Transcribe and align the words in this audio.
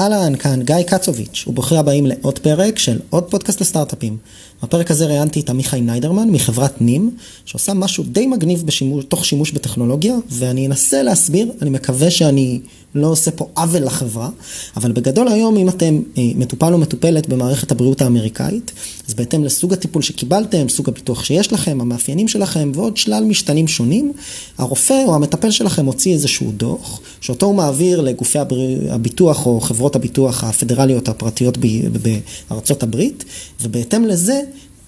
אהלן, 0.00 0.36
כאן 0.36 0.62
גיא 0.62 0.82
קצוביץ', 0.82 1.44
וברוכים 1.46 1.78
הבאים 1.78 2.06
לעוד 2.06 2.38
פרק 2.38 2.78
של 2.78 2.98
עוד 3.10 3.24
פודקאסט 3.24 3.60
לסטארט-אפים. 3.60 4.16
בפרק 4.62 4.90
הזה 4.90 5.06
ראיינתי 5.06 5.40
את 5.40 5.50
עמיחי 5.50 5.80
ניידרמן 5.80 6.30
מחברת 6.30 6.80
נים, 6.80 7.10
שעושה 7.44 7.74
משהו 7.74 8.04
די 8.04 8.26
מגניב 8.26 8.62
בשימוש, 8.66 9.04
תוך 9.04 9.24
שימוש 9.24 9.50
בטכנולוגיה, 9.50 10.14
ואני 10.30 10.66
אנסה 10.66 11.02
להסביר, 11.02 11.52
אני 11.62 11.70
מקווה 11.70 12.10
שאני 12.10 12.60
לא 12.94 13.06
עושה 13.06 13.30
פה 13.30 13.46
עוול 13.56 13.84
לחברה, 13.84 14.28
אבל 14.76 14.92
בגדול 14.92 15.28
היום 15.28 15.56
אם 15.56 15.68
אתם 15.68 16.00
אה, 16.18 16.22
מטופל 16.34 16.72
או 16.72 16.78
מטופלת 16.78 17.28
במערכת 17.28 17.72
הבריאות 17.72 18.02
האמריקאית, 18.02 18.72
אז 19.08 19.14
בהתאם 19.14 19.44
לסוג 19.44 19.72
הטיפול 19.72 20.02
שקיבלתם, 20.02 20.68
סוג 20.68 20.88
הביטוח 20.88 21.24
שיש 21.24 21.52
לכם, 21.52 21.80
המאפיינים 21.80 22.28
שלכם 22.28 22.72
ועוד 22.74 22.96
שלל 22.96 23.24
משתנים 23.24 23.68
שונים, 23.68 24.12
הרופא 24.58 25.04
או 25.06 25.14
המטפל 25.14 25.50
שלכם 25.50 25.86
הוציא 25.86 26.12
איזשהו 26.12 26.52
דוח, 26.52 27.00
שאותו 27.20 27.46
הוא 27.46 27.54
מעביר 27.54 28.00
לגופי 28.00 28.38
הביטוח 28.90 29.46
או 29.46 29.60
חברות 29.60 29.89
הביטוח 29.96 30.44
הפדרליות 30.44 31.08
הפרטיות 31.08 31.58
בארצות 32.50 32.82
הברית, 32.82 33.24
ובהתאם 33.60 34.04
לזה 34.04 34.42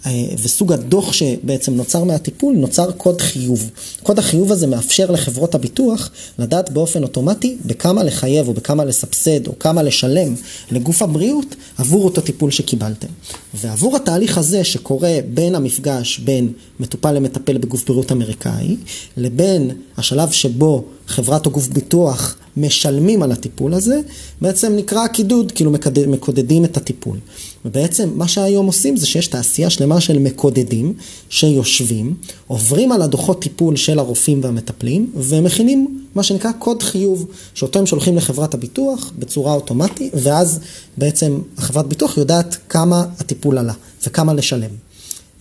אה, 0.06 0.24
וסוג 0.43 0.73
הדוח 0.73 1.12
שבעצם 1.12 1.74
נוצר 1.74 2.05
מהטיפול, 2.05 2.55
נוצר 2.55 2.93
קוד 2.93 3.20
חיוב. 3.20 3.70
קוד 4.02 4.19
החיוב 4.19 4.52
הזה 4.52 4.66
מאפשר 4.66 5.10
לחברות 5.10 5.55
הביטוח 5.55 6.10
לדעת 6.38 6.70
באופן 6.70 7.02
אוטומטי 7.02 7.57
בכמה 7.66 8.05
לחייב 8.05 8.48
או 8.48 8.55
בכמה 8.55 8.84
לסבסד 8.84 9.46
או 9.46 9.59
כמה 9.59 9.83
לשלם 9.83 10.34
לגוף 10.70 11.02
הבריאות 11.02 11.57
עבור 11.79 12.05
אותו 12.05 12.21
טיפול 12.21 12.51
שקיבלתם. 12.51 13.09
ועבור 13.55 13.96
התהליך 13.96 14.38
הזה 14.38 14.65
שקורה 14.65 15.19
בין 15.34 15.55
המפגש 15.55 16.19
בין 16.19 16.52
מטופל 16.80 17.12
למטפל 17.12 17.59
בגוף 17.59 17.84
בריאות 17.84 18.12
אמריקאי, 18.12 18.77
לבין 19.16 19.71
השלב 19.96 20.30
שבו 20.30 20.84
חברת 21.12 21.47
או 21.47 21.51
גוף 21.51 21.69
ביטוח 21.69 22.37
משלמים 22.57 23.23
על 23.23 23.33
הטיפול 23.33 23.75
הזה, 23.75 24.01
בעצם 24.41 24.73
נקרא 24.77 25.07
קידוד, 25.07 25.52
כאילו 25.52 25.71
מקודדים 26.07 26.65
את 26.65 26.77
הטיפול. 26.77 27.19
ובעצם 27.65 28.11
מה 28.15 28.29
שהיום 28.29 28.66
עושים 28.66 28.96
זה 28.96 29.07
שיש 29.07 29.27
תעשייה 29.27 29.71
שלמה 29.71 30.01
של 30.01 30.19
מקודדים 30.19 30.95
שיושבים, 31.29 32.15
עוברים 32.46 32.93
על 32.93 33.02
הדוחות 33.02 33.43
טיפול 33.43 33.77
של 33.77 33.99
הרופאים 33.99 34.41
והמטפלים 34.43 35.13
ומכינים 35.15 36.02
מה 36.15 36.23
שנקרא 36.23 36.52
קוד 36.52 36.82
חיוב, 36.82 37.26
שאותו 37.54 37.79
הם 37.79 37.87
שולחים 37.87 38.16
לחברת 38.16 38.54
הביטוח 38.54 39.13
בצורה 39.19 39.54
אוטומטית, 39.54 40.13
ואז 40.23 40.60
בעצם 40.97 41.38
החברת 41.59 41.87
ביטוח 41.87 42.16
יודעת 42.19 42.57
כמה 42.69 43.04
הטיפול 43.19 43.59
עלה 43.59 43.74
וכמה 44.07 44.35
לשלם. 44.35 44.82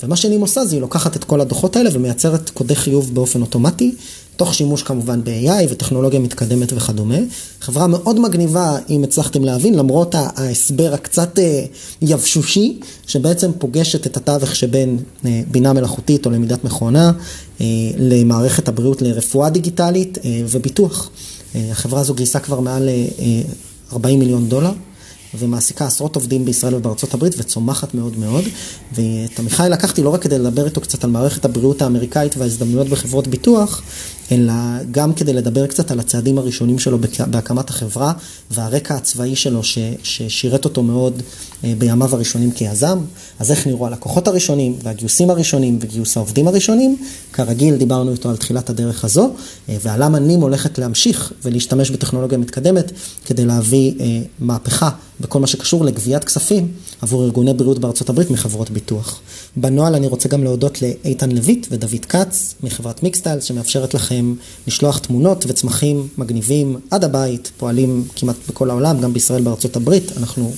ומה 0.03 0.15
שנים 0.15 0.41
עושה 0.41 0.65
זה 0.65 0.75
היא 0.75 0.81
לוקחת 0.81 1.15
את 1.15 1.23
כל 1.23 1.41
הדוחות 1.41 1.75
האלה 1.75 1.89
ומייצרת 1.93 2.49
קודי 2.49 2.75
חיוב 2.75 3.15
באופן 3.15 3.41
אוטומטי, 3.41 3.95
תוך 4.35 4.53
שימוש 4.53 4.83
כמובן 4.83 5.23
ב-AI 5.23 5.65
וטכנולוגיה 5.69 6.19
מתקדמת 6.19 6.73
וכדומה. 6.75 7.15
חברה 7.61 7.87
מאוד 7.87 8.19
מגניבה, 8.19 8.77
אם 8.89 9.03
הצלחתם 9.03 9.43
להבין, 9.43 9.73
למרות 9.75 10.15
ההסבר 10.15 10.93
הקצת 10.93 11.39
אה, 11.39 11.65
יבשושי, 12.01 12.79
שבעצם 13.07 13.51
פוגשת 13.57 14.07
את 14.07 14.17
התווך 14.17 14.55
שבין 14.55 14.97
אה, 15.25 15.41
בינה 15.51 15.73
מלאכותית 15.73 16.25
או 16.25 16.31
למידת 16.31 16.63
מכונה 16.63 17.11
אה, 17.61 17.65
למערכת 17.97 18.67
הבריאות 18.67 19.01
לרפואה 19.01 19.49
דיגיטלית 19.49 20.17
וביטוח. 20.47 21.09
החברה 21.55 21.99
הזו 21.99 22.13
גייסה 22.13 22.39
כבר 22.39 22.59
מעל 22.59 22.89
40 23.93 24.19
מיליון 24.19 24.49
דולר. 24.49 24.71
ומעסיקה 25.39 25.85
עשרות 25.85 26.15
עובדים 26.15 26.45
בישראל 26.45 26.75
ובארצות 26.75 27.13
הברית 27.13 27.33
וצומחת 27.37 27.93
מאוד 27.93 28.17
מאוד. 28.19 28.43
ואת 28.93 29.39
עמיחי 29.39 29.67
לקחתי 29.69 30.03
לא 30.03 30.09
רק 30.09 30.21
כדי 30.21 30.39
לדבר 30.39 30.65
איתו 30.65 30.81
קצת 30.81 31.03
על 31.03 31.09
מערכת 31.09 31.45
הבריאות 31.45 31.81
האמריקאית 31.81 32.37
וההזדמנויות 32.37 32.87
בחברות 32.89 33.27
ביטוח, 33.27 33.81
אלא 34.31 34.53
גם 34.91 35.13
כדי 35.13 35.33
לדבר 35.33 35.67
קצת 35.67 35.91
על 35.91 35.99
הצעדים 35.99 36.37
הראשונים 36.37 36.79
שלו 36.79 36.97
בהקמת 37.27 37.69
החברה 37.69 38.13
והרקע 38.51 38.95
הצבאי 38.95 39.35
שלו 39.35 39.63
ש, 39.63 39.77
ששירת 40.03 40.65
אותו 40.65 40.83
מאוד 40.83 41.21
בימיו 41.63 42.15
הראשונים 42.15 42.51
כיזם. 42.51 42.99
אז 43.39 43.51
איך 43.51 43.67
נראו 43.67 43.87
הלקוחות 43.87 44.27
הראשונים 44.27 44.75
והגיוסים 44.83 45.29
הראשונים 45.29 45.77
וגיוס 45.81 46.17
העובדים 46.17 46.47
הראשונים. 46.47 46.97
כרגיל 47.33 47.75
דיברנו 47.75 48.11
איתו 48.11 48.29
על 48.29 48.37
תחילת 48.37 48.69
הדרך 48.69 49.05
הזו 49.05 49.31
אה, 49.69 49.77
ועל 49.81 50.03
למה 50.03 50.19
נים 50.19 50.41
הולכת 50.41 50.77
להמשיך 50.77 51.33
ולהשתמש 51.43 51.91
בטכנולוגיה 51.91 52.37
מתקדמת 52.37 52.91
כדי 53.25 53.45
להביא 53.45 53.93
אה, 53.99 54.21
מהפכה 54.39 54.89
בכל 55.19 55.39
מה 55.39 55.47
שקשור 55.47 55.85
לגביית 55.85 56.23
כספים 56.23 56.71
עבור 57.01 57.23
ארגוני 57.23 57.53
בריאות 57.53 57.79
בארצות 57.79 58.09
הברית 58.09 58.31
מחברות 58.31 58.69
ביטוח. 58.69 59.19
בנוהל 59.55 59.95
אני 59.95 60.07
רוצה 60.07 60.29
גם 60.29 60.43
להודות 60.43 60.81
לאיתן 60.81 61.31
לויט 61.31 61.67
ודוד 61.71 62.05
כץ 62.09 62.55
מחברת 62.63 63.03
מיקסטיילס 63.03 63.43
שמאפשרת 63.43 63.93
לכם 63.93 64.33
לשלוח 64.67 64.97
תמונות 64.97 65.45
וצמחים 65.47 66.07
מגניבים 66.17 66.79
עד 66.91 67.03
הבית, 67.03 67.51
פועלים 67.57 68.03
כמעט 68.15 68.35
בכל 68.49 68.69
העולם, 68.69 69.01
גם 69.01 69.13
בישראל 69.13 69.41
בארצות 69.41 69.75
הברית, 69.75 70.11
אנחנו 70.17 70.51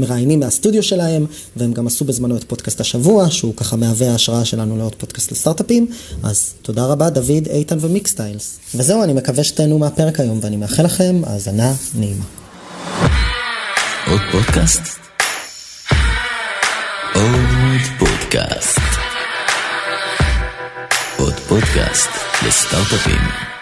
מראיינים 0.00 0.40
מהסטודיו 0.40 0.82
שלהם, 0.82 1.26
והם 1.56 1.72
גם 1.72 1.86
עשו 1.86 2.04
בזמנו 2.04 2.36
את 2.36 2.44
פודקאסט 2.44 2.80
השבוע, 2.80 3.30
שהוא 3.30 3.54
ככה 3.56 3.76
מהווה 3.76 4.12
ההשראה 4.12 4.44
שלנו 4.44 4.78
לעוד 4.78 4.94
פודקאסט 4.94 5.32
לסטארט-אפים. 5.32 5.86
אז 6.22 6.54
תודה 6.62 6.86
רבה 6.86 7.10
דוד, 7.10 7.46
איתן 7.50 7.78
ומיקסטיילס. 7.80 8.58
וזהו, 8.74 9.02
אני 9.02 9.12
מקווה 9.12 9.44
שתהנו 9.44 9.78
מהפרק 9.78 10.20
היום, 10.20 10.38
ואני 10.42 10.56
מאחל 10.56 10.82
לכם 10.82 11.22
האזנה 11.26 11.72
נעימה. 11.94 12.24
עוד 14.06 14.20
פודקאסט? 14.32 14.82
עוד 17.14 17.80
פודקאסט. 17.98 18.78
עוד 21.18 21.34
פודקאסט 21.48 22.10
לסטארט-אפים. 22.46 23.59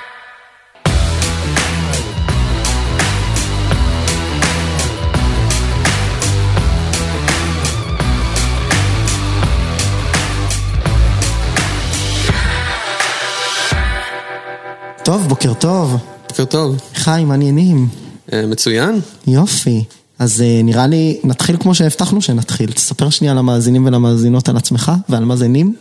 טוב, 15.08 15.28
בוקר 15.28 15.54
טוב. 15.54 15.96
בוקר 16.28 16.44
טוב. 16.44 16.76
חיים, 16.94 17.28
מעניינים. 17.28 17.88
אה, 18.32 18.46
מצוין. 18.46 19.00
יופי. 19.26 19.84
אז 20.18 20.40
uh, 20.40 20.64
נראה 20.64 20.86
לי, 20.86 21.20
נתחיל 21.24 21.56
כמו 21.60 21.74
שהבטחנו 21.74 22.22
שנתחיל. 22.22 22.72
תספר 22.72 23.10
שנייה 23.10 23.34
למאזינים 23.34 23.86
ולמאזינות 23.86 24.48
על 24.48 24.56
עצמך 24.56 24.92
ועל 25.08 25.24
מה 25.24 25.36
זה 25.36 25.48
נים. 25.48 25.74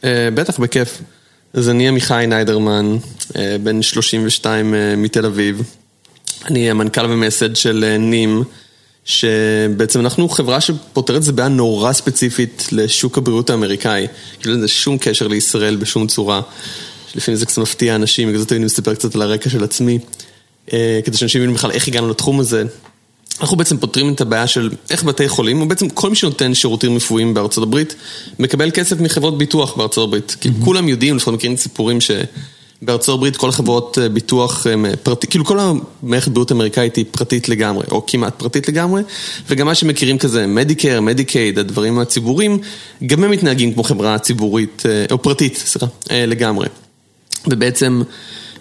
Uh, 0.00 0.04
בטח, 0.34 0.58
בכיף. 0.58 1.02
אז 1.52 1.68
אני 1.68 1.88
עמיחי 1.88 2.24
ניידרמן, 2.28 2.96
בן 3.62 3.82
32 3.82 4.74
uh, 4.74 4.76
מתל 4.96 5.26
אביב. 5.26 5.62
אני 6.46 6.70
המנכ"ל 6.70 7.06
ומייסד 7.06 7.56
של 7.56 7.96
נים, 7.98 8.42
שבעצם 9.04 10.00
אנחנו 10.00 10.28
חברה 10.28 10.60
שפותרת 10.60 11.22
זה 11.22 11.32
בעיה 11.32 11.48
נורא 11.48 11.92
ספציפית 11.92 12.68
לשוק 12.72 13.18
הבריאות 13.18 13.50
האמריקאי. 13.50 14.06
כאילו 14.40 14.54
אין 14.54 14.62
לזה 14.62 14.68
שום 14.68 14.98
קשר 14.98 15.28
לישראל 15.28 15.76
בשום 15.76 16.06
צורה. 16.06 16.40
לפעמים 17.14 17.38
זה 17.38 17.46
קצת 17.46 17.58
מפתיע 17.58 17.94
אנשים, 17.94 18.28
בגלל 18.28 18.40
זה 18.40 18.46
תמיד 18.46 18.58
אני 18.58 18.64
מספר 18.64 18.94
קצת 18.94 19.14
על 19.14 19.22
הרקע 19.22 19.50
של 19.50 19.64
עצמי. 19.64 19.98
Uh, 20.66 20.70
כדי 21.04 21.16
שאנשים 21.16 21.40
יבינו 21.40 21.54
בכלל 21.54 21.70
איך 21.70 21.88
הגענו 21.88 22.08
לתחום 22.08 22.40
הזה. 22.40 22.64
אנחנו 23.40 23.56
בעצם 23.56 23.76
פותרים 23.76 24.12
את 24.12 24.20
הבעיה 24.20 24.46
של 24.46 24.70
איך 24.90 25.04
בתי 25.04 25.28
חולים, 25.28 25.60
או 25.60 25.68
בעצם 25.68 25.88
כל 25.88 26.10
מי 26.10 26.16
שנותן 26.16 26.54
שירותים 26.54 26.96
רפואיים 26.96 27.34
בארצות 27.34 27.62
הברית, 27.62 27.94
מקבל 28.38 28.70
כסף 28.70 29.00
מחברות 29.00 29.38
ביטוח 29.38 29.76
בארצות 29.76 30.08
הברית. 30.08 30.36
כי 30.40 30.48
כולם 30.64 30.88
יודעים, 30.88 31.16
לפחות 31.16 31.34
מכירים 31.34 31.56
סיפורים 31.56 31.98
שבארצות 32.00 33.14
הברית 33.14 33.36
כל 33.36 33.48
החברות 33.48 33.98
אה, 33.98 34.08
ביטוח 34.08 34.66
פרטי, 35.02 35.26
כאילו 35.26 35.44
כל 35.44 35.58
המערכת 35.60 36.30
בריאות 36.30 36.50
האמריקאית 36.50 36.96
היא 36.96 37.04
פרטית 37.10 37.48
לגמרי, 37.48 37.84
או 37.90 38.06
כמעט 38.06 38.38
פרטית 38.38 38.68
לגמרי, 38.68 39.02
וגם 39.48 39.66
מה 39.66 39.74
שמכירים 39.74 40.18
כזה, 40.18 40.46
מדיקר, 40.46 41.00
מדיקייד, 41.00 41.58
הדברים 41.58 41.98
הציבוריים, 41.98 42.58
גם 43.06 43.24
הם 43.24 43.30
מתנהגים 43.30 43.74
כמו 43.74 43.82
חברה 43.82 44.18
ציבורית, 44.18 44.82
אה, 44.86 45.06
או 45.10 45.22
פרטית, 45.22 45.56
סליחה, 45.56 45.86
אה, 46.10 46.26
לגמרי. 46.26 46.66
ובעצם... 47.50 48.02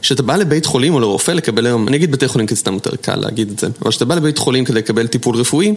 כשאתה 0.02 0.24
בא 0.24 0.36
לבית 0.36 0.66
חולים 0.66 0.94
או 0.94 1.00
לרופא 1.00 1.31
לקבל 1.31 1.66
היום, 1.66 1.88
אני 1.88 1.98
אגיד 1.98 2.12
בתי 2.12 2.28
חולים 2.28 2.48
כי 2.48 2.56
סתם 2.56 2.74
יותר 2.74 2.96
קל 2.96 3.16
להגיד 3.16 3.52
את 3.52 3.59
זה, 3.59 3.68
אבל 3.81 3.90
כשאתה 3.90 4.06
בא 4.06 4.16
לבית 4.16 4.38
חולים 4.38 4.66
כדי 4.66 4.78
לקבל 4.80 5.08
טיפול 5.08 5.36
רפואי, 5.36 5.75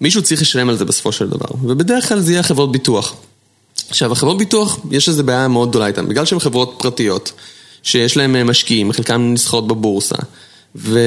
מישהו 0.00 0.22
צריך 0.22 0.42
לשלם 0.42 0.68
על 0.68 0.76
זה 0.76 0.84
בסופו 0.84 1.12
של 1.12 1.28
דבר, 1.28 1.46
ובדרך 1.62 2.08
כלל 2.08 2.20
זה 2.20 2.32
יהיה 2.32 2.42
חברות 2.42 2.72
ביטוח. 2.72 3.14
עכשיו, 3.88 4.12
החברות 4.12 4.38
ביטוח, 4.38 4.78
יש 4.90 5.08
איזו 5.08 5.24
בעיה 5.24 5.48
מאוד 5.48 5.70
גדולה 5.70 5.86
איתן, 5.86 6.08
בגלל 6.08 6.24
שהן 6.24 6.38
חברות 6.38 6.74
פרטיות, 6.78 7.32
שיש 7.82 8.16
להן 8.16 8.36
אה, 8.36 8.44
משקיעים, 8.44 8.92
חלקן 8.92 9.32
נסחרות 9.32 9.68
בבורסה, 9.68 10.16
ו... 10.76 10.98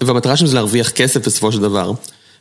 והמטרה 0.00 0.36
שלהם 0.36 0.48
זה 0.48 0.54
להרוויח 0.54 0.90
כסף 0.90 1.26
בסופו 1.26 1.52
של 1.52 1.60
דבר. 1.60 1.92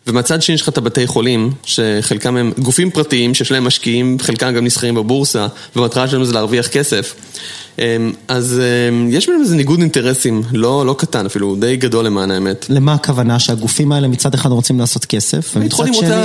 ומהצד 0.08 0.42
שני 0.42 0.56
יש 0.56 0.62
לך 0.62 0.70
את 0.70 0.78
הבתי 0.78 1.08
חולים, 1.08 1.52
שחלקם 1.64 2.38
הם 2.38 2.52
גופים 2.60 2.92
פרטיים 2.92 3.34
שיש 3.34 3.52
להם 3.52 3.64
משקיעים, 3.64 4.18
חלקם 4.22 4.54
גם 4.54 4.66
נסחרים 4.66 4.96
בבורסה, 4.96 5.48
והמטרה 5.76 6.08
שלנו 6.08 6.26
זה 6.26 6.34
להרוויח 6.34 6.68
כסף. 6.68 7.16
אמ, 7.80 8.12
אז 8.28 8.62
אמ, 8.90 9.10
יש 9.12 9.26
ביניהם 9.26 9.44
איזה 9.44 9.56
ניגוד 9.56 9.80
אינטרסים, 9.80 10.42
לא, 10.52 10.86
לא 10.86 10.96
קטן 10.98 11.26
אפילו, 11.26 11.56
די 11.56 11.78
גדול 11.78 12.06
למען 12.06 12.32
האמת. 12.32 12.66
למה 12.70 12.94
הכוונה? 12.94 13.40
שהגופים 13.40 13.92
האלה 13.92 14.08
מצד 14.08 14.34
אחד 14.34 14.52
רוצים 14.52 14.80
לעשות 14.80 15.06
כסף, 15.06 15.56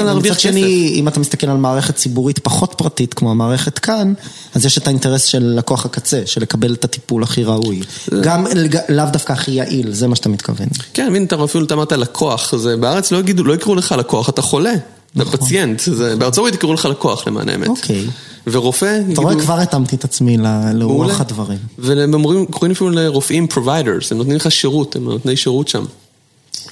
להרוויח 0.04 0.36
כסף. 0.36 0.46
ומצד 0.46 0.60
שני, 0.60 0.92
אם 0.94 1.08
אתה 1.08 1.20
מסתכל 1.20 1.46
על 1.46 1.56
מערכת 1.56 1.96
ציבורית 1.96 2.38
פחות 2.38 2.74
פרטית 2.76 3.14
כמו 3.14 3.30
המערכת 3.30 3.78
כאן, 3.78 4.12
אז 4.54 4.66
יש 4.66 4.78
את 4.78 4.86
האינטרס 4.86 5.24
של 5.24 5.54
לקוח 5.56 5.86
הקצה, 5.86 6.22
של 6.26 6.42
לקבל 6.42 6.74
את 6.74 6.84
הטיפול 6.84 7.22
הכי 7.22 7.44
ראוי. 7.44 7.80
גם 8.20 8.46
לאו 8.88 9.04
דווקא 9.12 9.32
הכי 9.32 9.50
יעיל, 9.50 9.92
זה 9.92 10.08
מה 10.08 10.16
שאתה 10.16 10.28
מתכוון. 10.28 10.68
כן, 10.94 11.08
מבין, 11.10 11.24
אתה 11.24 11.44
אפילו 11.44 11.64
אתה 11.64 11.74
אמרת 11.74 11.92
לקוח, 11.92 12.56
זה 12.56 12.76
בארץ 12.76 13.12
לא 13.12 13.18
יגידו, 13.18 13.44
לא 13.44 13.54
יקראו 13.54 13.69
לך 13.76 13.94
לקוח, 13.98 14.28
אתה 14.28 14.42
חולה. 14.42 14.74
אתה 14.74 15.24
נכון. 15.24 15.40
פציינט, 15.40 15.82
בארצות 16.18 16.38
הברית 16.38 16.54
יקראו 16.54 16.74
לך 16.74 16.84
לקוח 16.84 17.26
למען 17.26 17.48
האמת. 17.48 17.68
אוקיי. 17.68 18.06
ורופא... 18.46 19.00
אתה 19.12 19.20
רואה, 19.20 19.40
כבר 19.40 19.60
התאמתי 19.60 19.96
את 19.96 20.04
עצמי 20.04 20.36
לרוח 20.74 21.20
הדברים. 21.20 21.58
והם 21.78 22.14
אומרים, 22.14 22.46
קוראים 22.46 22.72
אפילו 22.72 22.90
לרופאים 22.90 23.46
providers, 23.52 24.06
הם 24.10 24.18
נותנים 24.18 24.36
לך 24.36 24.52
שירות, 24.52 24.96
הם 24.96 25.04
נותני 25.04 25.36
שירות 25.36 25.68
שם. 25.68 25.84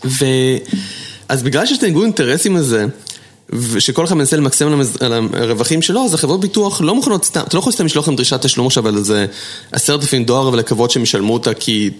ו... 0.04 0.24
אז 1.28 1.42
בגלל 1.42 1.66
שיש 1.66 1.78
את 1.78 1.82
הניגוד 1.82 2.02
אינטרסים 2.02 2.56
הזה, 2.56 2.86
ושכל 3.48 4.04
אחד 4.04 4.14
מנסה 4.14 4.36
למקסם 4.36 4.80
על 5.00 5.12
הרווחים 5.32 5.82
שלו, 5.82 6.04
אז 6.04 6.14
החברות 6.14 6.40
ביטוח 6.40 6.80
לא 6.80 6.94
מוכנות 6.94 7.24
סתם, 7.24 7.40
אתה 7.40 7.56
לא 7.56 7.58
יכול 7.58 7.72
סתם 7.72 7.86
לשלוח 7.86 8.08
להם 8.08 8.16
דרישת 8.16 8.42
תשלום 8.42 8.66
עכשיו 8.66 8.88
על 8.88 8.96
איזה 8.96 9.26
עשרת 9.72 10.00
אלפים 10.00 10.24
דולר 10.24 10.48
ולקוות 10.48 10.90
שהם 10.90 11.02
ישלמו 11.02 11.32
אותה 11.32 11.54
כי 11.54 11.90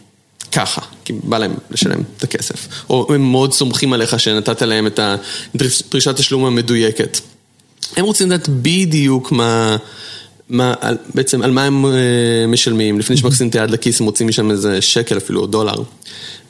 ככה, 0.53 0.81
כי 1.05 1.13
בא 1.13 1.39
להם 1.39 1.55
לשלם 1.71 2.03
את 2.17 2.23
הכסף. 2.23 2.69
או 2.91 3.15
הם 3.15 3.31
מאוד 3.31 3.53
סומכים 3.53 3.93
עליך 3.93 4.21
שנתת 4.21 4.63
להם 4.63 4.87
את 4.87 5.01
הדרישת 5.55 6.17
תשלום 6.17 6.45
המדויקת. 6.45 7.19
הם 7.97 8.05
רוצים 8.05 8.31
לדעת 8.31 8.49
בדיוק 8.49 9.33
מה, 9.33 9.77
מה, 10.49 10.75
על, 10.81 10.97
בעצם 11.15 11.43
על 11.43 11.51
מה 11.51 11.65
הם 11.65 11.85
uh, 11.85 11.89
משלמים, 12.49 12.99
לפני 12.99 13.17
שמכניסים 13.17 13.49
את 13.49 13.55
היד 13.55 13.71
לכיס 13.71 14.01
הם 14.01 14.07
רוצים 14.07 14.29
משם 14.29 14.51
איזה 14.51 14.83
שקל 14.83 15.17
אפילו, 15.17 15.41
או 15.41 15.47
דולר. 15.47 15.83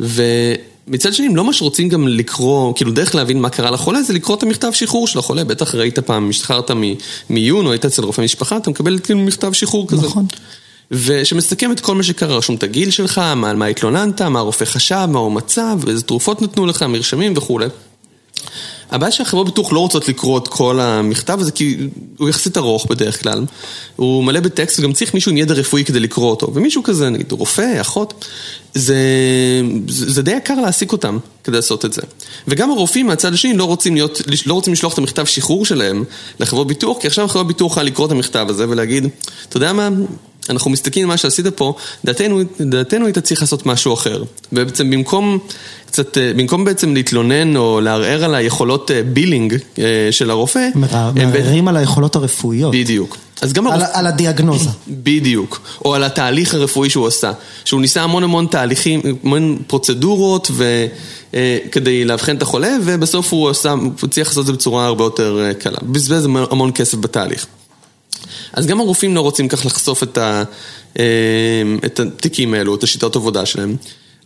ומצד 0.01 1.15
שני, 1.15 1.27
הם 1.27 1.37
לא 1.37 1.45
ממש 1.45 1.63
רוצים 1.63 1.89
גם 1.89 2.09
לקרוא, 2.09 2.75
כאילו 2.75 2.91
דרך 2.91 3.15
להבין 3.15 3.41
מה 3.41 3.51
קרה 3.51 3.71
לחולה 3.71 4.03
זה 4.03 4.13
לקרוא 4.13 4.37
את 4.37 4.43
המכתב 4.43 4.71
שחרור 4.73 5.07
של 5.07 5.19
החולה, 5.19 5.45
בטח 5.45 5.75
ראית 5.75 5.99
פעם, 5.99 6.31
השתחררת 6.31 6.71
מיון 7.31 7.67
או 7.67 7.73
היית 7.73 7.85
אצל 7.85 8.05
רופא 8.05 8.21
משפחה, 8.21 8.57
אתה 8.57 8.71
מקבל 8.71 8.99
כאילו 8.99 9.19
מכתב 9.21 9.53
שחרור 9.53 9.89
כזה. 9.89 10.07
נכון. 10.07 10.27
ושמסכם 10.91 11.73
את 11.73 11.81
כל 11.81 11.95
מה 11.95 12.03
שקרה, 12.03 12.37
רשום 12.37 12.57
את 12.57 12.63
הגיל 12.63 12.91
שלך, 12.91 13.19
מה, 13.19 13.51
על 13.51 13.57
מה 13.57 13.67
התלוננת, 13.67 14.23
מה 14.23 14.39
הרופא 14.39 14.65
חשב, 14.65 15.07
מה 15.09 15.19
הוא 15.19 15.33
מצא, 15.33 15.75
ואיזה 15.81 16.03
תרופות 16.03 16.43
נתנו 16.43 16.67
לך, 16.67 16.83
מרשמים 16.83 17.33
וכולי. 17.37 17.67
הבעיה 18.91 19.13
שהחברות 19.13 19.47
ביטוח 19.47 19.73
לא 19.73 19.81
רוצות 19.81 20.09
לקרוא 20.09 20.39
את 20.39 20.49
כל 20.49 20.81
המכתב 20.81 21.41
הזה 21.41 21.53
כי 21.53 21.77
הוא 22.19 22.29
יחסית 22.29 22.57
ארוך 22.57 22.87
בדרך 22.87 23.23
כלל. 23.23 23.45
הוא 23.97 24.25
מלא 24.25 24.41
בטקסט 24.41 24.79
וגם 24.79 24.93
צריך 24.93 25.15
מישהו 25.15 25.31
עם 25.31 25.37
ידע 25.37 25.55
רפואי 25.55 25.85
כדי 25.85 26.01
לקרוא 26.01 26.31
אותו. 26.31 26.55
ומישהו 26.55 26.83
כזה, 26.83 27.11
נגיד 27.11 27.33
רופא, 27.33 27.81
אחות, 27.81 28.25
זה, 28.75 28.97
זה, 29.89 30.11
זה 30.11 30.23
די 30.23 30.31
יקר 30.31 30.55
להעסיק 30.55 30.93
אותם 30.93 31.19
כדי 31.45 31.57
לעשות 31.57 31.85
את 31.85 31.93
זה. 31.93 32.03
וגם 32.49 32.71
הרופאים 32.71 33.07
מהצד 33.07 33.33
השני 33.35 33.57
לא 33.57 33.65
רוצים, 33.65 33.95
להיות, 33.95 34.21
לא 34.47 34.55
רוצים 34.55 34.73
לשלוח 34.73 34.93
את 34.93 34.99
המכתב 34.99 35.25
שחרור 35.25 35.67
שלהם 35.67 36.05
לחברות 36.41 36.67
ביטוח, 36.67 36.99
כי 37.01 37.07
עכשיו 37.07 37.25
החברות 37.25 37.47
ביטוח 37.47 37.73
יכולה 37.73 37.87
לקרוא 37.87 38.07
את 38.07 38.13
המכתב 38.13 38.47
הזה 38.49 38.69
ולהגיד, 38.69 39.07
אתה 39.49 39.57
יודע 39.57 39.73
מה, 39.73 39.89
אנחנו 40.51 40.71
מסתכלים 40.71 41.05
על 41.05 41.09
מה 41.09 41.17
שעשית 41.17 41.47
פה, 41.47 41.75
דעתנו, 42.05 42.41
דעתנו 42.61 43.07
היית 43.07 43.19
צריך 43.19 43.41
לעשות 43.41 43.67
משהו 43.67 43.95
אחר. 43.95 44.23
ובעצם 44.53 44.91
במקום 44.91 45.39
קצת, 45.87 46.19
אה, 46.19 46.33
במקום 46.37 46.65
בעצם 46.65 46.95
להתלונן 46.95 47.57
או 47.57 47.81
לערער 47.81 48.25
על 48.25 48.35
היכולות 48.35 48.91
בילינג 49.13 49.53
אה, 49.53 49.59
אה, 49.85 50.13
של 50.13 50.31
הרופא, 50.31 50.69
מערערים 50.75 51.69
על 51.69 51.77
היכולות 51.77 52.17
הרפואיות. 52.17 52.75
בדיוק. 52.75 53.17
אז 53.41 53.53
גם 53.53 53.67
על, 53.67 53.73
הרופ... 53.83 53.97
על 53.97 54.07
הדיאגנוזה. 54.07 54.71
בדיוק. 54.89 55.61
או 55.85 55.95
על 55.95 56.05
התהליך 56.05 56.55
הרפואי 56.55 56.91
שהוא 56.91 57.07
עשה. 57.07 57.33
שהוא 57.65 57.81
ניסה 57.81 58.03
המון 58.03 58.25
המון 58.25 58.47
תהליכים, 58.51 59.01
המון 59.25 59.59
פרוצדורות 59.67 60.49
ו... 60.53 60.87
כדי 61.73 62.05
לאבחן 62.05 62.37
את 62.37 62.43
החולה, 62.43 62.77
ובסוף 62.85 63.33
הוא 63.33 63.51
עשה, 63.51 63.71
הוא 63.71 63.93
הצליח 64.03 64.29
לעשות 64.29 64.41
את 64.41 64.47
זה 64.47 64.53
בצורה 64.53 64.87
הרבה 64.87 65.05
יותר 65.05 65.51
קלה. 65.59 65.79
בזבז 65.83 66.25
המון 66.25 66.71
כסף 66.75 66.99
בתהליך. 66.99 67.47
אז 68.53 68.67
גם 68.67 68.81
הרופאים 68.81 69.15
לא 69.15 69.21
רוצים 69.21 69.49
כך 69.49 69.67
לחשוף 69.67 70.03
את, 70.03 70.19
ה, 70.19 70.43
את 71.85 72.01
התיקים 72.01 72.55
האלו, 72.55 72.75
את 72.75 72.83
השיטות 72.83 73.17
עבודה 73.17 73.47
שלהם. 73.47 73.77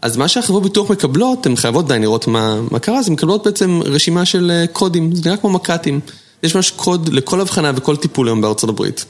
אז 0.02 0.16
מה 0.16 0.28
שהחברות 0.28 0.62
ביטוח 0.62 0.90
מקבלות, 0.90 1.46
הן 1.46 1.56
חייבות 1.56 1.88
די 1.88 1.98
לראות 1.98 2.26
מה, 2.26 2.60
מה 2.70 2.78
קרה, 2.78 2.98
אז 2.98 3.08
הן 3.08 3.12
מקבלות 3.12 3.44
בעצם 3.44 3.80
רשימה 3.84 4.24
של 4.24 4.50
אה, 4.50 4.66
קודים, 4.66 5.14
זה 5.14 5.22
נראה 5.24 5.36
כמו 5.36 5.50
מק"טים. 5.50 6.00
יש 6.42 6.54
ממש 6.54 6.70
קוד 6.70 7.08
לכל 7.08 7.40
הבחנה 7.40 7.72
וכל 7.76 7.96
טיפול 7.96 8.28
היום 8.28 8.40
בארצות 8.40 8.70
הברית. 8.70 9.04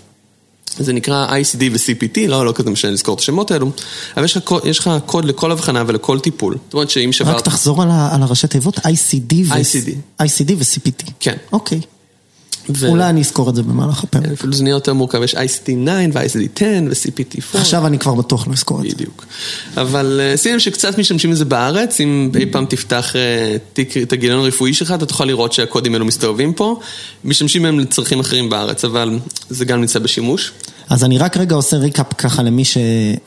זה 0.78 0.92
נקרא 0.92 1.26
ICD 1.28 1.62
ו-CPT, 1.72 2.28
לא, 2.28 2.46
לא 2.46 2.52
כזה 2.52 2.70
משנה 2.70 2.90
לזכור 2.90 3.14
את 3.14 3.20
השמות 3.20 3.50
האלו, 3.50 3.70
אבל 4.16 4.24
יש 4.24 4.36
לך, 4.36 4.54
יש 4.64 4.78
לך 4.78 4.90
קוד 5.06 5.24
לכל 5.24 5.52
הבחנה 5.52 5.84
ולכל 5.86 6.20
טיפול. 6.20 6.56
זאת 6.64 6.74
אומרת 6.74 6.90
שאם 6.90 7.12
שברת... 7.12 7.34
רק 7.36 7.40
תחזור 7.40 7.82
על, 7.82 7.88
על 8.10 8.22
הראשי 8.22 8.46
תיבות, 8.46 8.78
ICD 10.22 10.52
ו-CPT. 10.58 11.10
כן. 11.20 11.36
אוקיי. 11.52 11.80
ו... 12.70 12.88
אולי 12.88 13.08
אני 13.08 13.20
אזכור 13.20 13.50
את 13.50 13.54
זה 13.54 13.62
במהלך 13.62 14.04
הפרק. 14.04 14.26
אפילו 14.32 14.52
זה 14.52 14.62
נהיה 14.62 14.72
יותר 14.72 14.94
מורכב, 14.94 15.22
יש 15.22 15.34
ICD-9 15.34 15.68
ו-ICD-10 16.12 16.62
ו-CPT-4. 16.62 17.58
עכשיו 17.58 17.86
אני 17.86 17.98
כבר 17.98 18.14
בטוח 18.14 18.48
לא 18.48 18.52
אזכור 18.52 18.80
את 18.80 18.90
זה. 18.90 18.96
בדיוק. 18.96 19.26
אבל 19.76 20.20
אה, 20.22 20.36
שימים 20.36 20.60
שקצת 20.60 20.98
משתמשים 20.98 21.30
בזה 21.30 21.44
בארץ, 21.44 22.00
אם 22.00 22.30
אי 22.34 22.46
פעם 22.46 22.66
תפתח 22.66 23.16
אה, 23.16 23.56
תיק, 23.72 23.96
את 23.96 24.12
הגיליון 24.12 24.44
הרפואי 24.44 24.74
שלך, 24.74 24.92
אתה 24.92 25.06
תוכל 25.06 25.24
לראות 25.24 25.52
שהקודים 25.52 25.92
האלו 25.94 26.04
מסתובבים 26.04 26.52
פה. 26.52 26.80
משתמשים 27.24 27.62
בהם 27.62 27.80
לצרכים 27.80 28.20
אחרים 28.20 28.50
בארץ, 28.50 28.84
אבל 28.84 29.18
זה 29.50 29.64
גם 29.64 29.80
נמצא 29.80 29.98
בשימוש. 29.98 30.52
אז 30.88 31.04
אני 31.04 31.18
רק 31.18 31.36
רגע 31.36 31.54
עושה 31.54 31.76
ריקאפ 31.76 32.12
ככה 32.18 32.42
למי, 32.42 32.64
ש... 32.64 32.76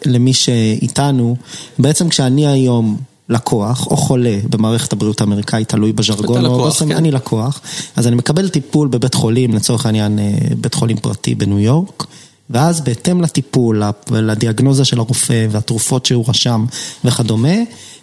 למי 0.05 0.33
שאיתנו. 0.33 1.35
בעצם 1.79 2.09
כשאני 2.09 2.47
היום... 2.47 3.14
לקוח 3.29 3.87
או 3.87 3.97
חולה 3.97 4.37
במערכת 4.49 4.93
הבריאות 4.93 5.21
האמריקאית, 5.21 5.69
תלוי 5.69 5.93
בז'רגון, 5.93 6.45
או 6.45 6.57
לקוח, 6.59 6.83
כן. 6.83 6.91
אני 6.91 7.11
לקוח, 7.11 7.61
אז 7.95 8.07
אני 8.07 8.15
מקבל 8.15 8.49
טיפול 8.49 8.87
בבית 8.87 9.13
חולים, 9.13 9.53
לצורך 9.53 9.85
העניין 9.85 10.19
אה, 10.19 10.33
בית 10.57 10.73
חולים 10.73 10.97
פרטי 10.97 11.35
בניו 11.35 11.59
יורק, 11.59 12.05
ואז 12.49 12.81
בהתאם 12.81 13.21
לטיפול, 13.21 13.83
לדיאגנוזה 14.11 14.85
של 14.85 14.99
הרופא 14.99 15.47
והתרופות 15.51 16.05
שהוא 16.05 16.25
רשם 16.27 16.65
וכדומה, 17.05 17.57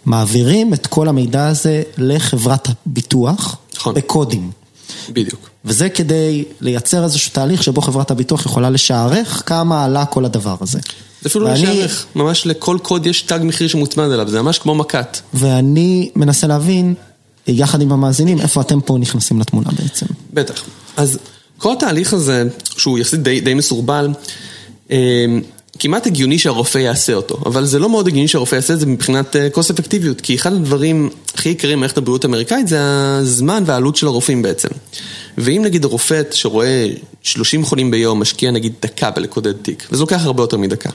מעבירים 0.05 0.73
את 0.73 0.87
כל 0.87 1.07
המידע 1.07 1.47
הזה 1.47 1.83
לחברת 1.97 2.67
הביטוח, 2.85 3.57
נכון. 3.75 3.95
בקודים. 3.95 4.51
בדיוק. 5.09 5.49
וזה 5.65 5.89
כדי 5.89 6.43
לייצר 6.61 7.03
איזשהו 7.03 7.31
תהליך 7.33 7.63
שבו 7.63 7.81
חברת 7.81 8.11
הביטוח 8.11 8.45
יכולה 8.45 8.69
לשערך 8.69 9.43
כמה 9.45 9.85
עלה 9.85 10.05
כל 10.05 10.25
הדבר 10.25 10.55
הזה. 10.61 10.79
זה 11.23 11.29
אפילו 11.29 11.45
לא 11.45 11.49
יש 11.49 11.63
ערך, 11.63 12.05
ממש 12.15 12.45
לכל 12.45 12.77
קוד 12.81 13.05
יש 13.07 13.21
תג 13.21 13.39
מחיר 13.43 13.67
שמוצמד 13.67 14.11
אליו, 14.11 14.29
זה 14.29 14.41
ממש 14.41 14.59
כמו 14.59 14.75
מכת. 14.75 15.19
ואני 15.33 16.09
מנסה 16.15 16.47
להבין, 16.47 16.93
יחד 17.47 17.81
עם 17.81 17.91
המאזינים, 17.91 18.39
איפה 18.39 18.61
אתם 18.61 18.81
פה 18.81 18.97
נכנסים 18.97 19.39
לתמונה 19.39 19.69
בעצם. 19.83 20.05
בטח. 20.33 20.63
אז 20.97 21.19
כל 21.57 21.73
התהליך 21.73 22.13
הזה, 22.13 22.43
שהוא 22.77 22.99
יחסית 22.99 23.23
די, 23.23 23.39
די 23.39 23.53
מסורבל, 23.53 24.09
אה, 24.91 25.25
כמעט 25.79 26.07
הגיוני 26.07 26.39
שהרופא 26.39 26.77
יעשה 26.77 27.13
אותו, 27.13 27.37
אבל 27.45 27.65
זה 27.65 27.79
לא 27.79 27.89
מאוד 27.89 28.07
הגיוני 28.07 28.27
שהרופא 28.27 28.55
יעשה 28.55 28.73
את 28.73 28.79
זה 28.79 28.85
מבחינת 28.85 29.35
קוסט 29.51 29.71
אה, 29.71 29.75
אפקטיביות, 29.75 30.21
כי 30.21 30.35
אחד 30.35 30.53
הדברים 30.53 31.09
הכי 31.35 31.49
יקרים 31.49 31.77
במערכת 31.77 31.97
הבריאות 31.97 32.23
האמריקאית 32.23 32.67
זה 32.67 32.77
הזמן 33.21 33.63
והעלות 33.65 33.95
של 33.95 34.07
הרופאים 34.07 34.41
בעצם. 34.41 34.69
ואם 35.37 35.61
נגיד 35.65 35.85
הרופא 35.85 36.21
שרואה 36.31 36.87
30 37.21 37.65
חולים 37.65 37.91
ביום 37.91 38.19
משקיע 38.19 38.51
נגיד 38.51 38.73
דקה 38.81 39.11
בלקודד 39.11 39.51
תיק, 39.51 39.87
וזה 39.91 40.01
לוקח 40.01 40.25
הרבה 40.25 40.43
יותר 40.43 40.57
מדקה. 40.57 40.89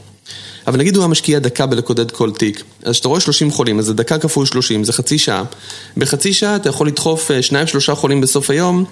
אבל 0.66 0.78
נגיד 0.78 0.96
הוא 0.96 1.02
היה 1.02 1.08
משקיע 1.08 1.38
דקה 1.38 1.66
בלקודד 1.66 2.10
כל 2.10 2.30
תיק, 2.30 2.62
אז 2.82 2.92
כשאתה 2.92 3.08
רואה 3.08 3.20
30 3.20 3.50
חולים, 3.50 3.78
אז 3.78 3.84
זה 3.84 3.94
דקה 3.94 4.18
כפול 4.18 4.46
30, 4.46 4.84
זה 4.84 4.92
חצי 4.92 5.18
שעה. 5.18 5.44
בחצי 5.96 6.32
שעה 6.32 6.56
אתה 6.56 6.68
יכול 6.68 6.86
לדחוף 6.86 7.30
אה, 7.30 7.42
שניים 7.42 7.66
שלושה 7.66 7.94
חולים 7.94 8.20
בסוף 8.20 8.50
היום, 8.50 8.84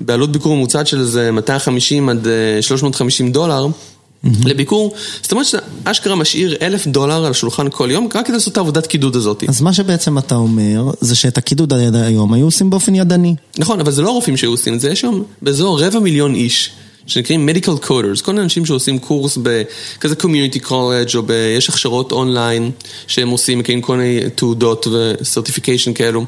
בעלות 0.00 0.32
ביקור 0.32 0.56
ממוצעת 0.56 0.86
של 0.86 1.00
איזה 1.00 1.30
250 1.30 2.08
עד 2.08 2.26
350 2.60 3.26
אה, 3.26 3.32
דולר. 3.32 3.66
Mm-hmm. 4.24 4.48
לביקור, 4.48 4.94
זאת 5.22 5.32
אומרת 5.32 5.46
שאתה 5.46 5.66
אשכרה 5.84 6.16
משאיר 6.16 6.56
אלף 6.62 6.86
דולר 6.86 7.24
על 7.24 7.30
השולחן 7.30 7.66
כל 7.70 7.88
יום, 7.90 8.08
רק 8.14 8.26
כדי 8.26 8.32
לעשות 8.32 8.52
את 8.52 8.56
העבודת 8.56 8.86
קידוד 8.86 9.16
הזאת. 9.16 9.44
אז 9.48 9.60
מה 9.60 9.72
שבעצם 9.72 10.18
אתה 10.18 10.34
אומר, 10.34 10.90
זה 11.00 11.16
שאת 11.16 11.38
הקידוד 11.38 11.72
היום 11.94 12.32
היו 12.32 12.44
עושים 12.44 12.70
באופן 12.70 12.94
ידני. 12.94 13.34
נכון, 13.58 13.80
אבל 13.80 13.92
זה 13.92 14.02
לא 14.02 14.08
הרופאים 14.08 14.36
שהיו 14.36 14.50
עושים 14.50 14.74
את 14.74 14.80
זה, 14.80 14.90
יש 14.90 15.00
שם 15.00 15.22
באזור 15.42 15.80
רבע 15.80 15.98
מיליון 15.98 16.34
איש. 16.34 16.70
שנקראים 17.06 17.48
Medical 17.48 17.86
Coders, 17.86 18.22
כל 18.22 18.38
האנשים 18.38 18.66
שעושים 18.66 18.98
קורס 18.98 19.38
בכזה 19.42 20.14
Community 20.14 20.66
College 20.68 21.16
או 21.16 21.22
ב... 21.26 21.30
יש 21.58 21.68
הכשרות 21.68 22.12
אונליין 22.12 22.70
שהם 23.06 23.28
עושים, 23.28 23.58
מקיימים 23.58 23.82
כל 23.82 23.96
מיני 23.96 24.30
תעודות 24.30 24.86
וסרטיפיקיישן 24.86 25.92
כאלו 25.92 26.24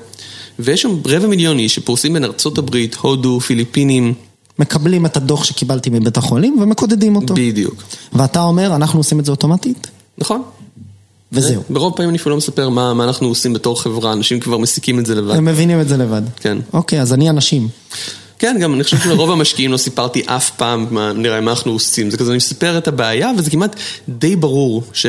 ויש 0.58 0.82
שם 0.82 0.96
רבע 1.06 1.26
מיליון 1.26 1.58
איש 1.58 1.74
שפורסים 1.74 2.12
בין 2.12 2.24
ארצות 2.24 2.58
הברית, 2.58 2.94
הודו, 2.94 3.40
פיליפינים 3.40 4.14
מקבלים 4.58 5.06
את 5.06 5.16
הדוח 5.16 5.44
שקיבלתי 5.44 5.90
מבית 5.90 6.16
החולים 6.16 6.58
ומקודדים 6.62 7.16
אותו. 7.16 7.34
בדיוק. 7.34 7.82
ואתה 8.12 8.42
אומר, 8.42 8.74
אנחנו 8.74 9.00
עושים 9.00 9.20
את 9.20 9.24
זה 9.24 9.30
אוטומטית? 9.30 9.90
נכון. 10.18 10.42
וזהו. 11.32 11.62
ברוב 11.70 11.92
הפעמים 11.92 12.10
אני 12.10 12.18
אפילו 12.18 12.30
לא 12.30 12.36
מספר 12.36 12.68
מה, 12.68 12.94
מה 12.94 13.04
אנחנו 13.04 13.28
עושים 13.28 13.52
בתור 13.52 13.82
חברה, 13.82 14.12
אנשים 14.12 14.40
כבר 14.40 14.58
מסיקים 14.58 14.98
את 14.98 15.06
זה 15.06 15.14
לבד. 15.14 15.36
הם 15.36 15.44
מבינים 15.44 15.80
את 15.80 15.88
זה 15.88 15.96
לבד. 15.96 16.22
כן. 16.36 16.58
אוקיי, 16.72 17.00
אז 17.00 17.12
אני 17.12 17.30
אנשים. 17.30 17.68
כן, 18.38 18.56
גם 18.60 18.74
אני 18.74 18.84
חושב 18.84 18.98
שלרוב 18.98 19.30
המשקיעים 19.30 19.72
לא 19.72 19.76
סיפרתי 19.76 20.22
אף 20.26 20.50
פעם 20.50 20.86
מה 20.90 21.12
נראה 21.12 21.40
מה 21.40 21.50
אנחנו 21.50 21.72
עושים. 21.72 22.10
זה 22.10 22.16
כזה, 22.16 22.30
אני 22.30 22.36
מספר 22.36 22.78
את 22.78 22.88
הבעיה, 22.88 23.30
וזה 23.38 23.50
כמעט 23.50 23.76
די 24.08 24.36
ברור 24.36 24.82
ש... 24.92 25.06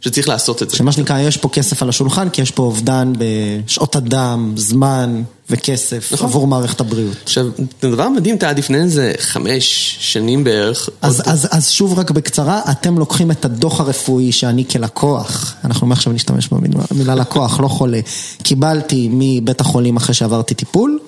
שצריך 0.00 0.28
לעשות 0.28 0.62
את 0.62 0.70
זה. 0.70 0.76
שמה 0.76 0.92
שנקרא, 0.92 1.18
יש 1.18 1.36
פה 1.36 1.48
כסף 1.48 1.82
על 1.82 1.88
השולחן, 1.88 2.28
כי 2.28 2.42
יש 2.42 2.50
פה 2.50 2.62
אובדן 2.62 3.12
בשעות 3.18 3.96
אדם, 3.96 4.52
זמן 4.56 5.22
וכסף 5.50 6.10
נכון. 6.12 6.26
עבור 6.28 6.46
מערכת 6.46 6.80
הבריאות. 6.80 7.16
עכשיו, 7.22 7.46
זה 7.82 7.90
דבר 7.90 8.08
מדהים, 8.08 8.36
אתה 8.36 8.48
עד 8.50 8.58
לפני 8.58 8.78
איזה 8.78 9.12
חמש 9.18 9.96
שנים 10.00 10.44
בערך. 10.44 10.88
אז, 11.02 11.20
עוד- 11.20 11.28
אז, 11.28 11.48
אז 11.50 11.70
שוב 11.70 11.98
רק 11.98 12.10
בקצרה, 12.10 12.60
אתם 12.70 12.98
לוקחים 12.98 13.30
את 13.30 13.44
הדוח 13.44 13.80
הרפואי 13.80 14.32
שאני 14.32 14.64
כלקוח, 14.70 15.54
אנחנו 15.64 15.86
מעכשיו 15.86 16.12
נשתמש 16.12 16.48
במילה 16.90 17.14
לקוח, 17.14 17.60
לא 17.60 17.68
חולה, 17.68 18.00
קיבלתי 18.42 19.08
מבית 19.12 19.60
החולים 19.60 19.96
אחרי 19.96 20.14
שעברתי 20.14 20.54
טיפול, 20.54 20.98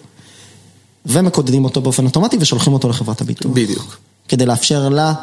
ומקודדים 1.07 1.65
אותו 1.65 1.81
באופן 1.81 2.05
אוטומטי 2.05 2.37
ושולחים 2.41 2.73
אותו 2.73 2.89
לחברת 2.89 3.21
הביטוח. 3.21 3.53
בדיוק. 3.55 3.97
כדי 4.29 4.47
לאפשר 4.47 4.89
לה 4.89 5.15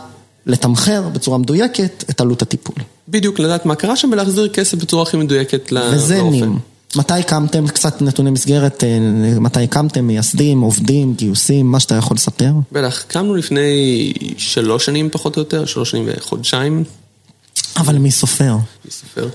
לתמחר 0.45 1.03
בצורה 1.13 1.37
מדויקת 1.37 2.03
את 2.09 2.21
עלות 2.21 2.41
הטיפול. 2.41 2.75
בדיוק, 3.09 3.39
לדעת 3.39 3.65
מה 3.65 3.75
קרה 3.75 3.95
שם 3.95 4.09
ולהחזיר 4.11 4.47
כסף 4.47 4.77
בצורה 4.77 5.03
הכי 5.03 5.17
מדויקת 5.17 5.71
ל- 5.71 5.91
וזה 5.93 6.17
לאופן. 6.17 6.31
נים. 6.31 6.59
מתי 6.95 7.13
הקמתם, 7.13 7.67
קצת 7.67 8.01
נתוני 8.01 8.29
מסגרת, 8.31 8.83
אה, 8.83 8.99
מתי 9.39 9.63
הקמתם, 9.63 10.07
מייסדים, 10.07 10.61
עובדים, 10.61 11.13
גיוסים, 11.13 11.71
מה 11.71 11.79
שאתה 11.79 11.95
יכול 11.95 12.15
לספר? 12.15 12.51
בטח, 12.71 13.03
קמנו 13.07 13.35
לפני 13.35 14.13
שלוש 14.37 14.85
שנים 14.85 15.09
פחות 15.11 15.35
או 15.35 15.41
יותר, 15.41 15.65
שלוש 15.65 15.91
שנים 15.91 16.03
וחודשיים, 16.07 16.83
אבל 17.77 17.97
מי 17.97 18.11
סופר? 18.11 18.51
אני 18.51 18.91
סופר. 18.91 19.27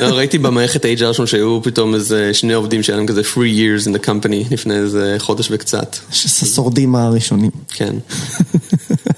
לא, 0.00 0.06
ראיתי 0.06 0.38
במערכת 0.38 0.84
ה-HR 0.84 1.12
שלנו 1.14 1.26
שהיו 1.26 1.60
פתאום 1.62 1.94
איזה 1.94 2.34
שני 2.34 2.52
עובדים 2.52 2.82
שהיה 2.82 2.96
להם 2.96 3.06
כזה 3.06 3.20
free 3.20 3.36
years 3.58 3.86
in 3.86 3.94
the 3.96 4.06
company 4.06 4.52
לפני 4.54 4.74
איזה 4.74 5.16
חודש 5.18 5.48
וקצת. 5.50 5.96
ששורדים 6.10 6.94
הראשונים. 6.94 7.50
כן. 7.68 7.94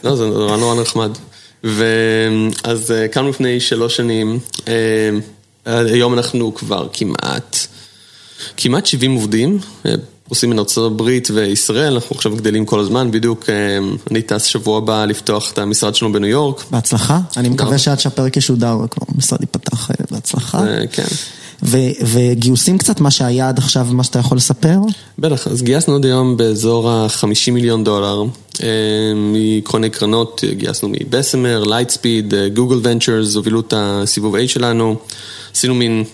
לא, 0.05 0.17
זה 0.17 0.27
נורא 0.27 0.57
נורא 0.57 0.81
נחמד. 0.83 1.11
ואז 1.65 2.91
אה, 2.91 3.09
קמנו 3.09 3.29
לפני 3.29 3.61
שלוש 3.61 3.97
שנים, 3.97 4.39
אה, 4.69 5.11
היום 5.67 6.15
אנחנו 6.15 6.55
כבר 6.55 6.89
כמעט, 6.93 7.57
כמעט 8.57 8.87
70 8.87 9.15
עובדים, 9.15 9.59
אה, 9.87 9.95
פרוסים 10.27 10.51
בין 10.51 10.59
ארצות 10.59 10.93
הברית 10.93 11.29
וישראל, 11.35 11.95
אנחנו 11.95 12.17
עכשיו 12.17 12.37
גדלים 12.37 12.67
כל 12.67 12.81
הזמן, 12.81 13.11
בדיוק 13.11 13.51
אה, 13.51 13.79
אני 14.11 14.23
טס 14.23 14.43
שבוע 14.45 14.79
הבא 14.79 15.05
לפתוח 15.05 15.53
את 15.53 15.59
המשרד 15.59 15.95
שלנו 15.95 16.13
בניו 16.13 16.31
יורק. 16.31 16.65
בהצלחה. 16.71 17.21
אני 17.37 17.49
מקווה. 17.49 17.79
שעד 17.79 18.01
שהפרק 18.01 18.37
ישודר, 18.37 18.79
המשרד 19.09 19.41
ייפתח 19.41 19.91
אה, 19.91 19.95
בהצלחה. 20.11 20.67
אה, 20.67 20.87
כן. 20.93 21.07
ו- 21.63 22.07
וגיוסים 22.13 22.79
קצת, 22.79 23.01
מה 23.01 23.11
שהיה 23.11 23.49
עד 23.49 23.59
עכשיו 23.59 23.87
ומה 23.91 24.05
שאתה 24.05 24.19
יכול 24.19 24.37
לספר? 24.37 24.79
בטח, 25.19 25.47
אז 25.47 25.63
גייסנו 25.63 25.93
עוד 25.93 26.05
היום 26.05 26.37
באזור 26.37 26.91
ה-50 26.91 27.53
מיליון 27.53 27.85
דולר 27.85 28.25
אה, 28.63 28.69
מכל 29.15 29.79
מיני 29.79 29.91
קרנות, 29.91 30.45
גייסנו 30.51 30.89
מ 30.89 30.96
Bessemer, 30.96 31.65
Lightspeed, 31.65 32.35
Google 32.55 32.81
Ventures, 32.83 33.35
הובילו 33.35 33.61
את 33.61 33.75
הסיבוב 33.77 34.37
A 34.37 34.49
שלנו, 34.49 34.97
עשינו 35.55 35.75
מין, 35.75 36.05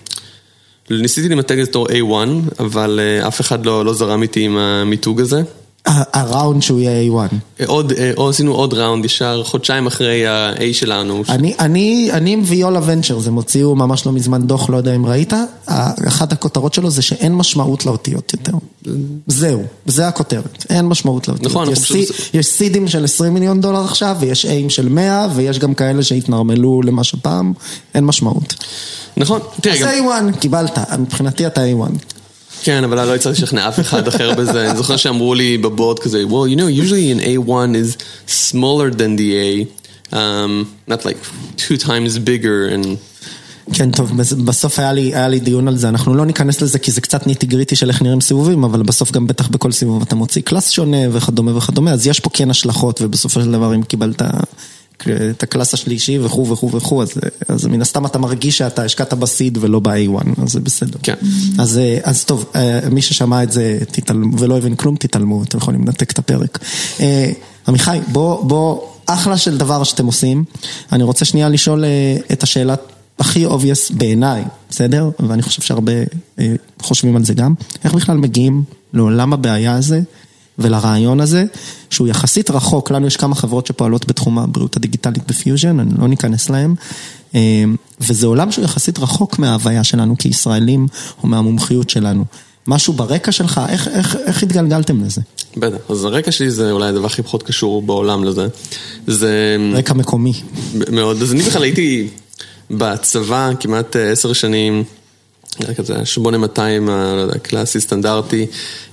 ניסיתי 0.90 1.28
למתג 1.28 1.58
את 1.58 1.64
זה 1.64 1.70
בתור 1.70 1.86
A1, 1.88 2.60
אבל 2.60 3.00
אה, 3.02 3.28
אף 3.28 3.40
אחד 3.40 3.66
לא, 3.66 3.84
לא 3.84 3.94
זרם 3.94 4.22
איתי 4.22 4.40
עם 4.40 4.56
המיתוג 4.56 5.20
הזה. 5.20 5.42
הראונד 5.86 6.62
שהוא 6.62 6.80
יהיה 6.80 7.12
A1. 7.12 7.34
אה, 7.60 7.66
עוד, 7.66 7.92
אה, 7.92 8.12
או 8.16 8.28
עשינו 8.28 8.52
עוד 8.54 8.74
ראונד 8.74 9.04
ישר 9.04 9.42
חודשיים 9.44 9.86
אחרי 9.86 10.26
ה-A 10.26 10.60
שלנו. 10.72 11.22
אני, 11.28 11.54
אני, 11.58 12.08
אני 12.12 12.32
עם 12.32 12.42
ויולה 12.44 12.80
ונצ'רס, 12.84 13.26
הם 13.26 13.34
הוציאו 13.34 13.74
ממש 13.74 14.06
לא 14.06 14.12
מזמן 14.12 14.42
דוח, 14.46 14.70
לא 14.70 14.76
יודע 14.76 14.94
אם 14.96 15.06
ראית, 15.06 15.32
אחת 16.08 16.32
הכותרות 16.32 16.74
שלו 16.74 16.90
זה 16.90 17.02
שאין 17.02 17.34
משמעות 17.34 17.86
לאותיות 17.86 18.32
יותר. 18.32 18.52
זהו, 19.26 19.62
זה 19.86 20.08
הכותרת, 20.08 20.66
אין 20.70 20.84
משמעות 20.86 21.28
לאותיות. 21.28 21.50
נכון, 21.52 21.70
יש, 21.72 21.78
סי, 21.78 21.84
פשוט- 22.06 22.16
יש 22.34 22.46
סידים 22.46 22.88
של 22.88 23.04
20 23.04 23.34
מיליון 23.34 23.60
דולר 23.60 23.84
עכשיו, 23.84 24.16
ויש 24.20 24.46
איים 24.46 24.70
של 24.70 24.88
100, 24.88 25.26
ויש 25.34 25.58
גם 25.58 25.74
כאלה 25.74 26.02
שהתנרמלו 26.02 26.82
למה 26.82 27.04
שפעם, 27.04 27.52
אין 27.94 28.04
משמעות. 28.04 28.54
נכון, 29.16 29.40
תראה, 29.60 29.74
אז 29.74 29.82
גם, 29.82 30.28
A1, 30.32 30.38
קיבלת, 30.38 30.78
מבחינתי 30.98 31.46
אתה 31.46 31.60
A1. 31.64 31.90
כן, 32.62 32.84
אבל 32.84 33.04
לא 33.06 33.14
הצלחתי 33.14 33.42
לשכנע 33.42 33.68
אף 33.68 33.80
אחד 33.80 34.08
אחר 34.08 34.34
בזה. 34.34 34.68
אני 34.70 34.76
זוכר 34.76 34.96
שאמרו 34.96 35.34
לי 35.34 35.58
בבורד 35.58 35.98
כזה, 35.98 36.22
well, 36.28 36.54
you 36.54 36.58
know, 36.58 36.84
usually 36.84 37.20
an 37.20 37.24
A1 37.24 37.74
is 37.76 37.96
smaller 38.50 38.90
than 38.98 39.16
the 39.18 39.30
A, 39.36 39.66
um, 40.14 40.66
not 40.92 41.04
like 41.04 41.18
two 41.56 41.76
times 41.76 42.18
bigger, 42.18 42.74
and 42.74 42.86
כן, 43.72 43.90
טוב, 43.90 44.16
בס- 44.16 44.32
בסוף 44.32 44.78
היה 44.78 44.92
לי, 44.92 45.14
היה 45.14 45.28
לי 45.28 45.40
דיון 45.40 45.68
על 45.68 45.76
זה, 45.76 45.88
אנחנו 45.88 46.14
לא 46.14 46.26
ניכנס 46.26 46.60
לזה 46.62 46.78
כי 46.78 46.90
זה 46.90 47.00
קצת 47.00 47.26
ניטי 47.26 47.46
גריטי 47.46 47.76
של 47.76 47.88
איך 47.88 48.02
נראים 48.02 48.20
סיבובים, 48.20 48.64
אבל 48.64 48.82
בסוף 48.82 49.12
גם 49.12 49.26
בטח 49.26 49.48
בכל 49.48 49.72
סיבוב 49.72 50.02
אתה 50.02 50.14
מוציא 50.14 50.42
קלאס 50.42 50.70
שונה 50.70 50.96
וכדומה 51.12 51.56
וכדומה, 51.56 51.92
אז 51.92 52.06
יש 52.06 52.20
פה 52.20 52.30
כן 52.32 52.50
השלכות, 52.50 53.00
ובסופו 53.02 53.40
של 53.40 53.52
דבר 53.52 53.74
אם 53.74 53.82
קיבלת 53.82 54.22
את 55.30 55.42
הקלאס 55.42 55.74
השלישי 55.74 56.18
וכו' 56.18 56.48
וכו' 56.48 56.70
וכו', 56.72 57.02
אז, 57.02 57.12
אז 57.48 57.66
מן 57.66 57.82
הסתם 57.82 58.06
אתה 58.06 58.18
מרגיש 58.18 58.58
שאתה 58.58 58.84
השקעת 58.84 59.14
בסיד 59.14 59.58
ולא 59.60 59.80
ב-A1, 59.80 60.42
אז 60.42 60.52
זה 60.52 60.60
בסדר. 60.60 60.98
כן. 61.02 61.14
אז, 61.58 61.78
אה, 61.78 61.98
אז 62.04 62.24
טוב, 62.24 62.44
אה, 62.54 62.80
מי 62.90 63.02
ששמע 63.02 63.42
את 63.42 63.52
זה 63.52 63.78
תתעלמו, 63.92 64.38
ולא 64.38 64.58
הבין 64.58 64.74
כלום, 64.74 64.96
תתעלמו, 64.96 65.42
אתם 65.42 65.58
יכולים 65.58 65.84
לנתק 65.84 66.10
את 66.10 66.18
הפרק. 66.18 66.58
אה, 67.00 67.30
עמיחי, 67.68 67.98
בוא, 68.12 68.44
בוא, 68.44 68.80
אחלה 69.06 69.38
של 69.38 69.58
דבר 69.58 69.84
שאתם 69.84 70.06
עושים. 70.06 70.44
אני 70.92 71.02
רוצה 71.02 71.24
שנייה 71.24 71.48
לשאול 71.48 71.84
את 72.32 72.42
השאלה 72.42 72.74
הכי 73.18 73.46
obvious 73.46 73.94
בעיניי, 73.94 74.44
בסדר? 74.70 75.10
ואני 75.20 75.42
חושב 75.42 75.62
שהרבה 75.62 75.92
חושבים 76.82 77.16
על 77.16 77.24
זה 77.24 77.34
גם. 77.34 77.54
איך 77.84 77.94
בכלל 77.94 78.16
מגיעים 78.16 78.64
לעולם 78.92 79.32
הבעיה 79.32 79.74
הזה 79.74 80.00
ולרעיון 80.58 81.20
הזה, 81.20 81.44
שהוא 81.90 82.08
יחסית 82.08 82.50
רחוק, 82.50 82.90
לנו 82.90 83.06
יש 83.06 83.16
כמה 83.16 83.34
חברות 83.34 83.66
שפועלות 83.66 84.06
בתחום 84.06 84.38
הבריאות 84.38 84.76
הדיגיטלית 84.76 85.26
בפיוז'ן, 85.26 85.80
אני 85.80 85.90
לא 85.98 86.08
ניכנס 86.08 86.50
להם. 86.50 86.74
אה, 87.34 87.64
וזה 88.00 88.26
עולם 88.26 88.52
שהוא 88.52 88.64
יחסית 88.64 88.98
רחוק 88.98 89.38
מההוויה 89.38 89.84
שלנו 89.84 90.18
כישראלים, 90.18 90.86
או 91.22 91.28
מהמומחיות 91.28 91.90
שלנו. 91.90 92.24
משהו 92.66 92.92
ברקע 92.92 93.32
שלך, 93.32 93.60
איך, 93.68 93.88
איך, 93.88 94.16
איך 94.26 94.42
התגלגלתם 94.42 95.04
לזה? 95.04 95.20
בטח. 95.56 95.76
אז 95.88 96.04
הרקע 96.04 96.32
שלי 96.32 96.50
זה 96.50 96.70
אולי 96.70 96.88
הדבר 96.88 97.06
הכי 97.06 97.22
פחות 97.22 97.42
קשור 97.42 97.82
בעולם 97.82 98.24
לזה. 98.24 98.46
זה 99.06 99.56
רקע 99.74 99.94
מקומי. 99.94 100.32
מאוד, 100.90 101.22
אז 101.22 101.32
אני 101.32 101.42
בכלל 101.42 101.62
הייתי 101.62 102.08
בצבא 102.70 103.50
כמעט 103.60 103.96
אה, 103.96 104.10
עשר 104.10 104.32
שנים. 104.32 104.84
רק 105.60 105.76
כזה 105.76 106.04
8200, 106.04 106.88
ה- 106.88 107.14
לא 107.16 107.20
יודע, 107.20 107.38
קלאסי, 107.38 107.80
סטנדרטי, 107.80 108.46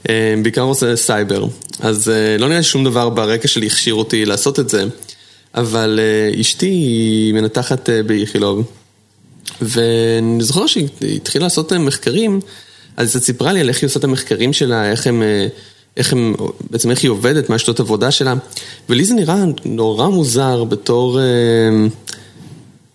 אה, 0.10 0.34
בעיקר 0.44 0.62
עושה 0.62 0.96
סייבר. 0.96 1.46
אז 1.80 2.10
אה, 2.10 2.38
לא 2.38 2.50
נראה 2.50 2.63
שום 2.63 2.84
דבר 2.84 3.10
ברקע 3.10 3.48
שלי 3.48 3.68
הכשיר 3.68 3.94
אותי 3.94 4.25
לעשות 4.25 4.60
את 4.60 4.70
זה, 4.70 4.86
אבל 5.56 6.00
אה, 6.01 6.42
אשתי 6.42 6.66
היא 6.66 7.34
מנתחת 7.34 7.89
אה, 7.89 8.04
באיכילוב, 8.04 8.63
ואני 9.62 10.44
זוכר 10.44 10.68
שהיא 10.68 10.88
התחילה 11.16 11.46
לעשות 11.46 11.74
אה, 11.74 11.78
מחקרים, 11.80 12.39
אז 12.98 13.16
היא 13.16 13.24
סיפרה 13.24 13.54
לי 13.54 13.60
על 13.60 13.70
איך 13.70 13.82
היא 13.82 13.88
עושה 13.88 14.00
את 14.00 14.04
המחקרים 14.04 14.54
שלה, 14.54 14.92
איך 14.92 15.08
הם... 15.08 15.22
אה, 15.22 15.48
איך 15.98 16.13
הם, 16.13 16.36
בעצם 16.72 16.92
איך 16.92 17.04
היא 17.04 17.12
עובדת, 17.12 17.50
מה 17.50 17.58
שיטות 17.60 17.80
עבודה 17.80 18.12
שלה, 18.12 18.34
ולי 18.89 19.06
זה 19.06 19.13
נראה 19.13 19.44
נורא 19.66 20.08
מוזר 20.08 20.63
בתור... 20.63 21.20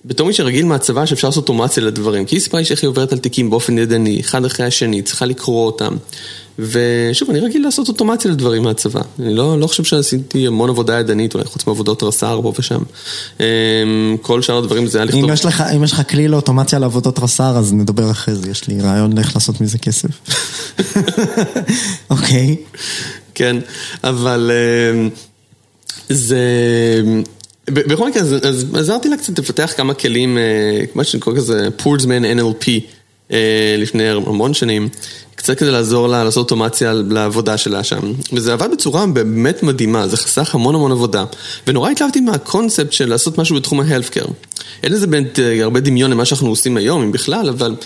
בתור 0.04 0.26
מי 0.26 0.32
שרגיל 0.32 0.66
מהצבא 0.66 1.06
שאפשר 1.06 1.28
לעשות 1.28 1.42
אוטומציה 1.42 1.82
לדברים, 1.82 2.24
כי 2.24 2.36
לי 2.52 2.64
שאיך 2.64 2.82
היא 2.82 2.88
עוברת 2.88 3.12
על 3.12 3.18
תיקים 3.18 3.50
באופן 3.50 3.78
ידני, 3.78 4.20
אחד 4.20 4.44
אחרי 4.44 4.66
השני, 4.66 5.02
צריכה 5.02 5.26
לקרוא 5.26 5.66
אותם. 5.66 5.96
ושוב, 6.58 7.30
אני 7.30 7.40
רגיל 7.40 7.62
לעשות 7.62 7.88
אוטומציה 7.88 8.30
לדברים 8.30 8.62
מהצבא. 8.62 9.00
אני 9.18 9.34
לא, 9.34 9.60
לא 9.60 9.66
חושב 9.66 9.84
שעשיתי 9.84 10.46
המון 10.46 10.70
עבודה 10.70 11.00
ידנית, 11.00 11.34
אולי 11.34 11.44
חוץ 11.44 11.66
מעבודות 11.66 12.02
רס"ר 12.02 12.40
פה 12.42 12.52
ושם. 12.58 12.82
אמ, 13.40 13.44
כל 14.22 14.42
שאר 14.42 14.58
הדברים 14.58 14.86
זה 14.86 14.98
היה 14.98 15.04
לכתוב... 15.04 15.24
אם 15.24 15.32
יש 15.32 15.44
לך, 15.44 15.60
אם 15.76 15.84
יש 15.84 15.92
לך 15.92 16.02
כלי 16.10 16.28
לאוטומציה 16.28 16.78
לעבודות 16.78 17.18
רס"ר, 17.18 17.58
אז 17.58 17.72
נדבר 17.72 18.10
אחרי 18.10 18.34
זה, 18.34 18.50
יש 18.50 18.68
לי 18.68 18.80
רעיון 18.80 19.18
איך 19.18 19.34
לעשות 19.34 19.60
מזה 19.60 19.78
כסף. 19.78 20.08
אוקיי. 22.10 22.56
כן, 23.34 23.56
אבל 24.04 24.50
אמ, 24.94 25.10
זה... 26.08 26.40
בכל 27.70 28.08
מקרה, 28.08 28.22
אז, 28.22 28.34
אז 28.42 28.66
עזרתי 28.74 29.08
לה 29.08 29.16
קצת 29.16 29.38
לפתח 29.38 29.72
כמה 29.76 29.94
כלים, 29.94 30.38
אה, 30.38 30.84
מה 30.94 31.04
שאני 31.04 31.20
קורא 31.20 31.36
כזה 31.36 31.68
פורדסמן 31.76 32.24
NLP 32.24 32.68
אה, 33.32 33.76
לפני 33.78 34.08
המון 34.08 34.54
שנים, 34.54 34.88
קצת 35.34 35.58
כדי 35.58 35.70
לעזור 35.70 36.08
לה 36.08 36.24
לעשות 36.24 36.50
אוטומציה 36.50 36.92
לעבודה 36.92 37.56
שלה 37.56 37.84
שם. 37.84 38.12
וזה 38.32 38.52
עבד 38.52 38.68
בצורה 38.72 39.06
באמת 39.06 39.62
מדהימה, 39.62 40.08
זה 40.08 40.16
חסך 40.16 40.54
המון 40.54 40.74
המון 40.74 40.92
עבודה. 40.92 41.24
ונורא 41.66 41.90
התלהבתי 41.90 42.20
מהקונספט 42.20 42.92
של 42.92 43.08
לעשות 43.08 43.38
משהו 43.38 43.56
בתחום 43.56 43.80
ההלפקר. 43.80 44.24
אין 44.82 44.92
לזה 44.92 45.06
באמת 45.06 45.38
אה, 45.38 45.62
הרבה 45.62 45.80
דמיון 45.80 46.10
למה 46.10 46.24
שאנחנו 46.24 46.48
עושים 46.48 46.76
היום, 46.76 47.02
אם 47.02 47.12
בכלל, 47.12 47.48
אבל 47.48 47.76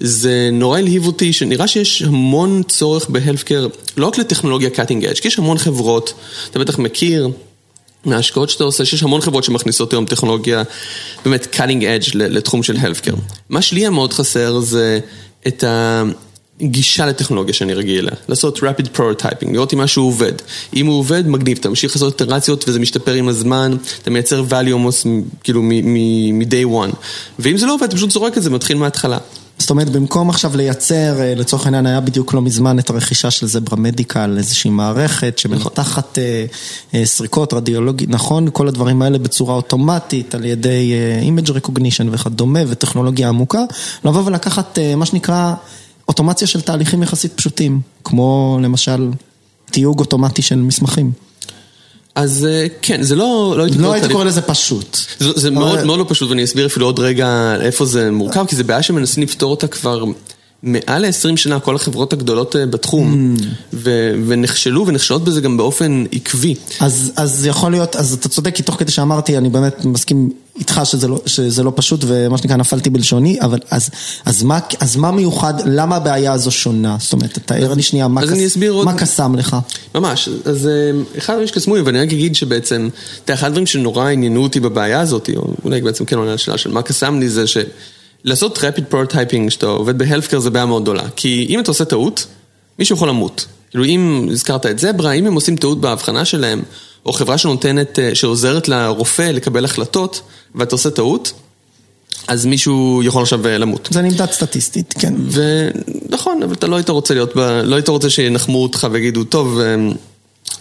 זה 0.00 0.48
נורא 0.52 0.78
הלהיב 0.78 1.06
אותי, 1.06 1.32
שנראה 1.32 1.68
שיש 1.68 2.02
המון 2.02 2.62
צורך 2.68 3.08
בהלפקר, 3.08 3.68
לא 3.96 4.06
רק 4.06 4.18
לטכנולוגיה 4.18 4.68
cutting 4.68 5.04
edge, 5.12 5.20
כי 5.20 5.28
יש 5.28 5.38
המון 5.38 5.58
חברות, 5.58 6.14
אתה 6.50 6.58
בטח 6.58 6.78
מכיר. 6.78 7.28
מההשקעות 8.04 8.50
שאתה 8.50 8.64
עושה, 8.64 8.84
שיש 8.84 9.02
המון 9.02 9.20
חברות 9.20 9.44
שמכניסות 9.44 9.92
היום 9.92 10.06
טכנולוגיה 10.06 10.62
באמת 11.24 11.56
cutting 11.56 11.82
edge 11.82 12.10
לתחום 12.14 12.62
של 12.62 12.76
healthcare. 12.76 13.16
מה 13.48 13.62
שלי 13.62 13.80
היה 13.80 13.90
מאוד 13.90 14.12
חסר 14.12 14.60
זה 14.60 15.00
את 15.46 15.64
הגישה 16.60 17.06
לטכנולוגיה 17.06 17.54
שאני 17.54 17.74
רגיל 17.74 17.98
אליה, 17.98 18.14
לעשות 18.28 18.58
rapid 18.58 18.98
prototyping, 18.98 19.52
לראות 19.52 19.74
אם 19.74 19.78
משהו 19.78 20.04
עובד. 20.04 20.32
אם 20.76 20.86
הוא 20.86 20.98
עובד, 20.98 21.28
מגניב, 21.28 21.58
אתה 21.60 21.68
ממשיך 21.68 21.96
לעשות 21.96 22.22
איטרציות 22.22 22.68
וזה 22.68 22.80
משתפר 22.80 23.12
עם 23.12 23.28
הזמן, 23.28 23.76
אתה 24.02 24.10
מייצר 24.10 24.44
value 24.50 24.72
almost 24.72 25.08
כאילו 25.44 25.62
מ-day 25.62 26.66
one. 26.66 26.94
ואם 27.38 27.56
זה 27.56 27.66
לא 27.66 27.74
עובד, 27.74 27.86
אתה 27.86 27.96
פשוט 27.96 28.10
זורק 28.10 28.38
את 28.38 28.42
זה, 28.42 28.50
מתחיל 28.50 28.76
מההתחלה. 28.76 29.18
זאת 29.62 29.70
אומרת, 29.70 29.88
במקום 29.88 30.30
עכשיו 30.30 30.56
לייצר, 30.56 31.20
אה, 31.20 31.34
לצורך 31.34 31.66
העניין 31.66 31.86
היה 31.86 32.00
בדיוק 32.00 32.34
לא 32.34 32.42
מזמן 32.42 32.78
את 32.78 32.90
הרכישה 32.90 33.30
של 33.30 33.46
זברה 33.46 33.76
מדיקל, 33.76 34.34
איזושהי 34.38 34.70
מערכת 34.70 35.38
שמנתחת 35.38 36.18
אה, 36.18 36.44
אה, 36.94 37.06
סריקות, 37.06 37.52
רדיולוגית, 37.52 38.08
נכון? 38.08 38.48
כל 38.52 38.68
הדברים 38.68 39.02
האלה 39.02 39.18
בצורה 39.18 39.54
אוטומטית 39.54 40.34
על 40.34 40.44
ידי 40.44 40.92
image 41.22 41.48
recognition 41.48 42.04
וכדומה 42.10 42.60
וטכנולוגיה 42.68 43.28
עמוקה, 43.28 43.62
לבוא 44.04 44.22
ולקחת 44.24 44.78
מה 44.96 45.06
שנקרא 45.06 45.54
אוטומציה 46.08 46.48
של 46.48 46.60
תהליכים 46.60 47.02
יחסית 47.02 47.32
פשוטים, 47.32 47.80
כמו 48.04 48.58
למשל 48.62 49.10
תיוג 49.70 50.00
אוטומטי 50.00 50.42
של 50.42 50.56
מסמכים. 50.56 51.12
אז 52.14 52.46
כן, 52.82 53.02
זה 53.02 53.16
לא... 53.16 53.54
לא 53.78 53.92
הייתי 53.92 54.08
לא 54.08 54.12
קורא 54.12 54.24
לזה 54.24 54.42
פשוט. 54.42 54.98
זה, 55.18 55.28
זה 55.36 55.50
מאוד 55.50 55.84
מאוד 55.84 55.98
לא 55.98 56.04
פשוט, 56.08 56.28
ואני 56.28 56.44
אסביר 56.44 56.66
אפילו 56.66 56.86
עוד 56.86 56.98
רגע 56.98 57.56
איפה 57.60 57.84
זה 57.84 58.10
מורכב, 58.10 58.46
כי 58.46 58.56
זה 58.56 58.64
בעיה 58.64 58.82
שמנסים 58.82 59.22
לפתור 59.22 59.50
אותה 59.50 59.66
כבר 59.66 60.04
מעל 60.62 61.06
ל-20 61.06 61.36
שנה, 61.36 61.60
כל 61.60 61.76
החברות 61.76 62.12
הגדולות 62.12 62.56
אה, 62.56 62.66
בתחום, 62.66 63.36
mm. 63.38 63.42
ו- 63.72 64.14
ונכשלו 64.26 64.86
ונכשלות 64.86 65.24
בזה 65.24 65.40
גם 65.40 65.56
באופן 65.56 66.04
עקבי. 66.12 66.54
אז, 66.80 67.12
אז 67.16 67.46
יכול 67.46 67.70
להיות, 67.70 67.96
אז 67.96 68.12
אתה 68.12 68.28
צודק, 68.28 68.54
כי 68.54 68.62
תוך 68.62 68.74
כדי 68.74 68.92
שאמרתי, 68.92 69.38
אני 69.38 69.48
באמת 69.48 69.84
מסכים 69.84 70.30
איתך 70.58 70.80
שזה 70.84 71.08
לא, 71.08 71.22
שזה 71.26 71.62
לא 71.62 71.72
פשוט, 71.76 72.04
ומה 72.06 72.38
שנקרא 72.38 72.56
נפלתי 72.56 72.90
בלשוני, 72.90 73.40
אבל 73.40 73.58
אז, 73.70 73.90
אז, 74.24 74.42
מה, 74.42 74.58
אז 74.80 74.96
מה 74.96 75.10
מיוחד, 75.10 75.54
למה 75.66 75.96
הבעיה 75.96 76.32
הזו 76.32 76.50
שונה? 76.50 76.96
זאת 77.00 77.12
אומרת, 77.12 77.38
תאר 77.38 77.74
לי 77.74 77.82
שנייה, 77.82 78.08
מה, 78.08 78.22
קס, 78.22 78.56
מה. 78.84 78.98
קסם 78.98 79.34
לך? 79.34 79.56
ממש, 79.94 80.28
אז 80.44 80.66
אה, 80.66 80.72
אחד 81.18 81.32
הדברים 81.32 81.48
שקסמו 81.48 81.76
לי, 81.76 81.82
ואני 81.82 82.00
רק 82.00 82.12
אגיד 82.12 82.34
שבעצם, 82.34 82.88
אתה 83.24 83.34
אחד 83.34 83.46
הדברים 83.46 83.66
שנורא 83.66 84.08
עניינו 84.08 84.42
אותי 84.42 84.60
בבעיה 84.60 85.00
הזאת, 85.00 85.30
או 85.36 85.54
אולי 85.64 85.80
בעצם 85.80 86.04
כן 86.04 86.16
עונה 86.16 86.30
על 86.30 86.34
השאלה 86.34 86.58
של 86.58 86.70
מה 86.70 86.82
קסם 86.82 87.20
לי, 87.20 87.28
זה 87.28 87.46
ש... 87.46 87.56
לעשות 88.24 88.58
rapid 88.58 88.94
prototyping 88.94 89.50
שאתה 89.50 89.66
עובד 89.66 89.98
בהלפקר 89.98 90.38
זה 90.38 90.50
בעיה 90.50 90.66
מאוד 90.66 90.82
גדולה. 90.82 91.02
כי 91.16 91.46
אם 91.48 91.60
אתה 91.60 91.70
עושה 91.70 91.84
טעות, 91.84 92.26
מישהו 92.78 92.96
יכול 92.96 93.08
למות. 93.08 93.46
כאילו 93.70 93.84
אם 93.84 94.28
הזכרת 94.32 94.66
את 94.66 94.78
זברה, 94.78 95.12
אם 95.12 95.26
הם 95.26 95.34
עושים 95.34 95.56
טעות 95.56 95.80
בהבחנה 95.80 96.24
שלהם, 96.24 96.62
או 97.06 97.12
חברה 97.12 97.38
שנותנת, 97.38 97.98
אה, 97.98 98.14
שעוזרת 98.14 98.68
לרופא 98.68 99.22
לקבל 99.22 99.64
החלטות, 99.64 100.20
ואתה 100.54 100.74
עושה 100.74 100.90
טעות, 100.90 101.32
אז 102.28 102.46
מישהו 102.46 103.02
יכול 103.04 103.22
עכשיו 103.22 103.46
אה, 103.46 103.58
למות. 103.58 103.88
זה 103.92 104.02
נמדד 104.02 104.30
סטטיסטית, 104.30 104.94
כן. 104.98 105.14
ונכון, 105.30 106.42
אבל 106.42 106.54
אתה 106.54 106.66
לא 106.66 106.76
היית 106.76 106.88
רוצה 106.90 107.14
להיות, 107.14 107.36
ב... 107.36 107.40
לא 107.40 107.74
היית 107.76 107.88
רוצה 107.88 108.10
שינחמו 108.10 108.62
אותך 108.62 108.86
ויגידו, 108.90 109.24
טוב, 109.24 109.58
אה, 109.60 109.76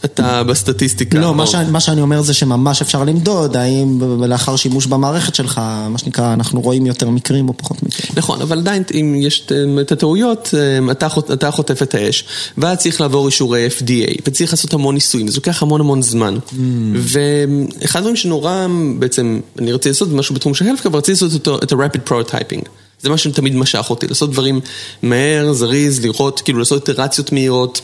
אתה 0.05 0.43
בסטטיסטיקה. 0.43 1.19
לא, 1.19 1.35
מה, 1.35 1.47
ש... 1.47 1.55
מה 1.55 1.79
שאני 1.79 2.01
אומר 2.01 2.21
זה 2.21 2.33
שממש 2.33 2.81
אפשר 2.81 3.03
למדוד, 3.03 3.57
האם 3.57 3.99
לאחר 4.27 4.55
שימוש 4.55 4.85
במערכת 4.85 5.35
שלך, 5.35 5.61
מה 5.89 5.97
שנקרא, 5.97 6.33
אנחנו 6.33 6.61
רואים 6.61 6.85
יותר 6.85 7.09
מקרים 7.09 7.49
או 7.49 7.57
פחות 7.57 7.83
מקרים. 7.83 8.11
נכון, 8.15 8.41
אבל 8.41 8.57
עדיין, 8.57 8.83
אם 8.93 9.15
יש 9.17 9.47
את 9.81 9.91
הטעויות, 9.91 10.53
אתה, 10.91 11.07
אתה 11.33 11.51
חוטף 11.51 11.81
את 11.81 11.95
האש, 11.95 12.25
ואז 12.57 12.77
צריך 12.77 13.01
לעבור 13.01 13.27
אישורי 13.27 13.67
FDA, 13.67 14.21
וצריך 14.27 14.53
לעשות 14.53 14.73
המון 14.73 14.95
ניסויים, 14.95 15.27
זה 15.27 15.35
לוקח 15.35 15.63
המון 15.63 15.81
המון 15.81 16.01
זמן. 16.01 16.37
Mm. 16.49 16.55
ואחד 16.95 17.99
הדברים 17.99 18.15
שנורא, 18.15 18.67
בעצם, 18.99 19.39
אני 19.59 19.71
רציתי 19.71 19.89
לעשות 19.89 20.09
משהו 20.09 20.35
בתחום 20.35 20.53
של 20.53 20.67
הלפקה, 20.67 20.89
ורציתי 20.91 21.25
לעשות 21.25 21.47
את 21.63 21.71
ה-rapid 21.71 22.09
prototyping. 22.09 22.69
זה 23.01 23.09
מה 23.09 23.17
שתמיד 23.17 23.55
משך 23.55 23.85
אותי, 23.89 24.07
לעשות 24.07 24.31
דברים 24.31 24.59
מהר, 25.01 25.53
זריז, 25.53 26.05
לראות, 26.05 26.41
כאילו 26.41 26.59
לעשות 26.59 26.89
איטרציות 26.89 27.31
מהירות. 27.31 27.81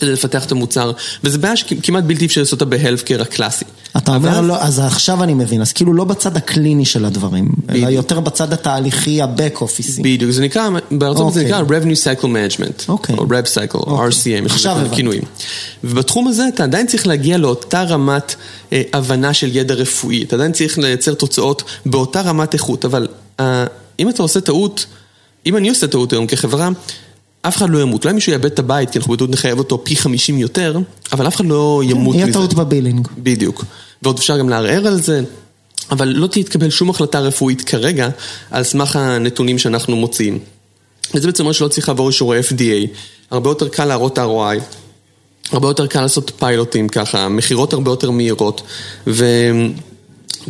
כדי 0.00 0.12
לפתח 0.12 0.44
את 0.44 0.52
המוצר, 0.52 0.92
וזה 1.24 1.38
בעיה 1.38 1.56
שכמעט 1.56 2.04
בלתי 2.04 2.26
אפשר 2.26 2.40
לעשות 2.40 2.62
אותה 2.62 2.64
בהלפקר 2.64 3.22
הקלאסי. 3.22 3.64
אתה 3.96 4.14
אומר 4.14 4.40
לא, 4.40 4.62
אז 4.62 4.78
עכשיו 4.78 5.22
אני 5.22 5.34
מבין, 5.34 5.60
אז 5.60 5.72
כאילו 5.72 5.94
לא 5.94 6.04
בצד 6.04 6.36
הקליני 6.36 6.84
של 6.84 7.04
הדברים, 7.04 7.48
אלא 7.70 7.86
יותר 7.86 8.20
בצד 8.20 8.52
התהליכי, 8.52 9.22
ה-back 9.22 9.58
office. 9.58 10.02
בדיוק, 10.02 10.30
זה 10.30 10.42
נקרא, 10.42 10.68
בארצות 10.90 11.32
זה 11.34 11.44
נקרא 11.44 11.62
revenue 11.62 12.22
cycle 12.22 12.24
management, 12.24 12.88
או 12.88 13.26
rev 13.26 13.46
cycle, 13.54 13.74
או 13.74 14.08
RCM, 14.08 14.46
עכשיו 14.46 14.76
הבנתי. 14.78 15.20
ובתחום 15.84 16.28
הזה 16.28 16.48
אתה 16.48 16.64
עדיין 16.64 16.86
צריך 16.86 17.06
להגיע 17.06 17.38
לאותה 17.38 17.82
רמת 17.82 18.34
אה, 18.72 18.82
הבנה 18.92 19.34
של 19.34 19.56
ידע 19.56 19.74
רפואי, 19.74 20.22
אתה 20.22 20.36
עדיין 20.36 20.52
צריך 20.52 20.78
לייצר 20.78 21.14
תוצאות 21.14 21.62
באותה 21.86 22.20
רמת 22.20 22.54
איכות, 22.54 22.84
אבל 22.84 23.08
אה, 23.40 23.66
אם 23.98 24.08
אתה 24.08 24.22
עושה 24.22 24.40
טעות, 24.40 24.86
אם 25.46 25.56
אני 25.56 25.68
עושה 25.68 25.86
טעות 25.86 26.12
היום 26.12 26.26
כחברה, 26.26 26.68
אף 27.48 27.56
אחד 27.56 27.70
לא 27.70 27.78
ימות, 27.78 28.04
אולי 28.04 28.14
מישהו 28.14 28.32
יאבד 28.32 28.44
את 28.44 28.58
הבית, 28.58 28.90
כי 28.90 28.98
אנחנו 28.98 29.12
בדיוק 29.12 29.30
נחייב 29.30 29.58
אותו 29.58 29.84
פי 29.84 29.96
50 29.96 30.38
יותר, 30.38 30.78
אבל 31.12 31.26
אף 31.26 31.36
אחד 31.36 31.44
לא 31.46 31.82
ימות 31.84 32.14
מזה. 32.14 32.24
יהיה 32.24 32.32
טעות 32.32 32.54
ב 32.54 32.60
billing. 32.60 33.08
בדיוק. 33.18 33.64
ועוד 34.02 34.18
אפשר 34.18 34.38
גם 34.38 34.48
לערער 34.48 34.86
על 34.86 35.02
זה, 35.02 35.22
אבל 35.90 36.08
לא 36.08 36.26
תתקבל 36.26 36.70
שום 36.70 36.90
החלטה 36.90 37.20
רפואית 37.20 37.62
כרגע, 37.62 38.08
על 38.50 38.62
סמך 38.62 38.96
הנתונים 38.96 39.58
שאנחנו 39.58 39.96
מוציאים. 39.96 40.38
וזה 41.14 41.26
בעצם 41.26 41.42
אומר 41.42 41.52
שלא 41.52 41.68
צריך 41.68 41.88
לעבור 41.88 42.08
אישורי 42.08 42.40
FDA, 42.40 42.86
הרבה 43.30 43.50
יותר 43.50 43.68
קל 43.68 43.84
להראות 43.84 44.18
ROI, 44.18 44.60
הרבה 45.52 45.68
יותר 45.68 45.86
קל 45.86 46.00
לעשות 46.00 46.32
פיילוטים 46.38 46.88
ככה, 46.88 47.28
מכירות 47.28 47.72
הרבה 47.72 47.90
יותר 47.90 48.10
מהירות, 48.10 48.62
ו... 49.06 49.24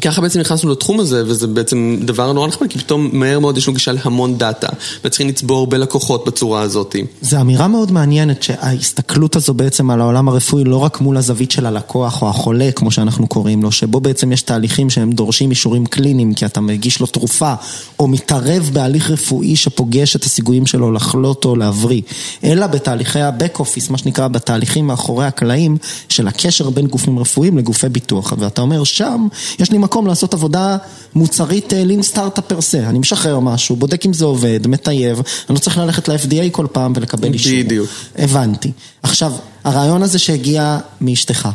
ככה 0.00 0.20
בעצם 0.20 0.40
נכנסנו 0.40 0.70
לתחום 0.70 1.00
הזה, 1.00 1.22
וזה 1.26 1.46
בעצם 1.46 1.96
דבר 2.00 2.33
נורא 2.33 2.48
נחמד, 2.48 2.68
כי 2.68 2.78
פתאום 2.78 3.11
מהר 3.12 3.38
מאוד 3.38 3.59
יש 3.59 3.68
לנו 3.68 3.74
גישה 3.74 3.92
להמון 3.92 4.38
data, 4.38 4.68
וצריכים 5.04 5.28
לצבור 5.28 5.59
הרבה 5.59 5.78
לקוחות 5.78 6.24
בצורה 6.24 6.61
הזאת. 6.61 6.96
זו 7.20 7.40
אמירה 7.40 7.68
מאוד 7.68 7.92
מעניינת, 7.92 8.42
שההסתכלות 8.42 9.37
הזו 9.37 9.54
בעצם 9.54 9.90
על 9.90 10.00
העולם 10.00 10.28
הרפואי, 10.28 10.64
לא 10.64 10.76
רק 10.76 11.00
מול 11.00 11.16
הזווית 11.16 11.50
של 11.50 11.66
הלקוח 11.66 12.22
או 12.22 12.28
החולה, 12.28 12.70
כמו 12.74 12.90
שאנחנו 12.90 13.26
קוראים 13.26 13.62
לו, 13.62 13.72
שבו 13.72 14.00
בעצם 14.00 14.33
יש 14.33 14.42
תהליכים 14.42 14.90
שהם 14.90 15.12
דורשים 15.12 15.50
אישורים 15.50 15.87
קליניים, 15.87 16.35
כי 16.35 16.46
אתה 16.46 16.61
מגיש 16.61 17.00
לו 17.00 17.07
תרופה, 17.07 17.54
או 17.98 18.09
מתערב 18.09 18.70
בהליך 18.72 19.11
רפואי 19.11 19.57
שפוגש 19.57 20.16
את 20.16 20.24
הסיגויים 20.24 20.66
שלו 20.66 20.92
לחלות 20.92 21.44
או 21.44 21.57
להבריא, 21.57 22.02
אלא 22.44 22.66
בתהליכי 22.66 23.20
ה-back 23.20 23.61
office, 23.61 23.90
מה 23.90 23.98
שנקרא, 23.98 24.28
בתהליכים 24.28 24.87
מאחורי 24.87 25.26
הקלעים, 25.26 25.76
של 26.09 26.28
הקשר 26.28 26.70
בין 26.70 26.87
גופים 26.87 27.18
רפואיים 27.18 27.59
לגופי 27.59 27.88
ביטוח. 27.88 28.33
ואתה 28.38 28.62
אומר, 28.62 28.85
שם 28.85 29.26
יש 29.59 29.70
לי 29.70 29.78
מקום 29.84 30.06
לעשות 30.06 30.34
עבודה 30.34 30.76
מוצרית 31.14 31.72
לין 31.76 32.02
סטארט-אפ 32.02 32.44
פרסה. 32.46 32.78
אני 32.78 32.98
משחרר 32.98 33.40
משהו, 33.40 33.76
בודק 33.76 34.06
אם 34.06 34.12
זה 34.12 34.24
עובד, 34.24 34.66
מטייב, 34.66 35.22
אני 35.48 35.54
לא 35.54 35.58
צריך 35.60 35.78
ללכת 35.78 36.08
ל-FDA 36.08 36.50
כל 36.52 36.66
פעם 36.72 36.92
ולקבל 36.96 37.32
אישור. 37.32 37.52
בדיוק. 37.58 37.88
הבנתי. 38.18 38.72
עכשיו, 39.02 39.32
הרעיון 39.64 40.02
הזה 40.02 40.18
שהגיע 40.18 40.78
מאשתך, 41.00 41.48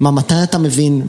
מה, 0.00 0.10
מתי 0.10 0.42
אתה 0.42 0.58
מבין 0.58 1.06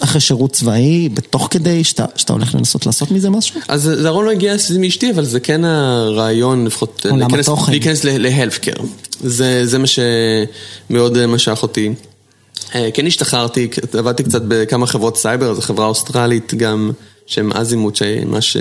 אחרי 0.00 0.20
שירות 0.20 0.52
צבאי, 0.52 1.08
בתוך 1.08 1.48
כדי, 1.50 1.84
שאתה, 1.84 2.04
שאתה 2.16 2.32
הולך 2.32 2.54
לנסות 2.54 2.86
לעשות 2.86 3.10
מזה 3.10 3.30
משהו? 3.30 3.60
אז 3.68 3.82
זה 3.82 4.08
הרעיון 4.08 4.24
לא 4.24 4.30
הגיע 4.30 4.54
מאשתי, 4.78 5.10
אבל 5.10 5.24
זה 5.24 5.40
כן 5.40 5.64
הרעיון, 5.64 6.66
לפחות, 6.66 7.06
להיכנס, 7.10 7.48
להיכנס 7.68 8.04
להלפקר. 8.04 8.72
זה, 9.20 9.66
זה 9.66 9.78
מה 9.78 9.86
שמאוד 9.86 11.26
משך 11.26 11.58
אותי. 11.62 11.94
אה, 12.74 12.88
כן 12.94 13.06
השתחררתי, 13.06 13.68
עבדתי 13.98 14.22
קצת 14.22 14.42
בכמה 14.48 14.86
חברות 14.86 15.16
סייבר, 15.16 15.54
זו 15.54 15.60
חברה 15.60 15.86
אוסטרלית 15.86 16.54
גם, 16.54 16.90
שהם 17.26 17.52
Azimuth, 17.52 17.96
שממש 17.96 18.56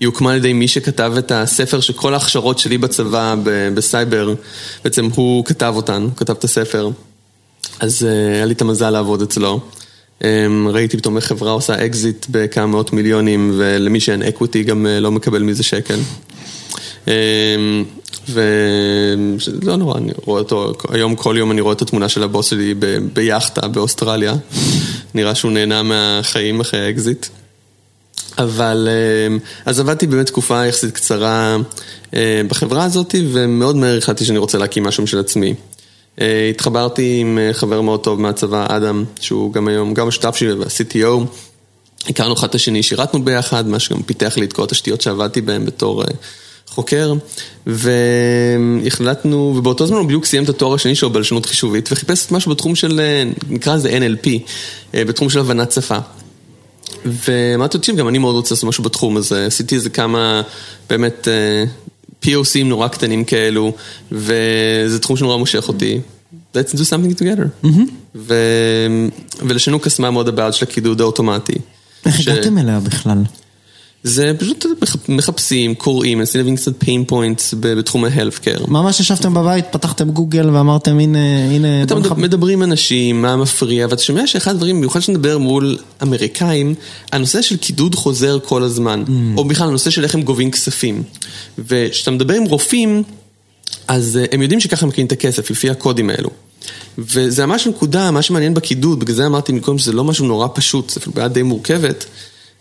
היא 0.00 0.06
הוקמה 0.06 0.30
על 0.30 0.36
ידי 0.36 0.52
מי 0.52 0.68
שכתב 0.68 1.12
את 1.18 1.32
הספר 1.32 1.80
שכל 1.80 2.14
ההכשרות 2.14 2.58
שלי 2.58 2.78
בצבא 2.78 3.34
בסייבר, 3.74 4.34
בעצם 4.84 5.08
הוא 5.14 5.44
כתב 5.44 5.72
אותן, 5.76 6.02
הוא 6.02 6.10
כתב 6.16 6.32
את 6.32 6.44
הספר. 6.44 6.90
אז 7.80 8.04
אה, 8.04 8.34
היה 8.34 8.44
לי 8.44 8.54
את 8.54 8.60
המזל 8.60 8.90
לעבוד 8.90 9.22
אצלו. 9.22 9.60
אמ, 10.24 10.68
ראיתי 10.68 10.96
פתאום 10.96 11.16
איך 11.16 11.24
חברה 11.24 11.52
עושה 11.52 11.86
אקזיט 11.86 12.26
בכמה 12.30 12.66
מאות 12.66 12.92
מיליונים, 12.92 13.52
ולמי 13.56 14.00
שאין 14.00 14.22
equity 14.22 14.62
גם 14.62 14.86
אה, 14.86 15.00
לא 15.00 15.12
מקבל 15.12 15.42
מזה 15.42 15.62
שקל. 15.62 15.98
אמ, 17.08 17.84
ולא 18.28 19.76
נורא, 19.76 19.98
אני 19.98 20.12
רואה 20.24 20.40
אותו, 20.40 20.72
היום 20.88 21.16
כל 21.16 21.34
יום 21.38 21.50
אני 21.50 21.60
רואה 21.60 21.74
את 21.74 21.82
התמונה 21.82 22.08
של 22.08 22.22
הבוס 22.22 22.50
שלי 22.50 22.74
ב... 22.78 22.98
ביאכטה 23.12 23.68
באוסטרליה. 23.68 24.34
נראה 25.14 25.34
שהוא 25.34 25.52
נהנה 25.52 25.82
מהחיים 25.82 26.60
אחרי 26.60 26.86
האקזיט. 26.86 27.26
אבל 28.38 28.88
אמ, 29.28 29.38
אז 29.66 29.80
עבדתי 29.80 30.06
באמת 30.06 30.26
תקופה 30.26 30.66
יחסית 30.66 30.94
קצרה 30.94 31.56
אה, 32.14 32.40
בחברה 32.48 32.84
הזאת, 32.84 33.14
ומאוד 33.32 33.76
מהר 33.76 33.98
החלטתי 33.98 34.24
שאני 34.24 34.38
רוצה 34.38 34.58
להקים 34.58 34.84
משהו 34.84 35.06
של 35.06 35.18
עצמי. 35.18 35.54
אה, 36.20 36.48
התחברתי 36.50 37.16
עם 37.20 37.38
אה, 37.38 37.52
חבר 37.52 37.80
מאוד 37.80 38.00
טוב 38.00 38.20
מהצבא, 38.20 38.66
אדם, 38.68 39.04
שהוא 39.20 39.52
גם 39.52 39.68
היום, 39.68 39.94
גם 39.94 40.08
השותף 40.08 40.36
שלי 40.36 40.54
וה-CTO. 40.54 41.26
הכרנו 42.08 42.34
אחד 42.34 42.48
את 42.48 42.54
השני, 42.54 42.82
שירתנו 42.82 43.24
ביחד, 43.24 43.68
הוא 43.68 43.78
גם 43.78 44.02
פיתח 44.02 44.36
לי 44.36 44.44
את 44.44 44.52
כל 44.52 44.62
התשתיות 44.62 45.00
שעבדתי 45.00 45.40
בהן 45.40 45.64
בתור 45.64 46.04
חוקר, 46.72 47.12
והחלטנו, 47.66 49.54
ובאותו 49.56 49.86
זמן 49.86 49.96
הוא 49.96 50.06
בדיוק 50.06 50.24
סיים 50.24 50.44
את 50.44 50.48
התואר 50.48 50.74
השני 50.74 50.94
שלו 50.94 51.10
בלשנות 51.10 51.46
חישובית, 51.46 51.88
וחיפש 51.92 52.26
את 52.26 52.32
משהו 52.32 52.50
בתחום 52.50 52.74
של, 52.74 53.00
נקרא 53.50 53.76
לזה 53.76 53.98
NLP, 53.98 54.28
בתחום 54.94 55.30
של 55.30 55.38
הבנת 55.38 55.72
שפה. 55.72 55.98
ואמרתי, 57.04 57.78
תקשיב, 57.78 57.96
גם 57.96 58.08
אני 58.08 58.18
מאוד 58.18 58.34
רוצה 58.34 58.54
לעשות 58.54 58.68
משהו 58.68 58.84
בתחום 58.84 59.16
הזה, 59.16 59.46
עשיתי 59.46 59.74
איזה 59.74 59.90
כמה, 59.90 60.42
באמת, 60.90 61.28
POCים 62.24 62.64
נורא 62.64 62.88
קטנים 62.88 63.24
כאלו, 63.24 63.72
וזה 64.12 64.98
תחום 65.00 65.16
שנורא 65.16 65.36
מושך 65.36 65.68
אותי. 65.68 66.00
Let's 66.54 66.74
do 66.74 66.80
something 66.80 67.18
together. 67.18 67.66
ו... 68.14 68.34
ולשנו 69.48 69.80
קסמה 69.80 70.10
מאוד 70.10 70.28
הבעיה 70.28 70.52
של 70.52 70.64
הקידוד 70.64 71.00
האוטומטי. 71.00 71.54
איך 72.06 72.20
הגעתם 72.20 72.58
אליה 72.58 72.80
בכלל? 72.80 73.18
זה 74.04 74.32
פשוט 74.38 74.66
מחפשים, 75.08 75.74
קוראים, 75.74 76.18
מנסים 76.18 76.38
להבין 76.38 76.56
קצת 76.56 76.82
pain 76.82 77.10
points 77.10 77.56
בתחום 77.60 78.04
ה-healthcare. 78.04 78.70
ממש 78.70 79.00
ישבתם 79.00 79.34
בבית, 79.34 79.64
פתחתם 79.70 80.10
גוגל 80.10 80.50
ואמרתם 80.50 80.98
הנה, 80.98 81.18
הנה... 81.50 81.82
אתה 81.82 81.94
מדברים 82.16 82.62
עם 82.62 82.70
אנשים, 82.70 83.22
מה 83.22 83.36
מפריע, 83.36 83.86
ואתה 83.90 84.02
שומע 84.02 84.26
שאחד 84.26 84.50
הדברים, 84.50 84.76
במיוחד 84.76 85.00
שנדבר 85.00 85.38
מול 85.38 85.78
אמריקאים, 86.02 86.74
הנושא 87.12 87.42
של 87.42 87.56
קידוד 87.56 87.94
חוזר 87.94 88.38
כל 88.44 88.62
הזמן, 88.62 89.04
או 89.36 89.44
בכלל 89.44 89.68
הנושא 89.68 89.90
של 89.90 90.04
איך 90.04 90.14
הם 90.14 90.22
גובים 90.22 90.50
כספים. 90.50 91.02
וכשאתה 91.58 92.10
מדבר 92.10 92.34
עם 92.34 92.44
רופאים, 92.44 93.02
אז 93.88 94.18
הם 94.32 94.42
יודעים 94.42 94.60
שככה 94.60 94.82
הם 94.82 94.88
מקבלים 94.88 95.06
את 95.06 95.12
הכסף, 95.12 95.50
לפי 95.50 95.70
הקודים 95.70 96.10
האלו. 96.10 96.30
וזה 96.98 97.46
ממש 97.46 97.66
נקודה, 97.66 98.10
מה 98.10 98.22
שמעניין 98.22 98.54
בקידוד, 98.54 99.00
בגלל 99.00 99.16
זה 99.16 99.26
אמרתי 99.26 99.52
מקודם 99.52 99.78
שזה 99.78 99.92
לא 99.92 100.04
משהו 100.04 100.26
נורא 100.26 100.48
פשוט, 100.54 100.90
זה 100.90 101.00
אפילו 101.00 101.12
בעיה 101.14 101.28
די 101.28 101.42
מורכבת. 101.42 102.04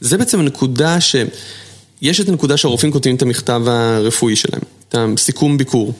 זה 0.01 0.17
בעצם 0.17 0.39
הנקודה 0.39 1.01
ש... 1.01 1.15
יש 2.01 2.19
את 2.19 2.29
הנקודה 2.29 2.57
שהרופאים 2.57 2.91
כותבים 2.91 3.15
את 3.15 3.21
המכתב 3.21 3.61
הרפואי 3.67 4.35
שלהם, 4.35 4.61
את 4.89 4.95
הסיכום 4.97 5.57
ביקור. 5.57 5.93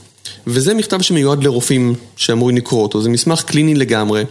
וזה 0.48 0.74
מכתב 0.74 1.02
שמיועד 1.02 1.44
לרופאים 1.44 1.96
שאמורים 2.16 2.58
לקרוא 2.58 2.84
אותו, 2.84 3.02
זה 3.02 3.10
מסמך 3.10 3.42
קליני 3.42 3.76
לגמרי. 3.76 4.24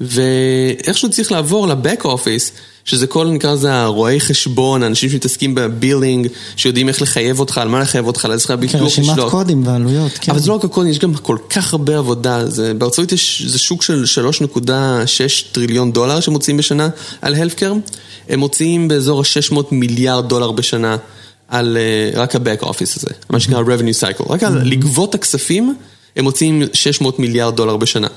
ואיכשהו 0.00 1.10
צריך 1.10 1.32
לעבור 1.32 1.68
ל 1.68 1.75
back 1.75 2.02
office, 2.04 2.52
שזה 2.84 3.06
כל 3.06 3.26
נקרא 3.26 3.52
לזה 3.52 3.74
הרואי 3.74 4.20
חשבון, 4.20 4.82
האנשים 4.82 5.10
שמתעסקים 5.10 5.54
ב 5.54 5.62
billing, 5.62 6.28
שיודעים 6.56 6.88
איך 6.88 7.02
לחייב 7.02 7.40
אותך, 7.40 7.58
על 7.58 7.68
מה 7.68 7.80
לחייב 7.80 8.06
אותך, 8.06 8.24
על 8.24 8.32
איזה 8.32 8.56
ביטוח 8.56 8.82
לשלוט. 8.82 9.06
כן, 9.06 9.12
רשימת 9.12 9.30
קודים 9.30 9.66
ועלויות, 9.66 10.12
כן. 10.20 10.32
אבל 10.32 10.40
זה 10.40 10.48
לא 10.48 10.54
רק 10.54 10.64
הקודים, 10.64 10.90
יש 10.90 10.98
גם 10.98 11.14
כל 11.14 11.36
כך 11.50 11.72
הרבה 11.72 11.98
עבודה, 11.98 12.44
בארצות 12.78 12.98
הברית 12.98 13.20
זה 13.46 13.58
שוק 13.58 13.82
של 13.82 14.04
3.6 14.42 14.60
טריליון 15.52 15.92
דולר 15.92 16.20
שמוציאים 16.20 16.56
בשנה 16.56 16.88
על 17.22 17.34
הלפקר, 17.34 17.72
הם 18.28 18.40
מוציאים 18.40 18.88
באזור 18.88 19.20
ה-600 19.20 19.56
מיליארד 19.70 20.28
דולר 20.28 20.50
בשנה 20.50 20.96
על 21.48 21.78
רק 22.14 22.36
ה-back 22.36 22.64
office 22.64 22.96
הזה, 22.96 23.10
מה 23.30 23.40
שנקרא 23.40 23.62
revenue 23.62 24.20
cycle, 24.20 24.32
רק 24.32 24.42
על 24.42 24.60
לגבות 24.64 25.14
הכספים, 25.14 25.74
הם 26.16 26.24
מוציאים 26.24 26.62
600 26.72 27.18
מיליארד 27.18 27.56
דולר 27.56 27.76
בשנה. 27.76 28.08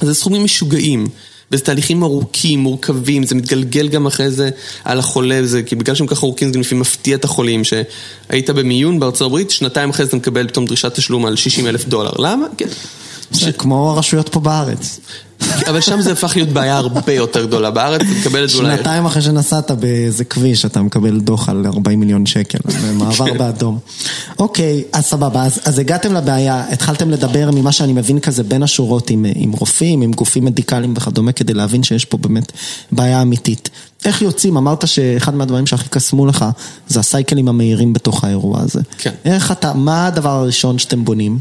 זה 0.00 0.14
סכומים 0.14 0.44
משוגעים. 0.44 1.06
וזה 1.52 1.64
תהליכים 1.64 2.02
ארוכים, 2.02 2.60
מורכבים, 2.60 3.22
זה 3.26 3.34
מתגלגל 3.34 3.88
גם 3.88 4.06
אחרי 4.06 4.30
זה 4.30 4.50
על 4.84 4.98
החולה, 4.98 5.40
זה, 5.42 5.62
כי 5.62 5.76
בגלל 5.76 5.94
שהם 5.94 6.06
ככה 6.06 6.26
ארוכים 6.26 6.48
זה 6.48 6.54
גם 6.54 6.60
לפעמים 6.60 6.80
מפתיע 6.80 7.16
את 7.16 7.24
החולים, 7.24 7.62
שהיית 7.64 8.50
במיון 8.50 9.00
בארצות 9.00 9.26
הברית, 9.26 9.50
שנתיים 9.50 9.90
אחרי 9.90 10.04
זה 10.04 10.08
אתה 10.08 10.16
מקבל 10.16 10.48
פתאום 10.48 10.66
דרישת 10.66 10.94
תשלום 10.94 11.26
על 11.26 11.36
60 11.36 11.66
אלף 11.66 11.84
דולר, 11.84 12.12
למה? 12.18 12.46
כן. 12.58 12.68
זה 13.34 13.52
כמו 13.52 13.90
הרשויות 13.90 14.28
פה 14.28 14.40
בארץ. 14.40 15.00
אבל 15.68 15.80
שם 15.80 16.00
זה 16.00 16.12
הפך 16.12 16.32
להיות 16.36 16.48
בעיה 16.48 16.76
הרבה 16.76 17.12
יותר 17.12 17.44
גדולה. 17.46 17.70
בארץ 17.70 18.00
אתה 18.00 18.20
מקבל 18.20 18.44
את 18.44 18.50
זה 18.50 18.58
אולי... 18.58 18.76
שנתיים 18.76 19.06
אחרי 19.06 19.22
שנסעת 19.22 19.70
באיזה 19.70 20.24
כביש, 20.24 20.64
אתה 20.64 20.82
מקבל 20.82 21.20
דוח 21.20 21.48
על 21.48 21.66
40 21.66 22.00
מיליון 22.00 22.26
שקל, 22.26 22.58
מעבר 22.94 23.26
כן. 23.26 23.38
באדום. 23.38 23.78
אוקיי, 24.38 24.84
אז 24.92 25.04
סבבה, 25.04 25.42
אז, 25.42 25.60
אז 25.64 25.78
הגעתם 25.78 26.14
לבעיה, 26.14 26.64
התחלתם 26.70 27.10
לדבר 27.10 27.50
ממה 27.50 27.72
שאני 27.72 27.92
מבין 27.92 28.20
כזה 28.20 28.42
בין 28.42 28.62
השורות 28.62 29.10
עם, 29.10 29.26
עם 29.34 29.52
רופאים, 29.52 30.02
עם 30.02 30.12
גופים 30.12 30.44
מדיקליים 30.44 30.94
וכדומה, 30.96 31.32
כדי 31.32 31.54
להבין 31.54 31.82
שיש 31.82 32.04
פה 32.04 32.18
באמת 32.18 32.52
בעיה 32.92 33.22
אמיתית. 33.22 33.70
איך 34.04 34.22
יוצאים? 34.22 34.56
אמרת 34.56 34.88
שאחד 34.88 35.34
מהדברים 35.34 35.66
שהכי 35.66 35.88
קסמו 35.88 36.26
לך 36.26 36.44
זה 36.88 37.00
הסייקלים 37.00 37.48
המהירים 37.48 37.92
בתוך 37.92 38.24
האירוע 38.24 38.60
הזה. 38.60 38.80
כן. 38.98 39.10
איך 39.24 39.52
אתה, 39.52 39.74
מה 39.74 40.06
הדבר 40.06 40.30
הראשון 40.30 40.78
שאתם 40.78 41.04
בונים? 41.04 41.38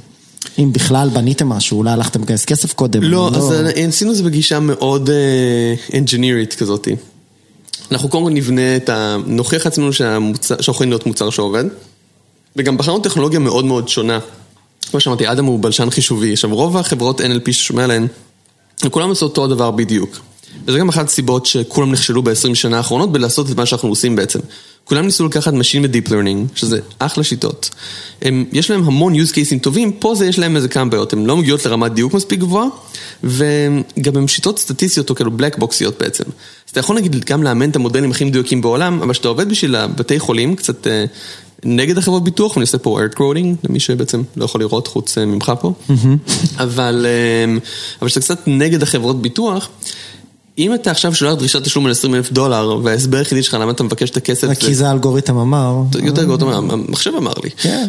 אם 0.59 0.73
בכלל 0.73 1.09
בניתם 1.13 1.49
משהו, 1.49 1.77
אולי 1.77 1.91
הלכתם 1.91 2.21
לגייס 2.21 2.45
כסף 2.45 2.73
קודם. 2.73 3.03
לא, 3.03 3.31
אז 3.35 3.53
עשינו 3.87 4.11
את 4.11 4.15
זה 4.15 4.23
בגישה 4.23 4.59
מאוד 4.59 5.09
אנג'ינירית 5.93 6.53
כזאתי. 6.53 6.95
אנחנו 7.91 8.09
קודם 8.09 8.23
כל 8.23 8.31
נבנה 8.31 8.75
את 8.75 8.89
ה... 8.89 9.17
נוכיח 9.25 9.65
לעצמנו 9.65 9.93
שאנחנו 9.93 10.73
יכולים 10.73 10.91
להיות 10.91 11.05
מוצר 11.05 11.29
שעובד, 11.29 11.63
וגם 12.55 12.77
בחרנו 12.77 12.99
טכנולוגיה 12.99 13.39
מאוד 13.39 13.65
מאוד 13.65 13.89
שונה. 13.89 14.19
כמו 14.91 14.99
שאמרתי, 14.99 15.31
אדם 15.31 15.45
הוא 15.45 15.59
בלשן 15.59 15.89
חישובי. 15.89 16.33
עכשיו, 16.33 16.55
רוב 16.55 16.77
החברות 16.77 17.21
NLP 17.21 17.51
ששומע 17.51 17.83
עליהן, 17.83 18.07
כולם 18.91 19.09
עושות 19.09 19.29
אותו 19.29 19.45
הדבר 19.45 19.71
בדיוק. 19.71 20.19
וזה 20.65 20.79
גם 20.79 20.89
אחת 20.89 21.07
הסיבות 21.07 21.45
שכולם 21.45 21.91
נכשלו 21.91 22.23
ב-20 22.23 22.55
שנה 22.55 22.77
האחרונות 22.77 23.11
בלעשות 23.11 23.51
את 23.51 23.57
מה 23.57 23.65
שאנחנו 23.65 23.89
עושים 23.89 24.15
בעצם. 24.15 24.39
כולם 24.85 25.05
ניסו 25.05 25.25
לקחת 25.25 25.53
Machine 25.53 25.81
ו-Deep 25.83 26.09
Learning, 26.09 26.55
שזה 26.55 26.79
אחלה 26.99 27.23
שיטות. 27.23 27.69
הם, 28.21 28.45
יש 28.51 28.71
להם 28.71 28.83
המון 28.83 29.15
use 29.15 29.31
cases 29.31 29.59
טובים, 29.61 29.91
פה 29.91 30.15
זה 30.15 30.25
יש 30.25 30.39
להם 30.39 30.55
איזה 30.55 30.67
כמה 30.67 30.89
בעיות, 30.89 31.13
הן 31.13 31.25
לא 31.25 31.37
מגיעות 31.37 31.65
לרמת 31.65 31.93
דיוק 31.93 32.13
מספיק 32.13 32.39
גבוהה, 32.39 32.67
וגם 33.23 34.15
הן 34.15 34.27
שיטות 34.27 34.59
סטטיסטיות 34.59 35.09
או 35.09 35.15
כאילו 35.15 35.31
black 35.31 35.59
boxיות 35.59 35.99
בעצם. 35.99 36.23
אז 36.65 36.71
אתה 36.71 36.79
יכול 36.79 36.95
נגיד 36.95 37.25
גם 37.25 37.43
לאמן 37.43 37.69
את 37.69 37.75
המודלים 37.75 38.11
הכי 38.11 38.23
מדויקים 38.23 38.61
בעולם, 38.61 39.01
אבל 39.01 39.13
כשאתה 39.13 39.27
עובד 39.27 39.49
בשביל 39.49 39.75
הבתי 39.75 40.19
חולים, 40.19 40.55
קצת 40.55 40.87
אה, 40.87 41.05
נגד 41.65 41.97
החברות 41.97 42.23
ביטוח, 42.23 42.51
ואני 42.55 42.63
עושה 42.63 42.77
פה 42.77 42.99
earth 42.99 43.15
coding, 43.15 43.67
למי 43.69 43.79
שבעצם 43.79 44.21
לא 44.35 44.45
יכול 44.45 44.61
לראות 44.61 44.87
חוץ 44.87 45.17
אה, 45.17 45.25
ממך 45.25 45.51
פה, 45.61 45.73
אבל 46.57 47.05
אה, 47.05 47.55
אבל 48.01 48.09
כשאתה 48.09 48.19
קצת 48.19 48.47
נגד 48.47 48.83
החברות 48.83 49.21
ביטוח, 49.21 49.69
אם 50.57 50.73
אתה 50.73 50.91
עכשיו 50.91 51.15
שולח 51.15 51.33
דרישת 51.33 51.63
תשלום 51.63 51.85
על 51.85 51.91
20 51.91 52.15
אלף 52.15 52.31
דולר, 52.31 52.79
וההסבר 52.83 53.17
היחידי 53.17 53.43
שלך 53.43 53.53
למה 53.53 53.71
אתה 53.71 53.83
מבקש 53.83 54.09
את 54.09 54.17
הכסף 54.17 54.47
זה... 54.47 54.55
כי 54.55 54.75
זה 54.75 54.89
האלגוריתם 54.89 55.37
אמר. 55.37 55.75
יותר 56.03 56.21
אלגוריתם 56.21 56.47
אמר, 56.47 56.73
המחשב 56.73 57.11
אמר 57.17 57.33
לי. 57.43 57.49
כן. 57.49 57.87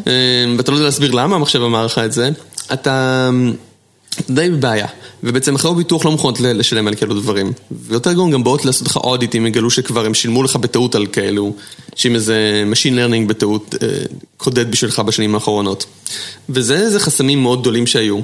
ואתה 0.57 0.70
לא 0.70 0.77
יודע 0.77 0.85
להסביר 0.85 1.11
למה 1.11 1.37
המחשב 1.37 1.62
אמר 1.62 1.87
לך 1.87 1.98
את 1.98 2.12
זה, 2.12 2.31
אתה 2.72 3.31
די 4.31 4.50
בבעיה. 4.50 4.87
ובעצם 5.22 5.57
חברות 5.57 5.77
ביטוח 5.77 6.05
לא 6.05 6.11
מוכנות 6.11 6.40
לשלם 6.40 6.88
על 6.88 6.94
כאלו 6.94 7.14
דברים. 7.14 7.53
ויותר 7.70 8.12
גרוע 8.12 8.31
גם 8.31 8.44
באות 8.44 8.64
לעשות 8.64 8.87
לך 8.87 8.96
אודיט 8.96 9.37
אם 9.37 9.46
יגלו 9.46 9.70
שכבר 9.70 10.07
הם 10.07 10.14
שילמו 10.14 10.42
לך 10.42 10.57
בטעות 10.57 10.94
על 10.94 11.07
כאלו, 11.07 11.53
שאם 11.94 12.14
איזה 12.14 12.64
Machine 12.72 12.94
Learning 12.94 13.29
בטעות 13.29 13.74
קודד 14.37 14.70
בשבילך 14.70 14.98
בשנים 14.98 15.35
האחרונות. 15.35 15.87
וזה 16.48 17.00
חסמים 17.00 17.42
מאוד 17.42 17.61
גדולים 17.61 17.87
שהיו. 17.87 18.20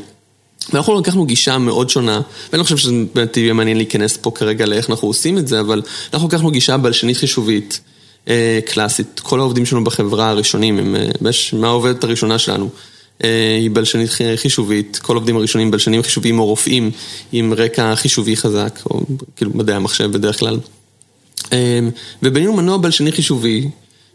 ואנחנו 0.73 1.01
לקחנו 1.01 1.27
גישה 1.27 1.59
מאוד 1.59 1.91
שונה, 1.91 2.21
ואני 2.53 2.59
לא 2.59 2.65
חושב 2.65 2.77
שזה 2.77 2.93
באמת 3.15 3.37
יהיה 3.37 3.53
מעניין 3.53 3.77
להיכנס 3.77 4.17
פה 4.17 4.31
כרגע 4.31 4.67
לאיך 4.67 4.91
אנחנו 4.91 5.09
עושים 5.09 5.39
את 5.39 5.49
זה, 5.49 5.61
אבל 5.61 5.83
אנחנו 6.13 6.29
לקחנו 6.29 6.51
גישה 6.51 6.77
בלשנית 6.77 7.17
חישובית 7.17 7.81
אה, 8.29 8.59
קלאסית. 8.67 9.21
כל 9.21 9.41
העובדים 9.41 9.67
שלנו 9.67 9.85
בחברה 9.85 10.29
הראשונים, 10.29 10.79
הם, 10.79 10.97
אה, 10.97 11.31
מה 11.53 11.69
העובדת 11.69 12.05
הראשונה 12.05 12.39
שלנו? 12.39 12.69
אה, 13.25 13.57
היא 13.61 13.71
בלשנית 13.73 14.11
חישובית, 14.37 14.99
כל 15.03 15.17
העובדים 15.17 15.37
הראשונים 15.37 15.71
בלשנים 15.71 16.03
חישוביים 16.03 16.39
או 16.39 16.47
רופאים 16.47 16.91
עם 17.33 17.55
רקע 17.55 17.97
חישובי 17.97 18.37
חזק, 18.37 18.81
או 18.91 19.01
כאילו 19.37 19.51
מדעי 19.55 19.77
המחשב 19.77 20.13
בדרך 20.13 20.39
כלל. 20.39 20.59
אה, 21.53 21.81
ובנינו 22.23 22.53
מנוע 22.53 22.77
בלשני 22.77 23.13
חישובי, 23.13 23.69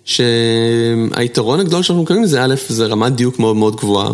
שהיתרון 0.06 1.60
הגדול 1.60 1.84
שאנחנו 1.84 2.04
מקבלים 2.04 2.26
זה 2.26 2.44
א', 2.44 2.56
זה 2.70 2.86
רמת 2.86 3.14
דיוק 3.14 3.40
מאוד 3.40 3.56
מאוד 3.56 3.76
גבוהה. 3.76 4.12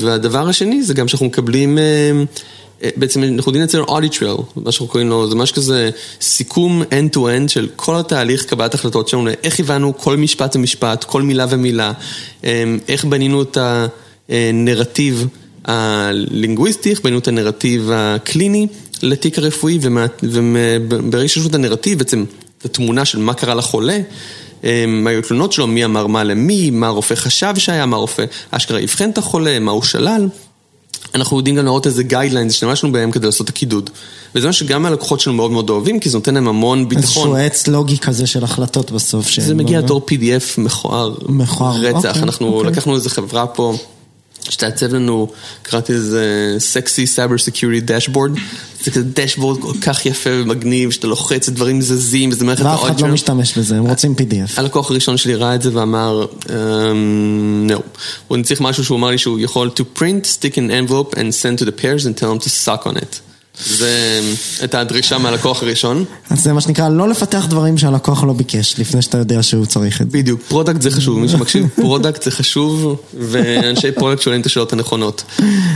והדבר 0.00 0.48
השני 0.48 0.82
זה 0.82 0.94
גם 0.94 1.08
שאנחנו 1.08 1.26
מקבלים, 1.26 1.78
בעצם 2.96 3.22
אנחנו 3.22 3.50
יודעים 3.50 3.64
לצייר 3.64 3.84
audit 3.84 4.18
trail, 4.18 4.42
מה 4.56 4.72
שאנחנו 4.72 4.86
קוראים 4.86 5.08
לו, 5.08 5.28
זה 5.28 5.34
ממש 5.34 5.52
כזה 5.52 5.90
סיכום 6.20 6.82
end-to-end 6.82 7.48
של 7.48 7.68
כל 7.76 7.96
התהליך 7.96 8.44
קבלת 8.44 8.74
החלטות 8.74 9.08
שלנו, 9.08 9.30
איך 9.42 9.60
הבנו 9.60 9.98
כל 9.98 10.16
משפט 10.16 10.56
ומשפט, 10.56 11.04
כל 11.04 11.22
מילה 11.22 11.46
ומילה, 11.50 11.92
איך 12.88 13.04
בנינו 13.04 13.42
את 13.42 13.58
הנרטיב 14.28 15.26
הלינגוויסטי, 15.64 16.90
איך 16.90 17.00
בנינו 17.00 17.18
את 17.18 17.28
הנרטיב 17.28 17.90
הקליני 17.92 18.66
לתיק 19.02 19.38
הרפואי, 19.38 19.78
וברגע 20.22 21.28
שיש 21.28 21.38
לנו 21.38 21.48
את 21.48 21.54
הנרטיב, 21.54 21.98
בעצם 21.98 22.24
את 22.58 22.64
התמונה 22.64 23.04
של 23.04 23.18
מה 23.18 23.34
קרה 23.34 23.54
לחולה, 23.54 23.98
היו 25.06 25.22
תלונות 25.28 25.52
שלו, 25.52 25.66
מי 25.66 25.84
אמר 25.84 26.06
מה 26.06 26.24
למי, 26.24 26.70
מה 26.70 26.86
הרופא 26.86 27.14
חשב 27.14 27.54
שהיה, 27.56 27.86
מה 27.86 27.96
הרופא 27.96 28.24
אשכרה 28.50 28.82
אבחן 28.84 29.10
את 29.10 29.18
החולה, 29.18 29.58
מה 29.58 29.70
הוא 29.70 29.82
שלל. 29.82 30.28
אנחנו 31.14 31.36
יודעים 31.36 31.56
גם 31.56 31.64
לראות 31.64 31.86
איזה 31.86 32.02
guidelines 32.02 32.52
שהשתמשנו 32.52 32.92
בהם 32.92 33.10
כדי 33.10 33.26
לעשות 33.26 33.44
את 33.44 33.48
הקידוד. 33.48 33.90
וזה 34.34 34.46
מה 34.46 34.52
שגם 34.52 34.86
הלקוחות 34.86 35.20
שלנו 35.20 35.36
מאוד 35.36 35.50
מאוד 35.50 35.70
אוהבים, 35.70 36.00
כי 36.00 36.10
זה 36.10 36.18
נותן 36.18 36.34
להם 36.34 36.48
המון 36.48 36.88
ביטחון. 36.88 37.02
איזשהו 37.02 37.36
עץ 37.36 37.66
לוגי 37.66 37.98
כזה 37.98 38.26
של 38.26 38.44
החלטות 38.44 38.90
בסוף. 38.90 39.30
זה 39.30 39.54
מגיע 39.54 39.80
בתור 39.80 40.06
PDF 40.10 40.60
מכוער. 40.60 41.14
מכוער, 41.28 41.76
רצח. 41.76 42.08
אוקיי, 42.08 42.22
אנחנו 42.22 42.46
אוקיי. 42.46 42.70
לקחנו 42.70 42.94
איזה 42.94 43.10
חברה 43.10 43.46
פה. 43.46 43.76
שתעצב 44.48 44.94
לנו, 44.94 45.28
קראתי 45.62 45.92
לזה 45.92 46.56
sexy 46.58 47.06
cyber 47.06 47.38
security 47.38 47.86
dashboard, 47.86 48.30
זה 48.84 48.90
כזה 48.90 49.04
dashboard 49.04 49.60
כל 49.62 49.72
כך 49.82 50.06
יפה 50.06 50.30
ומגניב, 50.32 50.90
שאתה 50.90 51.06
לוחץ, 51.06 51.48
דברים 51.48 51.80
זזים, 51.80 52.30
וזה 52.30 52.44
מערכת 52.44 52.64
ואף 52.64 52.82
אחד 52.82 53.00
לא 53.00 53.08
משתמש 53.08 53.58
בזה, 53.58 53.76
הם 53.76 53.86
רוצים 53.86 54.14
PDF. 54.18 54.52
הלקוח 54.56 54.90
הראשון 54.90 55.16
שלי 55.16 55.34
ראה 55.34 55.54
את 55.54 55.62
זה 55.62 55.70
ואמר, 55.72 56.26
no. 57.68 57.80
הוא 58.28 58.42
צריך 58.42 58.60
משהו 58.60 58.84
שהוא 58.84 58.98
אמר 58.98 59.10
לי 59.10 59.18
שהוא 59.18 59.40
יכול 59.40 59.70
to 59.76 59.98
print, 59.98 60.26
stick 60.26 60.54
an 60.54 60.90
envelope 60.90 61.14
and 61.14 61.18
send 61.18 61.62
to 61.62 61.64
the 61.64 61.82
payers 61.82 62.06
and 62.06 62.20
tell 62.20 62.38
them 62.38 62.44
to 62.44 62.48
suck 62.48 62.86
on 62.86 62.96
it. 62.96 63.31
זה 63.60 64.20
הייתה 64.60 64.80
הדרישה 64.80 65.18
מהלקוח 65.18 65.62
הראשון. 65.62 66.04
אז 66.30 66.42
זה 66.42 66.52
מה 66.52 66.60
שנקרא 66.60 66.88
לא 66.88 67.08
לפתח 67.08 67.46
דברים 67.48 67.78
שהלקוח 67.78 68.24
לא 68.24 68.32
ביקש, 68.32 68.74
לפני 68.78 69.02
שאתה 69.02 69.18
יודע 69.18 69.42
שהוא 69.42 69.66
צריך 69.66 70.02
את 70.02 70.10
זה. 70.10 70.18
בדיוק, 70.18 70.40
product 70.48 70.82
זה 70.82 70.90
חשוב, 70.90 71.18
מי 71.18 71.28
שמקשיב, 71.28 71.66
product 71.76 72.22
זה 72.22 72.30
חשוב, 72.30 73.02
ואנשי 73.18 73.92
product 73.92 74.22
שואלים 74.22 74.40
את 74.40 74.46
השאלות 74.46 74.72
הנכונות. 74.72 75.24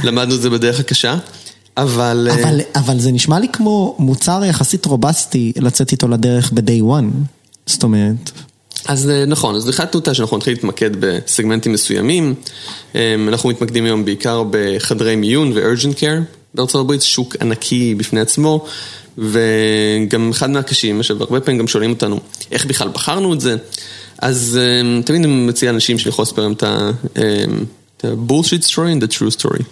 למדנו 0.05 0.35
את 0.35 0.43
זה 0.43 0.51
בדרך 0.51 0.81
הקשה. 0.81 1.17
אבל... 1.77 2.29
אבל, 2.33 2.61
אבל 2.75 2.99
זה 2.99 3.13
נשמע 3.13 3.39
לי 3.39 3.47
כמו 3.53 3.97
מוצר 3.99 4.45
יחסית 4.45 4.87
רובסטי 4.87 5.53
לצאת 5.57 5.93
איתו 5.93 6.09
לדרך 6.09 6.53
ב-day 6.53 6.83
one. 6.83 7.11
זאת 7.67 7.83
אומרת... 7.83 8.31
אז 8.89 9.11
נכון, 9.27 9.55
אז 9.55 9.69
החלטנו 9.69 10.01
אותה 10.01 10.15
שאנחנו 10.15 10.37
נתחיל 10.37 10.53
להתמקד 10.53 10.91
בסגמנטים 11.01 11.73
מסוימים. 11.73 12.35
אנחנו 13.29 13.49
מתמקדים 13.49 13.85
היום 13.85 14.05
בעיקר 14.05 14.43
בחדרי 14.51 15.17
מיון 15.17 15.53
ו-urgent 15.55 15.99
care. 15.99 16.46
בארצות 16.55 16.81
הברית 16.81 17.03
שוק 17.03 17.37
ענקי 17.41 17.95
בפני 17.95 18.21
עצמו, 18.21 18.65
וגם 19.19 20.31
אחד 20.31 20.51
מהקשים, 20.51 21.01
עכשיו 21.01 21.21
הרבה 21.21 21.41
פעמים 21.41 21.61
גם 21.61 21.69
שואלים 21.69 21.91
אותנו, 21.91 22.21
איך 22.53 22.67
בכלל 22.67 22.89
בחרנו 22.89 23.35
את 23.35 23.41
זה? 23.41 23.57
אז 24.19 24.59
תמיד 25.05 25.25
אני 25.25 25.47
מציע 25.47 25.73
לאנשים 25.73 25.99
שאני 25.99 26.09
יכול 26.09 26.23
לספר 26.23 26.43
להם 26.43 26.53
את 26.53 26.63
ה-bullshit 26.63 28.69
story 28.69 29.01
and 29.01 29.03
the 29.03 29.13
true 29.13 29.41
story. 29.41 29.63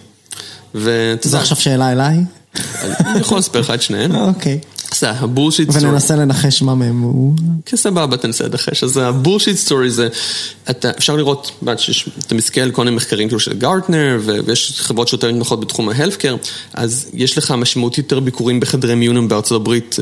זה 1.21 1.39
עכשיו 1.39 1.57
שאלה 1.57 1.91
אליי? 1.91 2.17
אני 3.05 3.19
יכול 3.19 3.37
לספר 3.37 3.59
לך 3.59 3.69
את 3.69 3.81
שניהם. 3.81 4.15
אוקיי. 4.27 4.59
זה 4.99 5.11
ה 5.11 5.18
bullshit 5.18 5.71
story. 5.71 5.89
וננסה 5.89 6.15
לנחש 6.15 6.61
מה 6.61 6.75
מהם 6.75 7.01
הוא. 7.01 7.33
כן, 7.65 7.77
סבבה, 7.77 8.17
תנסה 8.17 8.47
לנחש. 8.47 8.83
אז 8.83 8.97
ה 8.97 9.04
bullshit 9.04 9.57
story 9.57 9.91
זה, 9.91 10.07
אפשר 10.69 11.15
לראות, 11.15 11.51
אתה 12.27 12.35
מסתכל 12.35 12.61
על 12.61 12.71
כל 12.71 12.83
מיני 12.83 12.95
מחקרים 12.95 13.27
כאילו 13.27 13.39
של 13.39 13.53
Gartner, 13.53 14.19
ויש 14.23 14.81
חברות 14.81 15.07
שיותר 15.07 15.31
נוחות 15.31 15.59
בתחום 15.59 15.89
ה 15.89 15.93
healthcare, 15.93 16.35
אז 16.73 17.09
יש 17.13 17.37
לך 17.37 17.51
משמעות 17.51 17.97
יותר 17.97 18.19
ביקורים 18.19 18.59
בחדרי 18.59 18.95
מיונים 18.95 19.27
בארצות 19.27 19.61
הברית, 19.61 19.95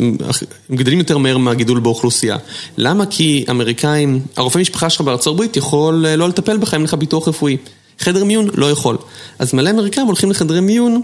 הם 0.69 0.75
גדלים 0.75 0.99
יותר 0.99 1.17
מהר 1.17 1.37
מהגידול 1.37 1.79
באוכלוסייה. 1.79 2.37
למה? 2.77 3.05
כי 3.05 3.45
אמריקאים, 3.49 4.21
הרופא 4.35 4.59
משפחה 4.59 4.89
שלך 4.89 5.01
בארצות 5.01 5.33
הברית 5.33 5.57
יכול 5.57 6.05
לא 6.07 6.29
לטפל 6.29 6.57
בך 6.57 6.73
אם 6.73 6.79
אין 6.79 6.83
לך 6.83 6.93
ביטוח 6.93 7.27
רפואי. 7.27 7.57
חדר 7.99 8.23
מיון 8.23 8.49
לא 8.53 8.71
יכול. 8.71 8.97
אז 9.39 9.53
מלא 9.53 9.69
אמריקאים 9.69 10.07
הולכים 10.07 10.31
לחדרי 10.31 10.59
מיון, 10.59 11.01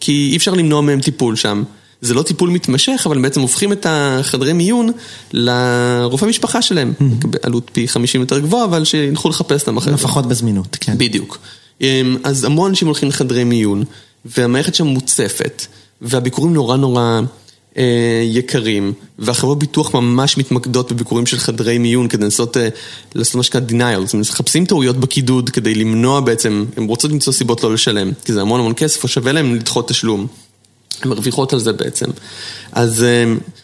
כי 0.00 0.28
אי 0.32 0.36
אפשר 0.36 0.54
למנוע 0.54 0.80
מהם 0.80 1.00
טיפול 1.00 1.36
שם. 1.36 1.62
זה 2.00 2.14
לא 2.14 2.22
טיפול 2.22 2.50
מתמשך, 2.50 3.02
אבל 3.06 3.18
בעצם 3.18 3.40
הופכים 3.40 3.72
את 3.72 3.86
החדרי 3.88 4.52
מיון 4.52 4.92
לרופא 5.32 6.26
משפחה 6.26 6.62
שלהם. 6.62 6.92
בעלות 7.24 7.70
פי 7.72 7.88
50 7.88 8.20
יותר 8.20 8.38
גבוהה, 8.38 8.64
אבל 8.64 8.84
שילכו 8.84 9.28
לחפש 9.28 9.60
אותם 9.60 9.76
אחרי 9.76 9.90
זה. 9.90 9.94
לפחות 9.96 10.26
בזמינות, 10.26 10.76
כן. 10.80 10.98
בדיוק. 10.98 11.38
אז 12.24 12.44
המון 12.44 12.70
אנשים 12.70 12.88
הולכים 12.88 13.08
לחדרי 13.08 13.44
מיון, 13.44 13.84
והמערכת 14.24 14.74
שם 14.74 14.86
מוצפת, 14.86 15.66
והביקורים 16.02 16.54
נורא 16.54 16.76
נורא 16.76 17.20
יקרים, 18.24 18.92
והחברות 19.18 19.58
ביטוח 19.58 19.94
ממש 19.94 20.38
מתמקדות 20.38 20.92
בביקורים 20.92 21.26
של 21.26 21.38
חדרי 21.38 21.78
מיון 21.78 22.08
כדי 22.08 22.24
לנסות 22.24 22.56
לעשות 23.14 23.34
מה 23.34 23.42
שנקרא 23.42 23.60
denial, 23.68 24.04
זאת 24.04 24.12
אומרת, 24.12 24.28
מחפשים 24.30 24.66
טעויות 24.66 24.96
בקידוד 24.96 25.50
כדי 25.50 25.74
למנוע 25.74 26.20
בעצם, 26.20 26.64
הם 26.76 26.86
רוצות 26.86 27.10
למצוא 27.10 27.32
סיבות 27.32 27.62
לא 27.62 27.74
לשלם, 27.74 28.10
כי 28.24 28.32
זה 28.32 28.40
המון 28.40 28.60
המון 28.60 28.72
כסף, 28.76 29.02
או 29.02 29.08
שווה 29.08 29.32
להם 29.32 29.54
לדחות 29.54 29.88
תשלום. 29.88 30.26
הן 31.02 31.10
מרוויחות 31.10 31.52
על 31.52 31.58
זה 31.58 31.72
בעצם. 31.72 32.06
אז 32.72 33.04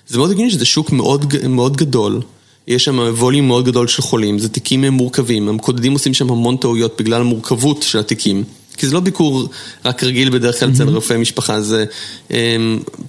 זה 0.08 0.16
מאוד 0.18 0.30
הגיוני 0.30 0.50
שזה 0.50 0.64
שוק 0.64 0.92
מאוד, 0.92 1.34
מאוד 1.48 1.76
גדול, 1.76 2.20
יש 2.68 2.84
שם 2.84 2.98
ווליום 2.98 3.46
מאוד 3.46 3.64
גדול 3.64 3.88
של 3.88 4.02
חולים, 4.02 4.38
זה 4.38 4.48
תיקים 4.48 4.84
מורכבים, 4.84 5.48
המקודדים 5.48 5.92
עושים 5.92 6.14
שם 6.14 6.30
המון 6.30 6.56
טעויות 6.56 6.96
בגלל 6.98 7.20
המורכבות 7.20 7.82
של 7.82 7.98
התיקים. 7.98 8.44
כי 8.76 8.86
זה 8.86 8.94
לא 8.94 9.00
ביקור 9.00 9.48
רק 9.84 10.04
רגיל 10.04 10.30
בדרך 10.30 10.60
כלל 10.60 10.70
אצל 10.70 10.88
רופאי 10.88 11.16
משפחה, 11.16 11.60
זה 11.60 11.84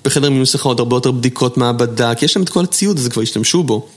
בחדר 0.05 0.29
מינוס 0.29 0.55
עוד 0.55 0.79
הרבה 0.79 0.95
יותר 0.95 1.11
בדיקות 1.11 1.57
מעבדה, 1.57 2.15
כי 2.15 2.25
יש 2.25 2.33
שם 2.33 2.41
את 2.41 2.49
כל 2.49 2.63
הציוד, 2.63 2.97
אז 2.97 3.07
כבר 3.07 3.21
השתמשו 3.21 3.63
בו. 3.63 3.87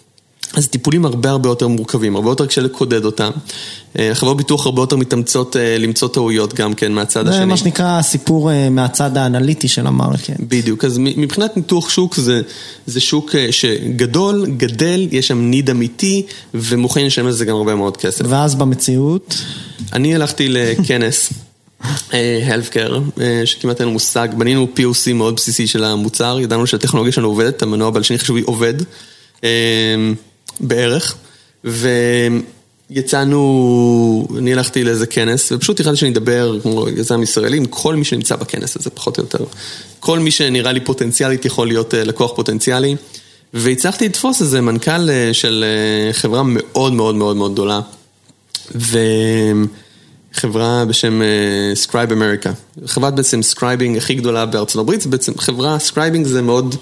אז 0.54 0.68
טיפולים 0.68 1.04
הרבה 1.04 1.30
הרבה 1.30 1.48
יותר 1.48 1.68
מורכבים, 1.68 2.16
הרבה 2.16 2.30
יותר 2.30 2.46
קשה 2.46 2.60
לקודד 2.60 3.04
אותם. 3.04 3.30
חברות 4.12 4.36
ביטוח 4.36 4.66
הרבה 4.66 4.82
יותר 4.82 4.96
מתאמצות 4.96 5.56
למצוא 5.78 6.08
טעויות 6.08 6.54
גם 6.54 6.74
כן 6.74 6.92
מהצד 6.92 7.28
השני. 7.28 7.40
זה 7.40 7.46
מה 7.46 7.56
שנקרא 7.56 8.02
סיפור 8.02 8.50
מהצד 8.70 9.16
האנליטי 9.16 9.68
של 9.68 9.86
המרקט. 9.86 10.40
בדיוק, 10.40 10.84
אז 10.84 10.98
מבחינת 10.98 11.56
ניתוח 11.56 11.88
שוק 11.90 12.16
זה, 12.16 12.42
זה 12.86 13.00
שוק 13.00 13.34
שגדול, 13.50 14.46
גדל, 14.56 15.08
יש 15.10 15.28
שם 15.28 15.40
ניד 15.40 15.70
אמיתי, 15.70 16.26
ומוכנים 16.54 17.06
לשלם 17.06 17.26
על 17.26 17.32
זה 17.32 17.44
גם 17.44 17.56
הרבה 17.56 17.74
מאוד 17.74 17.96
כסף. 17.96 18.24
ואז 18.28 18.54
במציאות? 18.54 19.42
אני 19.92 20.14
הלכתי 20.14 20.48
לכנס. 20.48 21.32
הלפקר, 22.52 23.00
שכמעט 23.44 23.80
אין 23.80 23.88
מושג, 23.88 24.28
בנינו 24.38 24.66
POC 24.76 25.12
מאוד 25.14 25.36
בסיסי 25.36 25.66
של 25.66 25.84
המוצר, 25.84 26.38
ידענו 26.40 26.66
שהטכנולוגיה 26.66 27.12
שלנו 27.12 27.28
עובדת, 27.28 27.62
המנוע 27.62 27.88
הבלשני 27.88 28.18
חשובי 28.18 28.40
עובד. 28.40 28.74
בערך, 30.60 31.16
ויצאנו, 32.90 34.28
אני 34.38 34.52
הלכתי 34.52 34.84
לאיזה 34.84 35.06
כנס, 35.06 35.52
ופשוט 35.52 35.80
החלטתי 35.80 35.96
שאני 35.96 36.12
אדבר 36.12 36.60
כמו 36.60 36.88
יזם 36.88 37.22
ישראלי 37.22 37.56
עם 37.56 37.66
כל 37.66 37.94
מי 37.94 38.04
שנמצא 38.04 38.36
בכנס 38.36 38.76
הזה, 38.76 38.90
פחות 38.90 39.18
או 39.18 39.22
יותר. 39.22 39.44
כל 40.00 40.18
מי 40.18 40.30
שנראה 40.30 40.72
לי 40.72 40.80
פוטנציאלית 40.80 41.44
יכול 41.44 41.66
להיות 41.66 41.94
לקוח 41.94 42.32
פוטנציאלי, 42.36 42.96
והצלחתי 43.54 44.08
לתפוס 44.08 44.40
איזה 44.40 44.60
מנכ"ל 44.60 45.08
של 45.32 45.64
חברה 46.12 46.42
מאוד 46.44 46.92
מאוד 46.92 47.14
מאוד 47.14 47.36
מאוד 47.36 47.52
גדולה. 47.52 47.80
ו... 48.74 48.98
חברה 50.36 50.84
בשם 50.84 51.20
Scribe 51.86 52.10
America, 52.10 52.48
חברת 52.86 53.14
בעצם 53.14 53.42
scribing 53.42 53.96
הכי 53.96 54.14
גדולה 54.14 54.46
בארצות 54.46 54.80
הברית, 54.80 55.00
זה 55.00 55.08
בעצם 55.08 55.38
חברה, 55.38 55.78
scribing 55.78 56.26
זה 56.26 56.42
מאוד 56.42 56.74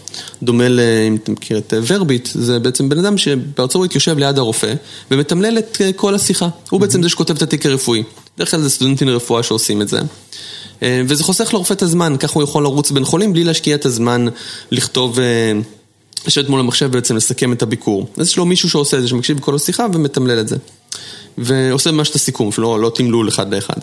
דומה 0.42 0.68
ל... 0.68 0.80
אם 1.08 1.16
אתה 1.16 1.32
מכיר 1.32 1.58
את 1.58 1.74
ורביט, 1.86 2.28
זה 2.34 2.58
בעצם 2.58 2.88
בן 2.88 2.98
אדם 2.98 3.18
שבארצות 3.18 3.74
הברית 3.74 3.94
יושב 3.94 4.18
ליד 4.18 4.38
הרופא 4.38 4.74
ומתמלל 5.10 5.58
את 5.58 5.80
כל 5.96 6.14
השיחה, 6.14 6.48
הוא 6.70 6.80
בעצם 6.80 7.02
זה 7.02 7.08
שכותב 7.08 7.36
את 7.36 7.42
התיק 7.42 7.66
הרפואי, 7.66 8.02
בדרך 8.36 8.50
כלל 8.50 8.60
זה 8.60 8.70
סטודנטים 8.70 9.08
לרפואה 9.08 9.42
שעושים 9.42 9.82
את 9.82 9.88
זה. 9.88 10.00
וזה 10.82 11.24
חוסך 11.24 11.54
לרופא 11.54 11.72
את 11.72 11.82
הזמן, 11.82 12.16
ככה 12.18 12.32
הוא 12.34 12.42
יכול 12.42 12.62
לרוץ 12.62 12.90
בין 12.90 13.04
חולים 13.04 13.32
בלי 13.32 13.44
להשקיע 13.44 13.74
את 13.74 13.86
הזמן 13.86 14.26
לכתוב, 14.70 15.18
לשבת 16.26 16.48
מול 16.48 16.60
המחשב 16.60 16.86
ובעצם 16.86 17.16
לסכם 17.16 17.52
את 17.52 17.62
הביקור. 17.62 18.06
אז 18.16 18.28
יש 18.28 18.36
לו 18.36 18.44
מישהו 18.44 18.70
שעושה 18.70 18.96
את 18.96 19.02
זה, 19.02 19.08
שמקשיב 19.08 19.36
בכל 19.36 19.54
השיחה 19.54 19.86
ומתמלל 19.92 20.40
את 20.40 20.48
זה. 20.48 20.56
ועושה 21.38 21.90
ממש 21.90 22.10
את 22.10 22.14
הסיכום, 22.14 22.52
שלא 22.52 22.80
לא 22.80 22.92
תמלול 22.94 23.28
אחד 23.28 23.54
לאחד. 23.54 23.76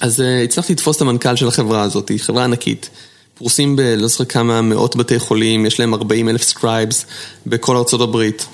אז 0.00 0.20
uh, 0.20 0.44
הצלחתי 0.44 0.72
לתפוס 0.72 0.96
את 0.96 1.02
המנכ"ל 1.02 1.36
של 1.36 1.48
החברה 1.48 1.82
הזאת, 1.82 2.08
היא 2.08 2.20
חברה 2.20 2.44
ענקית. 2.44 2.90
פרוסים 3.34 3.76
בלא 3.76 4.06
זוכר 4.06 4.24
כמה 4.24 4.62
מאות 4.62 4.96
בתי 4.96 5.18
חולים, 5.18 5.66
יש 5.66 5.80
להם 5.80 5.94
40 5.94 6.28
אלף 6.28 6.42
scribes 6.42 7.06
בכל 7.46 7.76
ארצות 7.76 8.00
הברית. 8.00 8.46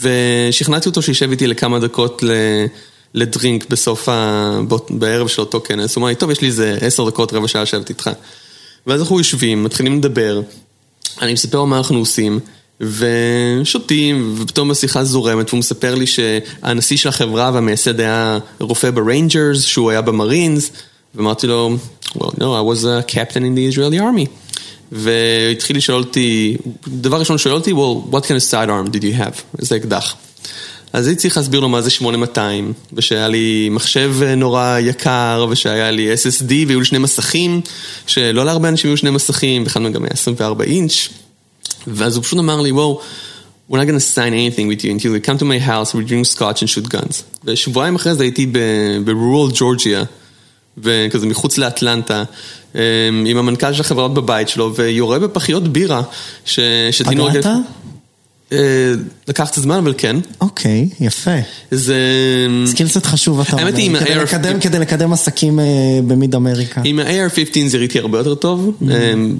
ושכנעתי 0.00 0.88
אותו 0.88 1.02
שישב 1.02 1.30
איתי 1.30 1.46
לכמה 1.46 1.78
דקות 1.78 2.22
ל... 2.22 2.30
ל 3.14 3.23
drink 3.23 3.70
בסוף 3.70 4.08
ה... 4.08 4.60
בערב 4.90 5.28
של 5.28 5.40
אותו 5.40 5.60
כנס. 5.60 5.96
הוא 5.96 6.02
אמר 6.02 6.08
לי, 6.08 6.14
טוב, 6.14 6.30
יש 6.30 6.40
לי 6.40 6.46
איזה 6.46 6.78
עשר 6.80 7.08
דקות, 7.08 7.32
רבע 7.32 7.48
שעה 7.48 7.62
לשבת 7.62 7.88
איתך. 7.88 8.10
ואז 8.86 9.00
אנחנו 9.00 9.18
יושבים, 9.18 9.64
מתחילים 9.64 9.98
לדבר, 9.98 10.40
אני 11.22 11.32
מספר 11.32 11.64
מה 11.64 11.78
אנחנו 11.78 11.98
עושים. 11.98 12.40
ושותים, 12.80 14.34
ופתאום 14.38 14.70
השיחה 14.70 15.04
זורמת, 15.04 15.48
והוא 15.48 15.58
מספר 15.58 15.94
לי 15.94 16.06
שהנשיא 16.06 16.96
של 16.96 17.08
החברה 17.08 17.50
והמייסד 17.54 18.00
היה 18.00 18.38
רופא 18.60 18.90
ב 18.90 18.98
Rangers, 18.98 19.62
שהוא 19.62 19.90
היה 19.90 20.00
במרינס, 20.00 20.70
ואמרתי 21.14 21.46
לו, 21.46 21.76
well, 22.14 22.32
no, 22.38 22.42
I 22.42 22.62
was 22.62 22.84
a 22.84 23.12
captain 23.12 23.42
in 23.42 23.54
the 23.54 23.76
Israeli 23.76 23.98
army. 23.98 24.26
והתחיל 24.92 25.76
לשאול 25.76 25.98
אותי, 25.98 26.56
דבר 26.88 27.18
ראשון 27.18 27.38
שואל 27.38 27.54
אותי, 27.54 27.72
well, 27.72 28.14
what 28.14 28.20
kind 28.20 28.36
of 28.40 28.50
sidearm 28.50 28.92
did 28.92 29.02
you 29.02 29.20
have? 29.20 29.58
איזה 29.60 29.76
אקדח. 29.76 30.16
אז 30.92 31.06
הייתי 31.06 31.20
צריך 31.20 31.36
להסביר 31.36 31.60
לו 31.60 31.68
מה 31.68 31.82
זה 31.82 31.90
8200, 31.90 32.72
ושהיה 32.92 33.28
לי 33.28 33.68
מחשב 33.70 34.14
נורא 34.36 34.78
יקר, 34.78 35.46
ושהיה 35.50 35.90
לי 35.90 36.14
SSD, 36.14 36.52
והיו 36.66 36.80
לי 36.80 36.84
שני 36.86 36.98
מסכים, 36.98 37.60
שלא 38.06 38.44
להרבה 38.44 38.68
אנשים 38.68 38.90
היו 38.90 38.96
שני 38.96 39.10
מסכים, 39.10 39.64
מהם 39.76 39.92
גם 39.92 40.04
היה 40.04 40.10
24 40.12 40.64
אינץ'. 40.64 41.08
ואז 41.86 42.16
הוא 42.16 42.24
פשוט 42.24 42.38
אמר 42.38 42.60
לי, 42.60 42.72
וואו, 42.72 43.00
we're 43.70 43.74
not 43.74 43.86
to 43.86 44.16
sign 44.16 44.32
anything 44.32 44.66
with 44.68 44.82
you 44.82 44.90
until 44.90 45.12
you 45.14 45.20
come 45.20 45.38
to 45.38 45.44
my 45.44 45.58
house, 45.58 45.94
we 45.94 46.04
drink 46.08 46.26
scotch 46.26 46.62
and 46.62 46.68
shoot 46.68 46.88
guns. 46.88 47.22
ושבועיים 47.44 47.94
אחרי 47.94 48.14
זה 48.14 48.22
הייתי 48.24 48.52
ב-rural 49.04 49.50
ג'ורג'יה, 49.54 50.04
וכזה 50.78 51.26
מחוץ 51.26 51.58
לאטלנטה, 51.58 52.24
עם 53.26 53.36
המנכ"ל 53.36 53.72
של 53.72 53.80
החברות 53.80 54.14
בבית 54.14 54.48
שלו, 54.48 54.74
ויורה 54.74 55.18
בפחיות 55.18 55.68
בירה, 55.68 56.02
שתינו... 56.44 57.28
פגעת? 57.30 57.46
לקח 59.28 59.44
קצת 59.44 59.62
זמן, 59.62 59.76
אבל 59.76 59.94
כן. 59.98 60.16
אוקיי, 60.40 60.88
יפה. 61.00 61.30
זה... 61.70 61.96
skill 62.66 62.88
קצת 62.88 63.06
חשוב, 63.06 63.40
אתה 63.40 63.52
אומר. 63.52 63.64
האמת 63.64 63.76
היא, 63.76 63.86
עם 63.86 63.96
ה-AR... 63.96 64.60
כדי 64.60 64.78
לקדם 64.78 65.12
עסקים 65.12 65.58
ב-mid 66.06 66.34
אמריקה. 66.34 66.80
עם 66.84 66.98
ה-AR-15 66.98 67.58
זה 67.66 67.78
ראיתי 67.78 67.98
הרבה 67.98 68.18
יותר 68.18 68.34
טוב. 68.34 68.76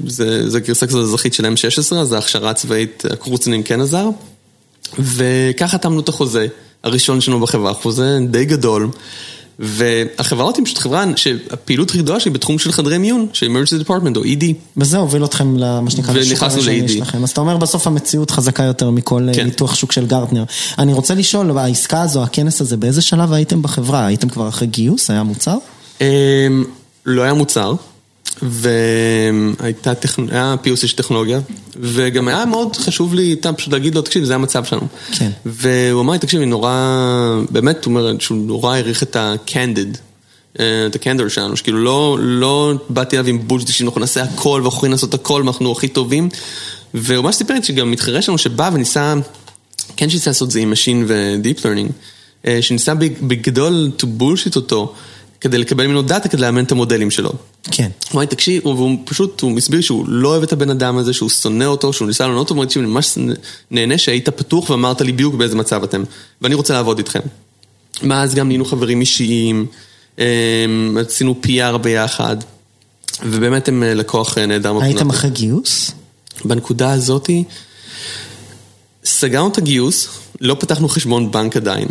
זה 0.06 0.60
גרסה 0.60 0.86
כזאת 0.86 1.02
אזרחית 1.02 1.34
של 1.34 1.46
M16, 1.46 1.94
אז 1.94 2.12
ההכשרה 2.12 2.50
הצבאית, 2.50 3.02
הקורסון 3.10 3.62
כן 3.62 3.80
עזר. 3.80 4.08
וככה 4.98 5.68
חתמנו 5.68 6.00
את 6.00 6.08
החוזה 6.08 6.46
הראשון 6.82 7.20
שלנו 7.20 7.40
בחברה, 7.40 7.74
חוזה 7.74 8.18
די 8.30 8.44
גדול. 8.44 8.88
והחברה 9.58 10.44
הזאת 10.44 10.56
היא 10.56 10.64
פשוט 10.64 10.78
חברה 10.78 11.04
שהפעילות 11.16 11.90
הכי 11.90 11.98
גדולה 11.98 12.20
שלי 12.20 12.30
בתחום 12.30 12.58
של 12.58 12.72
חדרי 12.72 12.98
מיון, 12.98 13.26
של 13.32 13.46
emergency 13.46 13.84
department 13.84 14.16
או 14.16 14.24
ED. 14.24 14.44
וזה 14.76 14.96
הוביל 14.96 15.24
אתכם 15.24 15.56
למה 15.56 15.90
שנקרא 15.90 16.14
הראשוני 16.40 16.88
שלכם. 16.88 17.22
אז 17.22 17.30
אתה 17.30 17.40
אומר 17.40 17.56
בסוף 17.56 17.86
המציאות 17.86 18.30
חזקה 18.30 18.62
יותר 18.62 18.90
מכל 18.90 19.28
ניתוח 19.44 19.74
שוק 19.74 19.92
של 19.92 20.06
גרטנר. 20.06 20.44
אני 20.78 20.92
רוצה 20.92 21.14
לשאול, 21.14 21.58
העסקה 21.58 22.02
הזו, 22.02 22.22
הכנס 22.22 22.60
הזה, 22.60 22.76
באיזה 22.76 23.02
שלב 23.02 23.32
הייתם 23.32 23.62
בחברה? 23.62 24.06
הייתם 24.06 24.28
כבר 24.28 24.48
אחרי 24.48 24.66
גיוס? 24.68 25.10
היה 25.10 25.22
מוצר? 25.22 25.56
לא 27.06 27.22
היה 27.22 27.34
מוצר. 27.34 27.74
והייתה 28.42 29.92
POC 30.64 30.86
של 30.86 30.96
טכנולוגיה, 30.96 31.40
וגם 31.80 32.28
היה 32.28 32.46
מאוד 32.46 32.76
חשוב 32.76 33.14
לי 33.14 33.36
פשוט 33.56 33.72
להגיד 33.72 33.94
לו, 33.94 34.02
תקשיב, 34.02 34.24
זה 34.24 34.34
המצב 34.34 34.64
שלנו. 34.64 34.86
כן. 35.12 35.30
והוא 35.46 36.00
אמר 36.00 36.12
לי, 36.12 36.18
תקשיב, 36.18 36.40
אני 36.40 36.50
נורא, 36.50 36.72
באמת, 37.50 37.84
הוא 37.84 37.94
אומר 37.94 38.18
שהוא 38.18 38.38
נורא 38.38 38.74
העריך 38.74 39.02
את 39.02 39.16
ה-candid, 39.16 39.98
את 40.54 40.96
ה-candor 40.96 41.28
שלנו, 41.28 41.56
שכאילו 41.56 41.78
לא, 41.78 42.18
לא 42.20 42.74
באתי 42.88 43.16
אליו 43.16 43.28
עם 43.28 43.48
בולשיט, 43.48 43.68
שאנחנו 43.68 44.00
נעשה 44.00 44.22
הכל, 44.22 44.60
ואנחנו 44.62 44.76
יכולים 44.76 44.92
לעשות 44.92 45.14
הכל, 45.14 45.42
ואנחנו 45.44 45.72
הכי 45.72 45.88
טובים. 45.88 46.28
והוא 46.94 47.24
ממש 47.24 47.36
סיפר 47.36 47.54
לי 47.54 47.62
שגם 47.62 47.90
מתחרה 47.90 48.22
שלנו 48.22 48.38
שבא 48.38 48.70
וניסה, 48.72 49.14
כן 49.96 50.10
שניסה 50.10 50.30
לעשות 50.30 50.50
זה 50.50 50.60
עם 50.60 50.72
Machine 50.72 51.04
ו-Deep 51.06 51.62
Learning, 51.62 51.92
שניסה 52.60 52.94
בגדול 53.22 53.90
to 53.98 54.04
bullshit 54.20 54.56
אותו. 54.56 54.94
כדי 55.40 55.58
לקבל 55.58 55.86
ממנו 55.86 56.02
דאטה 56.02 56.28
כדי 56.28 56.42
לאמן 56.42 56.64
את 56.64 56.72
המודלים 56.72 57.10
שלו. 57.10 57.32
כן. 57.70 57.88
הוא 58.04 58.12
אמר 58.12 58.20
לי, 58.20 58.26
תקשיב, 58.26 58.66
והוא 58.66 58.98
פשוט, 59.04 59.40
הוא 59.40 59.50
מסביר 59.50 59.80
שהוא 59.80 60.04
לא 60.08 60.28
אוהב 60.28 60.42
את 60.42 60.52
הבן 60.52 60.70
אדם 60.70 60.98
הזה, 60.98 61.12
שהוא 61.12 61.28
שונא 61.30 61.64
אותו, 61.64 61.92
שהוא 61.92 62.08
ניסה 62.08 62.26
לענות 62.26 62.40
אותו, 62.40 62.54
הוא 62.54 62.62
אמר 62.62 62.70
לי, 62.74 62.80
אני 62.80 62.92
ממש 62.92 63.18
נהנה 63.70 63.98
שהיית 63.98 64.28
פתוח 64.28 64.70
ואמרת 64.70 65.00
לי 65.00 65.12
בדיוק 65.12 65.34
באיזה 65.34 65.56
מצב 65.56 65.82
אתם, 65.82 66.04
ואני 66.42 66.54
רוצה 66.54 66.74
לעבוד 66.74 66.98
איתכם. 66.98 67.20
מאז 68.02 68.34
גם 68.34 68.46
נהיינו 68.46 68.64
חברים 68.64 69.00
אישיים, 69.00 69.66
עשינו 71.06 71.40
PR 71.44 71.78
ביחד, 71.78 72.36
ובאמת 73.22 73.68
הם 73.68 73.82
לקוח 73.82 74.38
נהדר. 74.38 74.82
הייתם 74.82 75.10
אחרי 75.10 75.30
גיוס? 75.30 75.90
בנקודה 76.44 76.92
הזאתי, 76.92 77.44
סגרנו 79.04 79.48
את 79.48 79.58
הגיוס, 79.58 80.08
לא 80.40 80.56
פתחנו 80.60 80.88
חשבון 80.88 81.30
בנק 81.30 81.56
עדיין. 81.56 81.88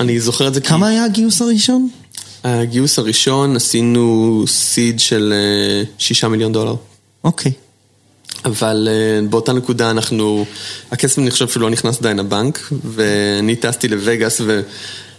אני 0.00 0.20
זוכר 0.20 0.48
את 0.48 0.54
זה 0.54 0.60
כי... 0.60 0.68
כמה 0.68 0.88
היה 0.88 1.04
הגיוס 1.04 1.42
הראשון? 1.42 1.88
הגיוס 2.44 2.98
הראשון 2.98 3.56
עשינו 3.56 4.44
seed 4.46 5.00
של 5.00 5.32
שישה 5.98 6.28
מיליון 6.28 6.52
דולר. 6.52 6.74
אוקיי. 7.24 7.52
אבל 8.44 8.88
באותה 9.30 9.52
נקודה 9.52 9.90
אנחנו, 9.90 10.44
הכסף 10.90 11.18
אני 11.18 11.30
חושב 11.30 11.48
שלא 11.48 11.70
נכנס 11.70 11.98
עדיין 12.00 12.18
לבנק, 12.18 12.72
ואני 12.84 13.56
טסתי 13.56 13.88
לווגאס 13.88 14.40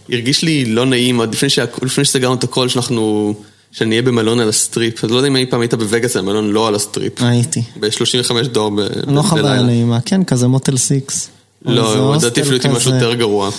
והרגיש 0.10 0.44
לי 0.44 0.66
לא 0.66 0.86
נעים, 0.86 1.20
עוד 1.20 1.36
לפני 1.82 2.06
שסגרנו 2.06 2.36
את 2.36 2.44
הכל 2.44 2.70
שאנחנו, 2.70 3.34
שאני 3.72 3.90
אהיה 3.92 4.02
במלון 4.02 4.40
על 4.40 4.50
הסטריפ, 4.50 5.04
אז 5.04 5.12
לא 5.12 5.16
יודע 5.16 5.28
אם 5.28 5.36
אי 5.36 5.46
פעם 5.46 5.62
היית 5.62 5.74
בווגאס, 5.74 6.14
זה 6.14 6.22
מלון 6.22 6.52
לא 6.52 6.68
על 6.68 6.76
הסטריפ. 6.76 7.22
הייתי. 7.22 7.62
ב-35 7.80 8.48
דולר 8.48 8.70
בלילה. 8.70 8.92
לא 9.08 9.22
חוויה 9.22 9.62
נעימה, 9.62 10.02
כן, 10.02 10.24
כזה 10.24 10.48
מוטל 10.48 10.78
סיקס. 10.78 11.30
לא, 11.66 12.16
לדעתי 12.16 12.42
אפילו 12.42 12.56
הייתי 12.56 12.68
משהו 12.68 12.94
יותר 12.94 13.14
גרוע. 13.14 13.50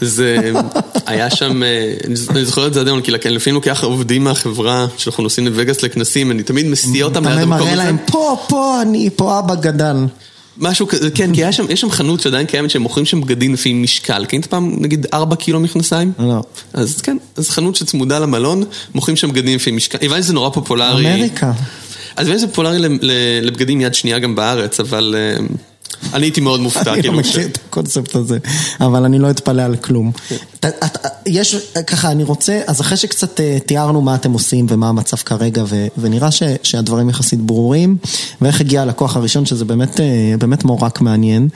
זה 0.00 0.52
היה 1.12 1.30
שם, 1.30 1.62
אני 2.30 2.44
זוכר 2.44 2.66
את 2.66 2.74
זה 2.74 2.80
עד 2.80 2.86
היום, 2.86 3.00
כי 3.00 3.10
לפעמים 3.10 3.54
לוקח 3.54 3.84
עובדים 3.84 4.24
מהחברה, 4.24 4.86
שאנחנו 4.96 5.22
נוסעים 5.22 5.46
לווגאס 5.46 5.82
לכנסים, 5.82 6.30
אני 6.30 6.42
תמיד 6.42 6.66
מסיע 6.66 7.04
אותם 7.04 7.28
ליד 7.28 7.38
המקום 7.38 7.52
הזה. 7.52 7.64
אתה 7.64 7.72
מראה 7.72 7.84
להם, 7.84 7.96
פה, 8.06 8.36
פה, 8.48 8.82
אני, 8.82 9.10
פה 9.16 9.38
אבא 9.38 9.54
גדל. 9.54 9.96
משהו 10.58 10.86
כזה, 10.86 11.10
כן, 11.10 11.34
כי 11.34 11.40
יש 11.68 11.80
שם 11.80 11.90
חנות 11.90 12.20
שעדיין 12.20 12.46
קיימת, 12.46 12.70
שהם 12.70 12.82
מוכרים 12.82 13.06
שם 13.06 13.20
בגדים 13.20 13.54
לפי 13.54 13.72
משקל. 13.72 14.24
קנית 14.24 14.46
פעם, 14.46 14.76
נגיד, 14.78 15.06
4 15.14 15.36
קילו 15.36 15.60
מכנסיים? 15.60 16.12
לא. 16.18 16.42
אז 16.72 17.00
כן, 17.00 17.16
אז 17.36 17.50
חנות 17.50 17.76
שצמודה 17.76 18.18
למלון, 18.18 18.64
מוכרים 18.94 19.16
שם 19.16 19.30
בגדים 19.30 19.56
לפי 19.56 19.70
משקל. 19.70 19.98
הבנתי 20.02 20.22
שזה 20.22 20.32
נורא 20.32 20.50
פופולרי. 20.50 21.14
אמריקה. 21.14 21.52
אז 22.16 22.26
זה 22.26 22.46
פופולרי 22.46 22.78
לבגדים 23.42 23.80
יד 23.80 23.94
שנייה 23.94 24.18
גם 24.18 24.34
בארץ, 24.34 24.80
אבל... 24.80 25.14
אני 26.14 26.26
הייתי 26.26 26.40
מאוד 26.40 26.60
מופתע, 26.60 26.84
כאילו. 26.84 26.98
אני 26.98 27.06
לא 27.08 27.12
מכיר 27.12 27.46
את 27.46 27.58
הקונספט 27.66 28.14
הזה, 28.14 28.38
אבל 28.80 29.04
אני 29.04 29.18
לא 29.18 29.30
אתפלא 29.30 29.62
על 29.62 29.76
כלום. 29.76 30.12
יש, 31.26 31.56
ככה, 31.86 32.10
אני 32.10 32.24
רוצה, 32.24 32.60
אז 32.66 32.80
אחרי 32.80 32.96
שקצת 32.96 33.40
תיארנו 33.66 34.00
מה 34.00 34.14
אתם 34.14 34.32
עושים 34.32 34.66
ומה 34.68 34.88
המצב 34.88 35.16
כרגע, 35.16 35.64
ונראה 35.98 36.28
שהדברים 36.62 37.10
יחסית 37.10 37.40
ברורים, 37.40 37.96
ואיך 38.40 38.60
הגיע 38.60 38.82
הלקוח 38.82 39.16
הראשון, 39.16 39.46
שזה 39.46 39.64
באמת 40.38 40.64
מורק 40.64 41.00
מעניין. 41.00 41.48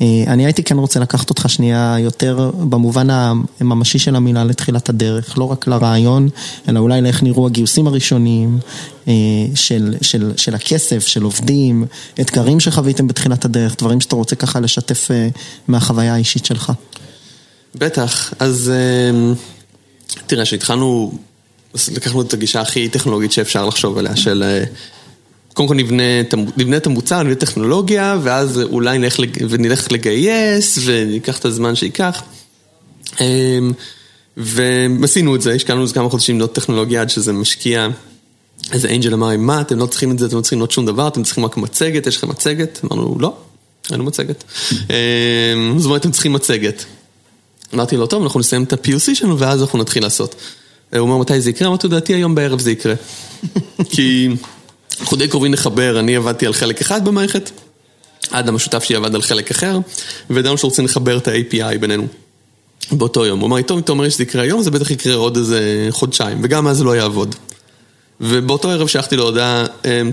אני 0.00 0.44
הייתי 0.44 0.62
כן 0.62 0.78
רוצה 0.78 1.00
לקחת 1.00 1.30
אותך 1.30 1.44
שנייה 1.48 1.96
יותר 1.98 2.50
במובן 2.58 3.08
הממשי 3.10 3.98
של 3.98 4.16
המילה 4.16 4.44
לתחילת 4.44 4.88
הדרך, 4.88 5.38
לא 5.38 5.44
רק 5.44 5.66
לרעיון, 5.66 6.28
אלא 6.68 6.80
אולי 6.80 7.00
לאיך 7.00 7.22
נראו 7.22 7.46
הגיוסים 7.46 7.86
הראשונים 7.86 8.58
של, 9.54 9.94
של, 10.02 10.32
של 10.36 10.54
הכסף, 10.54 11.06
של 11.06 11.22
עובדים, 11.22 11.84
אתגרים 12.20 12.60
שחוויתם 12.60 13.08
בתחילת 13.08 13.44
הדרך, 13.44 13.67
דברים 13.76 14.00
שאתה 14.00 14.16
רוצה 14.16 14.36
ככה 14.36 14.60
לשתף 14.60 15.08
מהחוויה 15.68 16.14
האישית 16.14 16.44
שלך. 16.46 16.72
בטח, 17.74 18.34
אז 18.38 18.72
תראה, 20.26 20.44
כשהתחלנו, 20.44 21.18
לקחנו 21.94 22.22
את 22.22 22.32
הגישה 22.32 22.60
הכי 22.60 22.88
טכנולוגית 22.88 23.32
שאפשר 23.32 23.66
לחשוב 23.66 23.98
עליה, 23.98 24.16
של... 24.16 24.62
קודם 25.54 25.68
כל 25.68 25.74
נבנה 26.56 26.76
את 26.76 26.86
המוצר, 26.86 27.22
נבנה 27.22 27.34
טכנולוגיה, 27.34 28.18
ואז 28.22 28.60
אולי 28.60 28.98
נלך, 28.98 29.16
ונלך 29.48 29.92
לגייס, 29.92 30.78
וניקח 30.84 31.38
את 31.38 31.44
הזמן 31.44 31.74
שייקח. 31.74 32.22
ועשינו 34.36 35.36
את 35.36 35.42
זה, 35.42 35.52
השקענו 35.52 35.82
איזה 35.82 35.94
כמה 35.94 36.10
חודשים 36.10 36.36
לבנות 36.36 36.54
טכנולוגיה 36.54 37.00
עד 37.00 37.10
שזה 37.10 37.32
משקיע. 37.32 37.88
איזה 38.72 38.88
אנג'ל 38.88 39.14
אמר, 39.14 39.36
מה, 39.38 39.60
אתם 39.60 39.78
לא 39.78 39.86
צריכים 39.86 40.12
את 40.12 40.18
זה, 40.18 40.26
אתם 40.26 40.36
לא 40.36 40.40
צריכים 40.40 40.60
עוד 40.60 40.70
שום 40.70 40.86
דבר, 40.86 41.08
אתם 41.08 41.22
צריכים 41.22 41.44
רק 41.44 41.56
מצגת, 41.56 42.06
יש 42.06 42.16
לכם 42.16 42.28
מצגת? 42.28 42.80
אמרנו, 42.84 43.16
לא, 43.20 43.36
אין 43.92 44.00
מצגת. 44.04 44.44
זאת 45.76 45.84
אומרת, 45.84 46.00
אתם 46.00 46.10
צריכים 46.10 46.32
מצגת. 46.32 46.84
אמרתי 47.74 47.96
לו, 47.96 48.06
טוב, 48.06 48.22
אנחנו 48.22 48.40
נסיים 48.40 48.64
את 48.64 48.72
ה-POC 48.72 49.14
שלנו, 49.14 49.38
ואז 49.38 49.62
אנחנו 49.62 49.78
נתחיל 49.78 50.02
לעשות. 50.02 50.34
הוא 50.92 51.00
אומר, 51.00 51.18
מתי 51.18 51.40
זה 51.40 51.50
יקרה? 51.50 51.68
אמרתי, 51.68 51.86
לדעתי 51.86 52.14
היום 52.14 52.34
בערב 52.34 52.60
זה 52.60 52.70
יקרה. 52.70 52.94
כי... 53.92 54.28
אנחנו 55.00 55.16
די 55.16 55.28
קרובים 55.28 55.52
לחבר, 55.52 55.98
אני 55.98 56.16
עבדתי 56.16 56.46
על 56.46 56.52
חלק 56.52 56.80
אחד 56.80 57.04
במערכת, 57.04 57.50
אדם 58.30 58.56
השותף 58.56 58.84
שלי 58.84 58.96
עבד 58.96 59.14
על 59.14 59.22
חלק 59.22 59.50
אחר, 59.50 59.78
וידענו 60.30 60.58
שרוצים 60.58 60.84
לחבר 60.84 61.18
את 61.18 61.28
ה-API 61.28 61.78
בינינו. 61.80 62.06
באותו 62.92 63.26
יום. 63.26 63.40
הוא 63.40 63.46
אמר 63.46 63.56
לי, 63.56 63.62
טוב, 63.62 63.76
אם 63.76 63.82
אתה 63.82 63.92
אומר 63.92 64.08
שזה 64.08 64.22
יקרה 64.22 64.42
היום, 64.42 64.62
זה 64.62 64.70
בטח 64.70 64.90
יקרה 64.90 65.14
עוד 65.14 65.36
איזה 65.36 65.88
חודשיים, 65.90 66.38
וגם 66.42 66.68
אז 66.68 66.76
זה 66.76 66.84
לא 66.84 66.96
יעבוד. 66.96 67.34
ובאותו 68.20 68.70
ערב 68.70 68.86
שלחתי 68.86 69.16
לו 69.16 69.24
הודעה, 69.24 69.64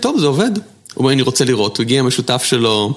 טוב, 0.01 0.19
זה 0.19 0.25
עובד. 0.25 0.51
הוא 0.95 1.03
אומר, 1.03 1.13
אני 1.13 1.21
רוצה 1.21 1.45
לראות. 1.45 1.77
הוא 1.77 1.83
הגיע 1.83 1.99
עם 1.99 2.07
השותף 2.07 2.43
שלו 2.43 2.93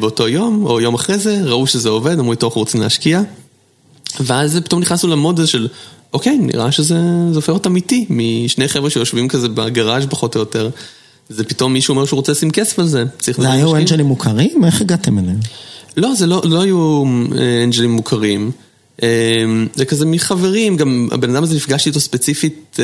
באותו 0.00 0.28
יום, 0.28 0.66
או 0.66 0.80
יום 0.80 0.94
אחרי 0.94 1.18
זה, 1.18 1.40
ראו 1.44 1.66
שזה 1.66 1.88
עובד, 1.88 2.18
אמרו, 2.18 2.34
טוב, 2.34 2.48
אנחנו 2.50 2.60
רוצים 2.60 2.80
להשקיע. 2.80 3.22
ואז 4.20 4.60
פתאום 4.64 4.80
נכנסנו 4.80 5.10
למוד 5.10 5.38
הזה 5.40 5.48
של, 5.48 5.68
אוקיי, 6.12 6.38
נראה 6.38 6.72
שזה 6.72 6.98
הופך 7.34 7.48
להיות 7.48 7.66
אמיתי, 7.66 8.06
משני 8.10 8.68
חבר'ה 8.68 8.90
שיושבים 8.90 9.28
כזה 9.28 9.48
בגראז' 9.48 10.06
פחות 10.10 10.34
או 10.34 10.40
יותר. 10.40 10.70
זה 11.28 11.44
פתאום 11.44 11.72
מישהו 11.72 11.94
אומר 11.94 12.04
שהוא 12.04 12.16
רוצה 12.16 12.32
לשים 12.32 12.50
כסף 12.50 12.78
על 12.78 12.86
זה. 12.86 13.04
זה 13.20 13.52
היו 13.52 13.76
אנג'לים 13.76 14.06
מוכרים? 14.06 14.64
איך 14.64 14.80
הגעתם 14.80 15.18
אליהם? 15.18 15.38
לא, 15.96 16.14
זה 16.14 16.26
לא 16.26 16.60
היו 16.62 17.02
אנג'לים 17.64 17.90
מוכרים. 17.90 18.50
זה 19.74 19.84
כזה 19.88 20.06
מחברים, 20.06 20.76
גם 20.76 21.08
הבן 21.12 21.30
אדם 21.30 21.42
הזה 21.42 21.56
נפגשתי 21.56 21.88
איתו 21.88 22.00
ספציפית 22.00 22.76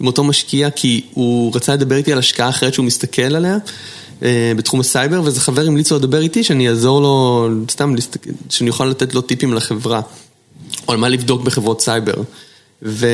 עם 0.00 0.06
אותו 0.06 0.24
משקיע, 0.24 0.70
כי 0.70 1.00
הוא 1.14 1.52
רצה 1.54 1.74
לדבר 1.74 1.96
איתי 1.96 2.12
על 2.12 2.18
השקעה 2.18 2.48
אחרת 2.48 2.74
שהוא 2.74 2.86
מסתכל 2.86 3.22
עליה. 3.22 3.58
בתחום 4.56 4.80
הסייבר, 4.80 5.22
ואיזה 5.24 5.40
חבר 5.40 5.66
המליץ 5.66 5.90
לו 5.90 5.98
לדבר 5.98 6.20
איתי 6.20 6.44
שאני 6.44 6.68
אעזור 6.68 7.00
לו, 7.00 7.48
סתם, 7.70 7.94
שאני 8.48 8.70
אוכל 8.70 8.84
לתת 8.84 9.14
לו 9.14 9.20
טיפים 9.20 9.54
לחברה, 9.54 10.00
או 10.88 10.92
על 10.92 10.98
מה 10.98 11.08
לבדוק 11.08 11.42
בחברות 11.42 11.80
סייבר. 11.80 12.14
ו... 12.82 13.06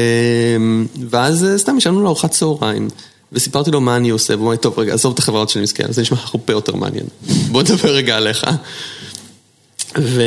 ואז 1.11 1.47
סתם 1.57 1.79
ישבנו 1.79 2.03
לארוחת 2.03 2.31
צהריים, 2.31 2.89
וסיפרתי 3.33 3.71
לו 3.71 3.81
מה 3.81 3.97
אני 3.97 4.11
עושה, 4.11 4.35
והוא 4.35 4.45
אמר 4.45 4.51
לי, 4.51 4.59
טוב, 4.59 4.79
רגע, 4.79 4.95
עזוב 4.95 5.13
את 5.13 5.19
החברה 5.19 5.41
הזאת 5.41 5.49
שאני 5.49 5.63
מסתכל, 5.63 5.93
זה 5.93 6.03
נשמע 6.03 6.19
הרבה 6.25 6.53
יותר 6.53 6.75
מעניין. 6.75 7.07
בוא 7.51 7.63
נדבר 7.63 7.91
רגע 7.91 8.17
עליך. 8.17 8.47
ו... 9.99 10.23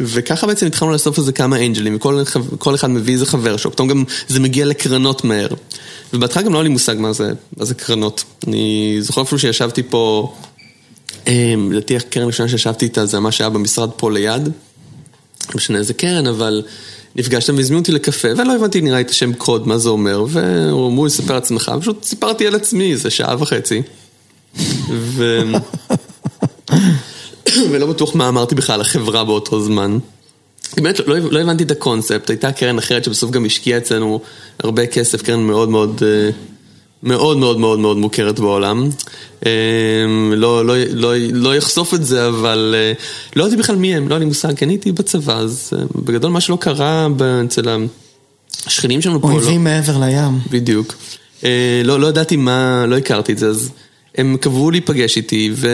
וככה 0.00 0.46
בעצם 0.46 0.66
התחלנו 0.66 0.92
לאסוף 0.92 1.18
איזה 1.18 1.32
כמה 1.32 1.66
אנג'לים, 1.66 1.96
וכל 1.96 2.74
אחד 2.74 2.90
מביא 2.90 3.14
איזה 3.14 3.26
חבר 3.26 3.56
שלו, 3.56 3.72
פתאום 3.72 3.88
גם 3.88 4.04
זה 4.28 4.40
מגיע 4.40 4.66
לקרנות 4.66 5.24
מהר. 5.24 5.48
ובהתחלה 6.12 6.42
גם 6.42 6.52
לא 6.52 6.58
היה 6.58 6.62
לי 6.62 6.68
מושג 6.68 6.96
מה 6.98 7.12
זה, 7.12 7.32
מה 7.56 7.64
זה 7.64 7.74
קרנות. 7.74 8.24
אני 8.46 8.96
זוכר 9.00 9.22
אפילו 9.22 9.38
שישבתי 9.38 9.82
פה 9.82 10.34
לדעתי 11.70 11.96
הקרן 11.96 12.22
הראשונה 12.22 12.48
שישבתי 12.48 12.84
איתה 12.84 13.06
זה 13.06 13.20
מה 13.20 13.32
שהיה 13.32 13.50
במשרד 13.50 13.90
פה 13.96 14.10
ליד. 14.10 14.44
לא 15.48 15.54
משנה 15.54 15.78
איזה 15.78 15.94
קרן, 15.94 16.26
אבל 16.26 16.62
נפגשתם 17.16 17.56
והזמינו 17.56 17.80
אותי 17.80 17.92
לקפה, 17.92 18.28
ולא 18.36 18.54
הבנתי 18.54 18.80
נראה 18.80 18.96
לי 18.96 19.02
את 19.02 19.10
השם 19.10 19.32
קוד, 19.32 19.68
מה 19.68 19.78
זה 19.78 19.88
אומר, 19.88 20.24
והוא 20.28 20.88
אמרו 20.88 21.04
לי, 21.04 21.10
ספר 21.10 21.36
עצמך, 21.36 21.72
פשוט 21.80 22.04
סיפרתי 22.04 22.46
על 22.46 22.54
עצמי, 22.54 22.96
זה 22.96 23.10
שעה 23.10 23.36
וחצי. 23.42 23.82
ו... 24.90 25.42
ולא 27.70 27.86
בטוח 27.86 28.14
מה 28.14 28.28
אמרתי 28.28 28.54
בכלל 28.54 28.74
על 28.74 28.80
החברה 28.80 29.24
באותו 29.24 29.60
זמן. 29.60 29.98
באמת 30.76 30.98
לא, 30.98 31.18
לא 31.18 31.38
הבנתי 31.38 31.64
את 31.64 31.70
הקונספט, 31.70 32.30
הייתה 32.30 32.52
קרן 32.52 32.78
אחרת 32.78 33.04
שבסוף 33.04 33.30
גם 33.30 33.44
השקיעה 33.44 33.78
אצלנו 33.78 34.20
הרבה 34.60 34.86
כסף, 34.86 35.22
קרן 35.22 35.40
מאוד 35.40 35.68
מאוד 35.68 36.02
מאוד 37.02 37.36
מאוד 37.38 37.58
מאוד 37.58 37.78
מאוד 37.78 37.96
מוכרת 37.96 38.40
בעולם. 38.40 38.88
לא, 40.36 40.66
לא, 40.66 40.74
לא, 40.90 41.12
לא 41.32 41.56
יחשוף 41.56 41.94
את 41.94 42.04
זה, 42.04 42.28
אבל 42.28 42.74
לא 43.36 43.44
יודעת 43.44 43.58
בכלל 43.58 43.76
מי 43.76 43.94
הם, 43.94 44.08
לא 44.08 44.14
היה 44.14 44.18
לי 44.18 44.24
מושג, 44.24 44.56
כי 44.56 44.64
אני 44.64 44.72
הייתי 44.72 44.92
בצבא, 44.92 45.38
אז 45.38 45.72
בגדול 45.94 46.30
מה 46.30 46.40
שלא 46.40 46.58
קרה 46.60 47.08
אצל 47.46 47.86
השכנים 48.66 49.02
שלנו 49.02 49.20
פה. 49.20 49.32
אויבים 49.32 49.66
לא... 49.66 49.72
מעבר 49.72 49.98
לים. 49.98 50.38
בדיוק. 50.50 50.94
לא, 51.84 52.00
לא 52.00 52.06
ידעתי 52.06 52.36
מה, 52.36 52.86
לא 52.86 52.96
הכרתי 52.96 53.32
את 53.32 53.38
זה, 53.38 53.48
אז 53.48 53.70
הם 54.18 54.36
קבעו 54.40 54.70
להיפגש 54.70 55.16
איתי, 55.16 55.50
ו... 55.54 55.68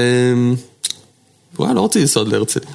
וואי, 1.59 1.74
לא 1.74 1.80
רוצה 1.80 2.00
לנסוע 2.00 2.24
להרצליה. 2.24 2.70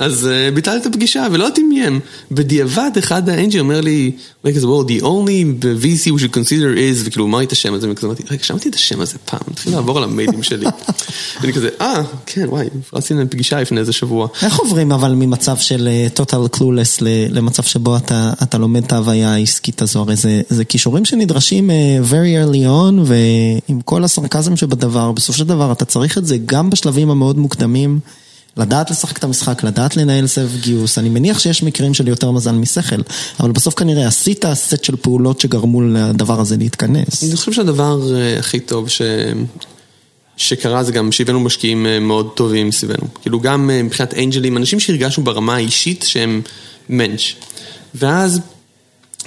אז 0.00 0.28
ביטלתי 0.54 0.88
את 0.88 0.94
הפגישה, 0.94 1.26
ולא 1.32 1.44
יודעת 1.44 1.58
מי 1.68 1.82
הם. 1.82 2.00
בדיעבד, 2.30 2.90
אחד 2.98 3.28
האנג'י 3.28 3.60
אומר 3.60 3.80
לי, 3.80 4.12
רגע, 4.44 4.56
כזה, 4.56 4.66
well, 4.66 4.88
the 4.88 5.02
only 5.02 5.64
VC 5.82 6.12
we 6.12 6.20
should 6.22 6.34
consider 6.34 6.76
is, 6.76 7.04
וכאילו, 7.04 7.26
אמר 7.26 7.38
לי 7.38 7.44
את 7.44 7.52
השם 7.52 7.74
הזה, 7.74 7.90
וכזה 7.90 8.06
אמרתי, 8.06 8.22
רגע, 8.30 8.44
שמעתי 8.44 8.68
את 8.68 8.74
השם 8.74 9.00
הזה 9.00 9.18
פעם, 9.24 9.40
התחיל 9.50 9.72
לעבור 9.72 9.98
על 9.98 10.04
המיילים 10.04 10.42
שלי. 10.42 10.66
ואני 11.40 11.52
כזה, 11.52 11.68
אה, 11.80 12.02
כן, 12.26 12.46
וואי, 12.48 12.66
להם 13.10 13.28
פגישה 13.28 13.60
לפני 13.60 13.80
איזה 13.80 13.92
שבוע. 13.92 14.28
איך 14.42 14.58
עוברים 14.58 14.92
אבל 14.92 15.12
ממצב 15.12 15.56
של 15.56 15.88
total 16.16 16.56
clueless 16.56 17.02
למצב 17.30 17.62
שבו 17.62 17.96
אתה 18.42 18.58
לומד 18.58 18.84
את 18.84 18.92
ההוויה 18.92 19.34
העסקית 19.34 19.82
הזו? 19.82 20.00
הרי 20.00 20.14
זה 20.48 20.64
כישורים 20.64 21.04
שנדרשים 21.04 21.70
very 22.10 22.46
early 22.46 22.66
on, 22.66 22.94
ועם 23.04 23.80
כל 23.80 24.04
הסרקזם 24.04 24.56
שבדבר, 24.56 25.12
בסופו 25.12 25.38
של 25.38 25.44
דבר 25.44 25.72
אתה 25.72 25.84
צריך 25.84 26.18
את 26.18 26.26
זה 26.26 26.36
גם 26.46 26.70
בשלבים 26.70 27.10
המאוד 27.10 27.38
מוקדמים. 27.38 28.00
לדעת 28.58 28.90
לשחק 28.90 29.18
את 29.18 29.24
המשחק, 29.24 29.64
לדעת 29.64 29.96
לנהל 29.96 30.26
סבב 30.26 30.60
גיוס, 30.60 30.98
אני 30.98 31.08
מניח 31.08 31.38
שיש 31.38 31.62
מקרים 31.62 31.94
של 31.94 32.08
יותר 32.08 32.30
מזל 32.30 32.52
משכל, 32.52 33.02
אבל 33.40 33.52
בסוף 33.52 33.74
כנראה 33.74 34.06
עשית 34.06 34.44
סט 34.54 34.84
של 34.84 34.96
פעולות 34.96 35.40
שגרמו 35.40 35.82
לדבר 35.82 36.40
הזה 36.40 36.56
להתכנס. 36.56 37.24
אני 37.24 37.36
חושב 37.36 37.52
שהדבר 37.52 38.00
הכי 38.38 38.60
טוב 38.60 38.88
ש... 38.88 39.02
שקרה 40.36 40.84
זה 40.84 40.92
גם 40.92 41.12
שהבאנו 41.12 41.40
משקיעים 41.40 41.86
מאוד 42.00 42.30
טובים 42.34 42.72
סביבנו. 42.72 43.06
כאילו 43.22 43.40
גם 43.40 43.66
מבחינת 43.66 44.14
אנג'לים, 44.14 44.56
אנשים 44.56 44.80
שהרגשנו 44.80 45.24
ברמה 45.24 45.54
האישית 45.54 46.04
שהם 46.08 46.42
מענץ'. 46.88 47.32
ואז, 47.94 48.40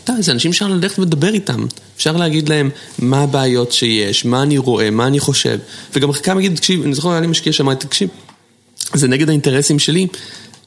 אתה 0.03 0.11
יודע, 0.11 0.21
זה 0.21 0.31
אנשים 0.31 0.53
שאפשר 0.53 0.67
ללכת 0.67 0.99
ולדבר 0.99 1.33
איתם. 1.33 1.65
אפשר 1.97 2.17
להגיד 2.17 2.49
להם 2.49 2.69
מה 2.99 3.21
הבעיות 3.21 3.71
שיש, 3.71 4.25
מה 4.25 4.43
אני 4.43 4.57
רואה, 4.57 4.89
מה 4.91 5.07
אני 5.07 5.19
חושב. 5.19 5.57
וגם 5.95 6.11
חלקם 6.11 6.39
יגיד, 6.39 6.55
תקשיב, 6.55 6.83
אני 6.83 6.93
זוכר, 6.93 7.11
היה 7.11 7.19
לי 7.19 7.27
משקיע 7.27 7.53
שאמר, 7.53 7.73
תקשיב. 7.73 8.09
זה 8.93 9.07
נגד 9.07 9.29
האינטרסים 9.29 9.79
שלי, 9.79 10.07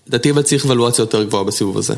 לדעתי 0.09 0.31
אבל 0.31 0.43
צריך 0.43 0.65
אבלואציה 0.67 1.03
יותר 1.03 1.25
גבוהה 1.25 1.45
בסיבוב 1.45 1.79
הזה. 1.79 1.95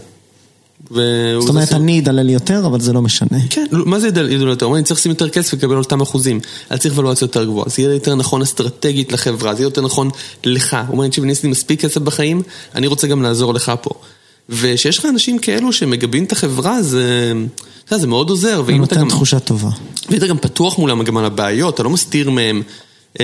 זאת 0.90 1.48
אומרת, 1.48 1.72
אני 1.72 2.00
אדלל 2.00 2.30
יותר, 2.30 2.66
אבל 2.66 2.80
זה 2.80 2.92
לא 2.92 3.02
משנה. 3.02 3.38
כן, 3.50 3.66
מה 3.70 4.00
זה 4.00 4.08
ידלל 4.08 4.48
יותר? 4.48 4.74
אני 4.74 4.84
צריך 4.84 5.00
לשים 5.00 5.10
יותר 5.10 5.28
כסף 5.28 5.54
ולקבל 5.54 5.76
אותם 5.76 6.00
אחוזים. 6.00 6.40
אני 6.70 6.78
צריך 6.78 6.94
אבלואציה 6.94 7.24
יותר 7.24 7.44
גבוהה. 7.44 7.68
זה 7.68 7.82
יהיה 7.82 7.94
יותר 7.94 8.14
נכון 8.14 8.42
אסטרטגית 8.42 9.12
לחברה, 9.12 9.54
זה 9.54 9.60
יהיה 9.60 9.66
יותר 9.66 9.82
נכון 9.82 10.10
לך. 10.44 10.76
הוא 10.86 10.92
אומר, 10.92 11.08
תקשיב, 11.08 11.24
אני 11.24 11.32
עשיתי 11.32 11.48
מספיק 11.48 11.80
כסף 11.80 12.00
בחיים, 12.00 12.42
אני 12.74 12.86
רוצה 12.86 13.06
גם 13.06 13.22
לעזור 13.22 13.54
לך 13.54 13.72
פה. 13.82 13.90
ושיש 14.48 14.98
לך 14.98 15.06
אנשים 15.10 15.38
כאלו 15.38 15.72
שמגבים 15.72 16.24
את 16.24 16.32
החברה, 16.32 16.82
זה... 16.82 17.32
זה 17.90 18.06
מאוד 18.06 18.30
עוזר. 18.30 18.62
זה 18.66 18.72
נותן 18.72 19.08
תחושה 19.08 19.40
טובה. 19.40 19.70
ואתה 20.10 20.26
גם 20.26 20.38
פתוח 20.38 20.78
מולם 20.78 21.02
גם 21.02 21.16
על 21.16 21.24
הבעיות, 21.24 21.74
אתה 21.74 21.82
לא 21.82 21.90
מסתיר 21.90 22.30
מהם. 22.30 22.62
אתה 23.16 23.22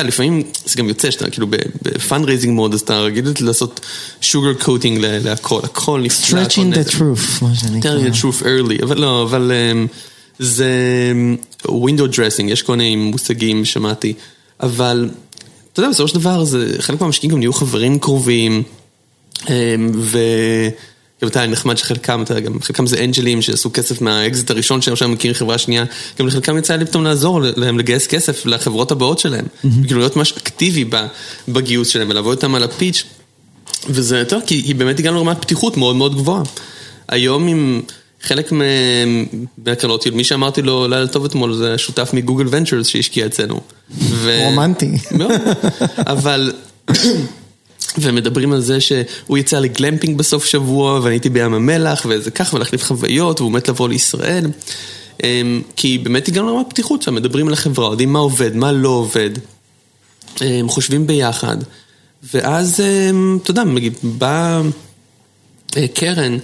יודע, 0.00 0.02
לפעמים 0.02 0.42
זה 0.66 0.78
גם 0.78 0.88
יוצא 0.88 1.10
שאתה 1.10 1.30
כאילו 1.30 1.46
ב-fundraising 1.82 2.54
mode, 2.54 2.74
אז 2.74 2.80
אתה 2.80 3.00
רגיל 3.00 3.24
לעשות 3.40 3.80
sugar 4.22 4.62
coating 4.64 4.98
להכל, 4.98 5.60
הכל 5.62 6.00
נפלא. 6.00 6.42
stretching 6.44 6.74
the 6.74 6.92
truth, 6.92 7.42
מה 7.44 7.54
שנקרא. 7.54 7.90
telling 7.90 8.12
the 8.12 8.16
truth 8.16 8.42
early, 8.42 8.84
אבל 8.84 9.00
לא, 9.00 9.22
אבל 9.22 9.52
זה 10.38 10.72
window 11.66 12.14
dressing, 12.14 12.44
יש 12.48 12.62
כל 12.62 12.76
מיני 12.76 12.96
מושגים, 12.96 13.64
שמעתי, 13.64 14.12
אבל 14.60 15.10
אתה 15.72 15.80
יודע, 15.80 15.90
בסופו 15.90 16.08
של 16.08 16.14
דבר, 16.14 16.44
חלק 16.78 17.00
מהמשקיעים 17.00 17.32
גם 17.32 17.38
נהיו 17.38 17.52
חברים 17.52 17.98
קרובים, 17.98 18.62
ו... 19.94 20.18
גם 21.22 21.28
אתה 21.28 21.46
נחמד 21.46 21.78
שחלקם, 21.78 22.22
אתה 22.22 22.40
גם 22.40 22.60
חלקם 22.60 22.86
זה 22.86 23.04
אנג'לים 23.04 23.42
שעשו 23.42 23.70
כסף 23.74 24.00
מהאקזיט 24.00 24.50
הראשון 24.50 24.82
שהם 24.82 24.92
עכשיו 24.92 25.08
מכירים 25.08 25.34
חברה 25.34 25.58
שנייה, 25.58 25.84
גם 26.18 26.26
לחלקם 26.26 26.58
יצא 26.58 26.76
לי 26.76 26.86
פתאום 26.86 27.04
לעזור 27.04 27.40
להם 27.56 27.78
לגייס 27.78 28.06
כסף 28.06 28.46
לחברות 28.46 28.92
הבאות 28.92 29.18
שלהם. 29.18 29.44
כאילו 29.86 30.00
להיות 30.00 30.16
ממש 30.16 30.32
אקטיבי 30.32 30.84
בגיוס 31.48 31.88
שלהם 31.88 32.10
ולעבוד 32.10 32.36
איתם 32.36 32.54
על 32.54 32.62
ה-pitch. 32.62 33.04
וזה, 33.88 34.22
אתה 34.22 34.36
יודע, 34.36 34.46
כי 34.46 34.74
באמת 34.74 34.98
הגענו 34.98 35.16
לרמת 35.16 35.42
פתיחות 35.42 35.76
מאוד 35.76 35.96
מאוד 35.96 36.14
גבוהה. 36.14 36.42
היום 37.08 37.48
עם 37.48 37.82
חלק 38.22 38.52
מהקרנות, 39.58 40.06
מי 40.06 40.24
שאמרתי 40.24 40.62
לו 40.62 40.88
לילה 40.88 41.06
טוב 41.06 41.24
אתמול 41.24 41.54
זה 41.54 41.78
שותף 41.78 42.10
מגוגל 42.12 42.46
ונצ'רס 42.50 42.86
שהשקיע 42.86 43.26
אצלנו. 43.26 43.60
רומנטי. 44.44 44.90
מאוד, 45.12 45.32
אבל... 45.96 46.52
ומדברים 47.98 48.52
על 48.52 48.60
זה 48.60 48.80
שהוא 48.80 49.38
יצא 49.38 49.58
לגלמפינג 49.58 50.18
בסוף 50.18 50.44
שבוע 50.44 51.00
ואני 51.02 51.14
הייתי 51.14 51.28
בים 51.28 51.54
המלח 51.54 52.06
וזה 52.08 52.30
ככה 52.30 52.56
ולהחליף 52.56 52.84
חוויות 52.84 53.40
והוא 53.40 53.52
מת 53.52 53.68
לבוא 53.68 53.88
לישראל. 53.88 54.46
כי 55.76 55.98
באמת 55.98 56.28
הגענו 56.28 56.48
לרמת 56.48 56.66
פתיחות 56.70 57.02
שם, 57.02 57.14
מדברים 57.14 57.48
על 57.48 57.52
החברה, 57.52 57.90
יודעים 57.90 58.12
מה 58.12 58.18
עובד, 58.18 58.56
מה 58.56 58.72
לא 58.72 58.88
עובד. 58.88 59.30
חושבים 60.68 61.06
ביחד. 61.06 61.56
ואז, 62.34 62.82
אתה 63.42 63.50
יודע, 63.50 63.64
נגיד, 63.64 63.94
בא 64.02 64.62
קרן 65.94 66.38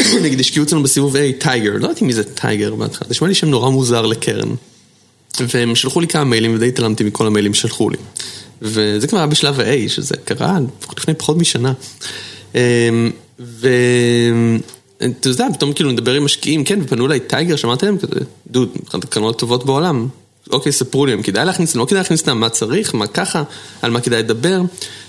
נגיד 0.24 0.40
השקיעו 0.40 0.64
אצלנו 0.64 0.82
בסיבוב 0.82 1.16
A, 1.16 1.18
טייגר, 1.38 1.70
לא 1.70 1.84
יודע 1.84 2.02
מי 2.02 2.12
זה 2.12 2.24
טייגר 2.24 2.74
בהתחלה, 2.74 3.08
זה 3.08 3.14
נשמע 3.14 3.28
לי 3.28 3.34
שם 3.34 3.48
נורא 3.48 3.70
מוזר 3.70 4.06
לקרן. 4.06 4.54
והם 5.40 5.74
שלחו 5.74 6.00
לי 6.00 6.08
כמה 6.08 6.24
מיילים 6.24 6.54
ודי 6.54 6.68
התעלמתי 6.68 7.04
מכל 7.04 7.26
המיילים 7.26 7.54
ששלחו 7.54 7.90
לי 7.90 7.96
וזה 8.62 9.06
כבר 9.08 9.18
היה 9.18 9.26
בשלב 9.26 9.60
ה-A, 9.60 9.88
שזה 9.88 10.14
קרה 10.24 10.58
לפני 10.96 11.14
פחות 11.14 11.36
משנה. 11.36 11.72
ואתה 13.38 15.28
יודע, 15.28 15.46
פתאום 15.54 15.72
כאילו 15.72 15.90
נדבר 15.90 16.14
עם 16.14 16.24
משקיעים, 16.24 16.64
כן, 16.64 16.80
ופנו 16.82 17.06
אליי 17.06 17.20
טייגר, 17.20 17.56
שלחתי 17.56 17.86
להם 17.86 17.98
כזה, 17.98 18.20
דוד, 18.50 18.68
אחת 18.88 19.04
הקרנות 19.04 19.36
הטובות 19.36 19.66
בעולם. 19.66 20.08
אוקיי, 20.52 20.72
ספרו 20.72 21.06
לי, 21.06 21.14
אם 21.14 21.22
כדאי 21.22 21.44
להכניס, 21.44 21.76
לא 21.76 21.84
כדאי 21.84 21.98
להכניס 21.98 22.20
אותם, 22.20 22.38
מה 22.38 22.48
צריך, 22.48 22.94
מה 22.94 23.06
ככה, 23.06 23.42
על 23.82 23.90
מה 23.90 24.00
כדאי 24.00 24.18
לדבר. 24.18 24.60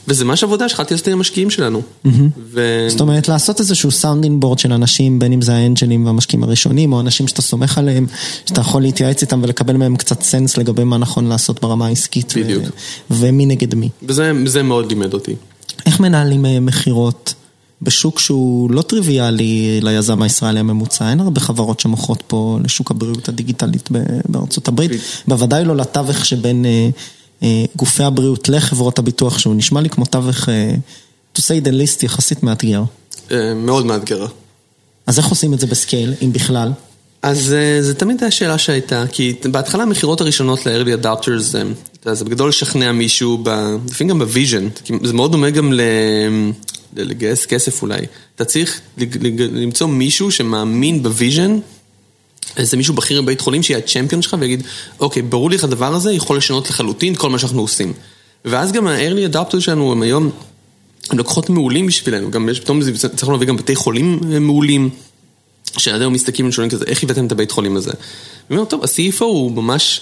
וזה 0.07 0.25
ממש 0.25 0.43
עבודה 0.43 0.69
שהתחלתי 0.69 0.93
לעשות 0.93 1.07
עם 1.07 1.13
המשקיעים 1.13 1.49
שלנו. 1.49 1.81
זאת 2.87 2.99
אומרת, 3.01 3.27
לעשות 3.27 3.59
איזשהו 3.59 3.91
sounding 3.91 4.41
board 4.41 4.59
של 4.59 4.73
אנשים, 4.73 5.19
בין 5.19 5.33
אם 5.33 5.41
זה 5.41 5.53
האנג'לים 5.53 6.05
והמשקיעים 6.05 6.43
הראשונים, 6.43 6.93
או 6.93 6.99
אנשים 6.99 7.27
שאתה 7.27 7.41
סומך 7.41 7.77
עליהם, 7.77 8.05
שאתה 8.45 8.61
יכול 8.61 8.81
להתייעץ 8.81 9.21
איתם 9.21 9.39
ולקבל 9.43 9.77
מהם 9.77 9.95
קצת 9.95 10.21
סנס 10.21 10.57
לגבי 10.57 10.83
מה 10.83 10.97
נכון 10.97 11.27
לעשות 11.27 11.61
ברמה 11.61 11.87
העסקית. 11.87 12.33
בדיוק. 12.37 12.63
ומי 13.11 13.45
נגד 13.45 13.75
מי. 13.75 13.89
וזה 14.03 14.63
מאוד 14.63 14.89
לימד 14.89 15.13
אותי. 15.13 15.35
איך 15.85 15.99
מנהלים 15.99 16.65
מכירות 16.65 17.33
בשוק 17.81 18.19
שהוא 18.19 18.71
לא 18.71 18.81
טריוויאלי 18.81 19.79
ליזם 19.81 20.21
הישראלי 20.21 20.59
הממוצע? 20.59 21.09
אין 21.09 21.19
הרבה 21.19 21.39
חברות 21.39 21.79
שמוכרות 21.79 22.23
פה 22.27 22.59
לשוק 22.63 22.91
הבריאות 22.91 23.29
הדיגיטלית 23.29 23.89
בארצות 24.29 24.67
הברית. 24.67 24.91
בוודאי 25.27 25.65
לא 25.65 25.75
לתווך 25.75 26.25
שבין... 26.25 26.65
גופי 27.75 28.03
הבריאות 28.03 28.49
לחברות 28.49 28.99
הביטוח, 28.99 29.39
שהוא 29.39 29.55
נשמע 29.55 29.81
לי 29.81 29.89
כמו 29.89 30.05
תווך, 30.05 30.49
to 31.37 31.39
say 31.39 31.65
the 31.65 31.69
least, 31.69 32.05
יחסית 32.05 32.43
מאתגר. 32.43 32.83
מאוד 33.55 33.85
מאתגר. 33.85 34.25
אז 35.07 35.17
איך 35.17 35.27
עושים 35.27 35.53
את 35.53 35.59
זה 35.59 35.67
ב-scale, 35.67 36.13
אם 36.23 36.33
בכלל? 36.33 36.71
אז 37.21 37.55
זה 37.81 37.93
תמיד 37.93 38.23
השאלה 38.23 38.57
שהייתה, 38.57 39.03
כי 39.11 39.33
בהתחלה 39.51 39.83
המכירות 39.83 40.21
הראשונות 40.21 40.65
ל-early 40.65 41.03
adopters, 41.03 41.57
זה 42.13 42.25
בגדול 42.25 42.49
לשכנע 42.49 42.91
מישהו, 42.91 43.43
לפעמים 43.89 44.09
גם 44.09 44.19
ב-vision, 44.19 44.67
זה 45.03 45.13
מאוד 45.13 45.31
דומה 45.31 45.49
גם 45.49 45.73
לגייס 46.95 47.45
כסף 47.45 47.81
אולי. 47.81 48.01
אתה 48.35 48.45
צריך 48.45 48.81
למצוא 49.51 49.87
מישהו 49.87 50.31
שמאמין 50.31 51.03
ב-vision, 51.03 51.59
איזה 52.57 52.77
מישהו 52.77 52.93
בכיר 52.93 53.21
בבית 53.21 53.41
חולים 53.41 53.63
שיהיה 53.63 53.77
ה-champion 53.77 54.21
שלך 54.21 54.35
ויגיד, 54.39 54.63
אוקיי, 54.99 55.21
ברור 55.21 55.49
לי 55.49 55.55
איך 55.55 55.63
הדבר 55.63 55.95
הזה 55.95 56.13
יכול 56.13 56.37
לשנות 56.37 56.69
לחלוטין 56.69 57.15
כל 57.15 57.29
מה 57.29 57.39
שאנחנו 57.39 57.61
עושים. 57.61 57.93
ואז 58.45 58.71
גם 58.71 58.87
ה-early 58.87 59.33
adopters 59.33 59.59
שלנו 59.59 59.91
הם 59.91 60.01
היום, 60.01 60.29
הם 61.09 61.19
לקוחות 61.19 61.49
מעולים 61.49 61.87
בשבילנו, 61.87 62.31
גם 62.31 62.49
יש 62.49 62.59
פתאום, 62.59 62.81
צריכים 62.93 63.31
להביא 63.31 63.47
גם 63.47 63.57
בתי 63.57 63.75
חולים 63.75 64.19
מעולים, 64.41 64.89
שעד 65.77 66.01
היום 66.01 66.13
מסתכלים 66.13 66.49
ושואלים 66.49 66.71
כזה, 66.71 66.85
איך 66.87 67.03
הבאתם 67.03 67.25
את 67.25 67.31
הבית 67.31 67.51
חולים 67.51 67.77
הזה? 67.77 67.91
ואומרים, 68.49 68.69
טוב, 68.69 68.83
ה-CFO 68.83 69.23
הוא 69.23 69.51
ממש 69.51 70.01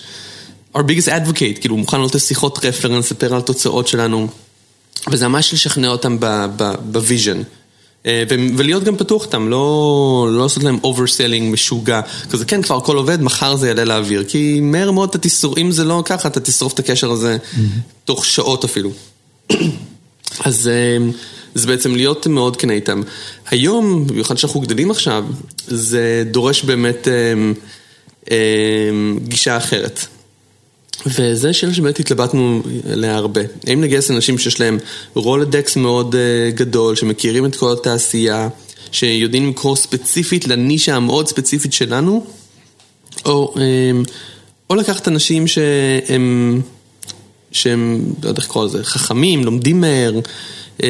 our 0.76 0.80
biggest 0.80 1.08
advocate, 1.08 1.60
כאילו 1.60 1.76
הוא 1.76 1.80
מוכן 1.80 1.98
לעלות 1.98 2.16
לשיחות 2.16 2.66
reference, 2.66 3.06
לספר 3.06 3.34
על 3.34 3.40
התוצאות 3.40 3.88
שלנו, 3.88 4.28
וזה 5.12 5.28
ממש 5.28 5.54
לשכנע 5.54 5.88
אותם 5.88 6.18
ב-vision. 6.92 7.42
אה, 8.06 8.24
ולהיות 8.58 8.84
גם 8.84 8.98
פתוח 8.98 9.26
איתם, 9.26 9.50
לא, 9.50 10.28
לא 10.32 10.44
לעשות 10.44 10.64
להם 10.64 10.78
overselling 10.84 11.54
משוגע. 11.54 12.02
כזה 12.30 12.46
כן, 12.46 12.62
כבר 12.62 12.78
הכל 12.78 12.98
עובד, 12.98 13.22
מחר 13.22 13.56
זה 13.56 13.68
יעלה 13.68 13.86
לאוויר. 13.86 14.24
כי 14.28 14.60
מהר 14.62 14.92
מאוד 14.92 15.10
אתה 15.10 15.18
תשרוף, 15.18 15.58
אם 15.58 15.72
זה 15.72 15.84
לא 15.84 16.02
ככה, 16.06 16.28
אתה 16.28 16.40
תשרוף 16.40 16.74
את 16.74 16.80
הקשר 16.80 17.12
הזה 17.12 17.38
mm-hmm. 17.38 17.60
תוך 18.06 18.26
שעות 18.26 18.64
אפילו. 18.64 18.92
אז 20.46 20.68
אה, 20.68 20.98
זה 21.56 21.68
בעצם 21.68 21.96
להיות 21.96 22.28
מאוד 22.28 22.58
כן 22.58 22.70
איתם. 22.70 23.02
היום, 23.50 24.08
במיוחד 24.08 24.38
שאנחנו 24.38 24.60
גדלים 24.60 24.92
עכשיו, 24.92 25.26
זה 25.68 26.24
דורש 26.32 26.64
באמת 26.64 27.08
אה, 28.32 28.38
גישה 29.28 29.58
אחרת. 29.58 30.08
וזה 31.06 31.54
שאלה 31.54 31.74
שבאמת 31.74 32.00
התלבטנו 32.00 32.62
עליה 32.92 33.16
הרבה. 33.16 33.42
האם 33.68 33.84
לגייס 33.84 34.12
אנשים 34.12 34.38
שיש 34.38 34.60
להם 34.60 34.78
רולדקס 35.14 35.76
מאוד 35.76 36.16
uh, 36.16 36.56
גדול, 36.56 36.96
שמכירים 36.96 37.46
את 37.46 37.56
כל 37.56 37.74
התעשייה, 37.74 38.50
שיודעים 38.92 39.46
למכור 39.46 39.76
ספציפית 39.76 40.48
לנישה 40.48 40.96
המאוד 40.96 41.28
ספציפית 41.28 41.74
שלנו, 41.74 42.26
או, 43.26 43.54
um, 43.56 44.10
או 44.70 44.76
לקחת 44.76 45.08
אנשים 45.08 45.48
שהם, 45.48 46.62
שהם, 47.52 48.04
לא 48.24 48.30
יודע 48.30 48.42
איך 48.42 48.50
לקרוא 48.50 48.66
לזה, 48.66 48.84
חכמים, 48.84 49.44
לומדים 49.44 49.82
מהר, 49.82 50.20
um, 50.78 50.84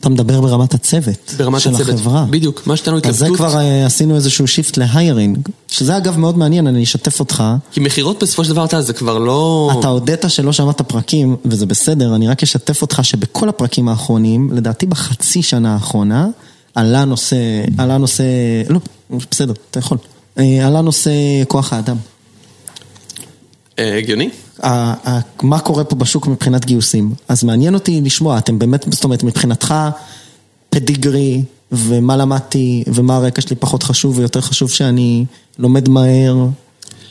אתה 0.00 0.08
מדבר 0.08 0.40
ברמת 0.40 0.74
הצוות 0.74 1.34
ברמת 1.36 1.60
של 1.60 1.70
הצוות, 1.70 1.94
החברה. 1.94 2.26
בדיוק, 2.30 2.66
מה 2.66 2.76
שתנו 2.76 2.98
התלבטות. 2.98 3.22
אז 3.22 3.28
זה 3.28 3.36
כבר 3.36 3.54
uh, 3.54 3.86
עשינו 3.86 4.16
איזשהו 4.16 4.46
שיפט 4.46 4.76
להיירינג, 4.76 5.38
שזה 5.68 5.96
אגב 5.96 6.18
מאוד 6.18 6.38
מעניין, 6.38 6.66
אני 6.66 6.82
אשתף 6.82 7.20
אותך. 7.20 7.44
כי 7.72 7.80
מכירות 7.80 8.22
בסופו 8.22 8.44
של 8.44 8.50
דבר, 8.50 8.64
אתה 8.64 8.82
זה 8.82 8.92
כבר 8.92 9.18
לא... 9.18 9.70
אתה 9.80 9.88
הודית 9.88 10.24
שלא 10.28 10.52
שמעת 10.52 10.80
פרקים, 10.80 11.36
וזה 11.44 11.66
בסדר, 11.66 12.14
אני 12.14 12.28
רק 12.28 12.42
אשתף 12.42 12.82
אותך 12.82 13.00
שבכל 13.02 13.48
הפרקים 13.48 13.88
האחרונים, 13.88 14.50
לדעתי 14.52 14.86
בחצי 14.86 15.42
שנה 15.42 15.74
האחרונה, 15.74 16.26
עלה 16.74 17.04
נושא, 17.04 17.36
עלה 17.78 17.98
נושא, 17.98 18.24
לא, 18.68 18.80
בסדר, 19.30 19.52
אתה 19.70 19.78
יכול, 19.78 19.98
אה, 20.38 20.66
עלה 20.66 20.80
נושא 20.80 21.10
כוח 21.48 21.72
האדם. 21.72 21.96
אה, 23.78 23.98
הגיוני? 23.98 24.30
מה 25.42 25.58
קורה 25.58 25.84
פה 25.84 25.96
בשוק 25.96 26.26
מבחינת 26.26 26.64
גיוסים. 26.64 27.14
אז 27.28 27.44
מעניין 27.44 27.74
אותי 27.74 28.00
לשמוע, 28.00 28.38
אתם 28.38 28.58
באמת, 28.58 28.86
זאת 28.90 29.04
אומרת, 29.04 29.22
מבחינתך 29.22 29.74
פדיגרי 30.70 31.42
ומה 31.72 32.16
למדתי 32.16 32.84
ומה 32.86 33.16
הרקע 33.16 33.40
שלי 33.40 33.56
פחות 33.56 33.82
חשוב 33.82 34.18
ויותר 34.18 34.40
חשוב 34.40 34.70
שאני 34.70 35.24
לומד 35.58 35.88
מהר 35.88 36.46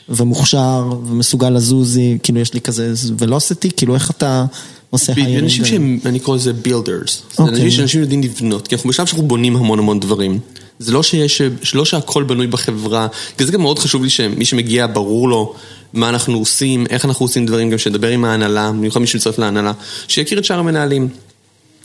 ומוכשר 0.09 0.89
ומסוגל 1.05 1.49
לזוז, 1.49 1.99
כאילו 2.23 2.39
יש 2.39 2.53
לי 2.53 2.61
כזה 2.61 2.93
ולוסיטי, 3.17 3.71
כאילו 3.77 3.95
איך 3.95 4.11
אתה 4.11 4.45
עושה 4.89 5.13
hiring? 5.15 5.43
אנשים 5.43 5.65
שהם, 5.65 5.99
אני 6.05 6.19
קורא 6.19 6.37
לזה 6.37 6.53
builders. 6.53 7.21
זה 7.31 7.43
אוקיי. 7.43 7.55
אנשים 7.55 7.71
שאנשים 7.71 8.01
יודעים 8.01 8.21
לבנות, 8.21 8.67
כי 8.67 8.75
אנחנו 8.75 8.89
בשלב 8.89 9.05
שאנחנו 9.05 9.27
בונים 9.27 9.55
המון 9.55 9.79
המון 9.79 9.99
דברים. 9.99 10.39
זה 10.79 10.91
לא 10.91 11.03
שיש, 11.03 11.41
לא 11.73 11.85
שהכל 11.85 12.23
בנוי 12.23 12.47
בחברה, 12.47 13.07
כי 13.37 13.45
זה 13.45 13.51
גם 13.51 13.61
מאוד 13.61 13.79
חשוב 13.79 14.03
לי 14.03 14.09
שמי 14.09 14.45
שמגיע 14.45 14.87
ברור 14.93 15.29
לו 15.29 15.53
מה 15.93 16.09
אנחנו 16.09 16.37
עושים, 16.37 16.85
איך 16.89 17.05
אנחנו 17.05 17.25
עושים 17.25 17.45
דברים, 17.45 17.69
גם 17.69 17.77
שידבר 17.77 18.07
עם 18.07 18.25
ההנהלה, 18.25 18.71
במיוחד 18.71 18.99
מי 18.99 19.07
שמצטרף 19.07 19.39
להנהלה, 19.39 19.71
שיכיר 20.07 20.39
את 20.39 20.45
שאר 20.45 20.59
המנהלים, 20.59 21.09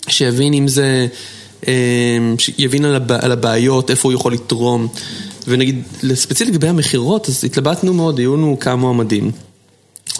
שיבין 0.08 0.54
אם 0.54 0.68
זה, 0.68 1.06
אמ, 1.68 1.72
שיבין 2.38 2.84
על 3.20 3.32
הבעיות, 3.32 3.90
איפה 3.90 4.08
הוא 4.08 4.12
יכול 4.12 4.32
לתרום. 4.32 4.88
ונגיד, 5.48 5.82
ספציפית 6.14 6.54
לגבי 6.54 6.68
המכירות, 6.68 7.28
אז 7.28 7.44
התלבטנו 7.44 7.94
מאוד, 7.94 8.18
היו 8.18 8.36
לנו 8.36 8.56
כמה 8.60 8.76
מועמדים. 8.76 9.30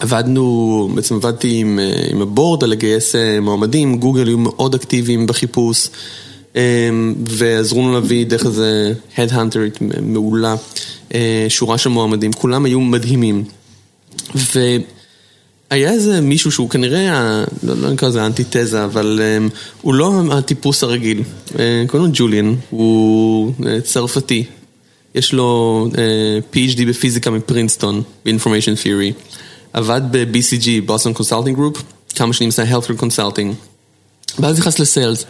עבדנו, 0.01 0.88
בעצם 0.95 1.14
עבדתי 1.14 1.57
עם, 1.57 1.78
אה, 1.78 2.03
עם 2.11 2.22
הבורד 2.22 2.64
על 2.64 2.70
לגייס 2.70 3.14
אה, 3.14 3.40
מועמדים, 3.40 3.99
גוגל 3.99 4.26
היו 4.26 4.38
מאוד 4.38 4.74
אקטיביים 4.74 5.26
בחיפוש, 5.26 5.88
אמ, 6.57 7.14
ועזרו 7.28 7.82
לנו 7.82 7.93
להביא 7.93 8.26
דרך 8.26 8.47
איזה 8.47 8.93
Headhunter 9.16 9.84
מעולה, 10.03 10.55
אה, 11.14 11.47
שורה 11.49 11.78
של 11.78 11.90
מועמדים, 11.90 12.32
כולם 12.32 12.64
היו 12.64 12.80
מדהימים. 12.80 13.45
והיה 14.34 15.90
איזה 15.90 16.20
מישהו 16.20 16.53
שהוא 16.53 16.70
כנראה, 16.70 17.45
לא, 17.62 17.74
לא 17.76 17.90
נקרא 17.90 18.09
לזה 18.09 18.26
אנטיתזה, 18.26 18.84
אבל 18.84 19.20
um, 19.20 19.55
הוא 19.82 19.95
לא 19.95 20.22
הטיפוס 20.30 20.82
הרגיל. 20.82 21.22
Uh, 21.49 21.53
קוראים 21.86 22.09
לו 22.09 22.14
ג'וליאן, 22.14 22.55
הוא 22.70 23.53
uh, 23.61 23.64
צרפתי. 23.84 24.45
יש 25.14 25.32
לו 25.32 25.88
uh, 25.93 25.97
PhD 26.57 26.86
בפיזיקה 26.88 27.30
מפרינסטון, 27.30 28.03
ב-Information 28.24 28.84
Theory. 28.84 29.32
עבד 29.72 30.00
ב-BCG, 30.10 30.88
Boston 30.88 31.18
Consulting 31.18 31.56
Group, 31.58 31.82
כמה 32.14 32.32
שנים 32.32 32.48
עשה 32.48 32.64
Healthcare 32.64 33.00
Consulting. 33.00 33.54
ואז 34.38 34.58
נכנס 34.58 34.78
לסיילס. 34.78 35.24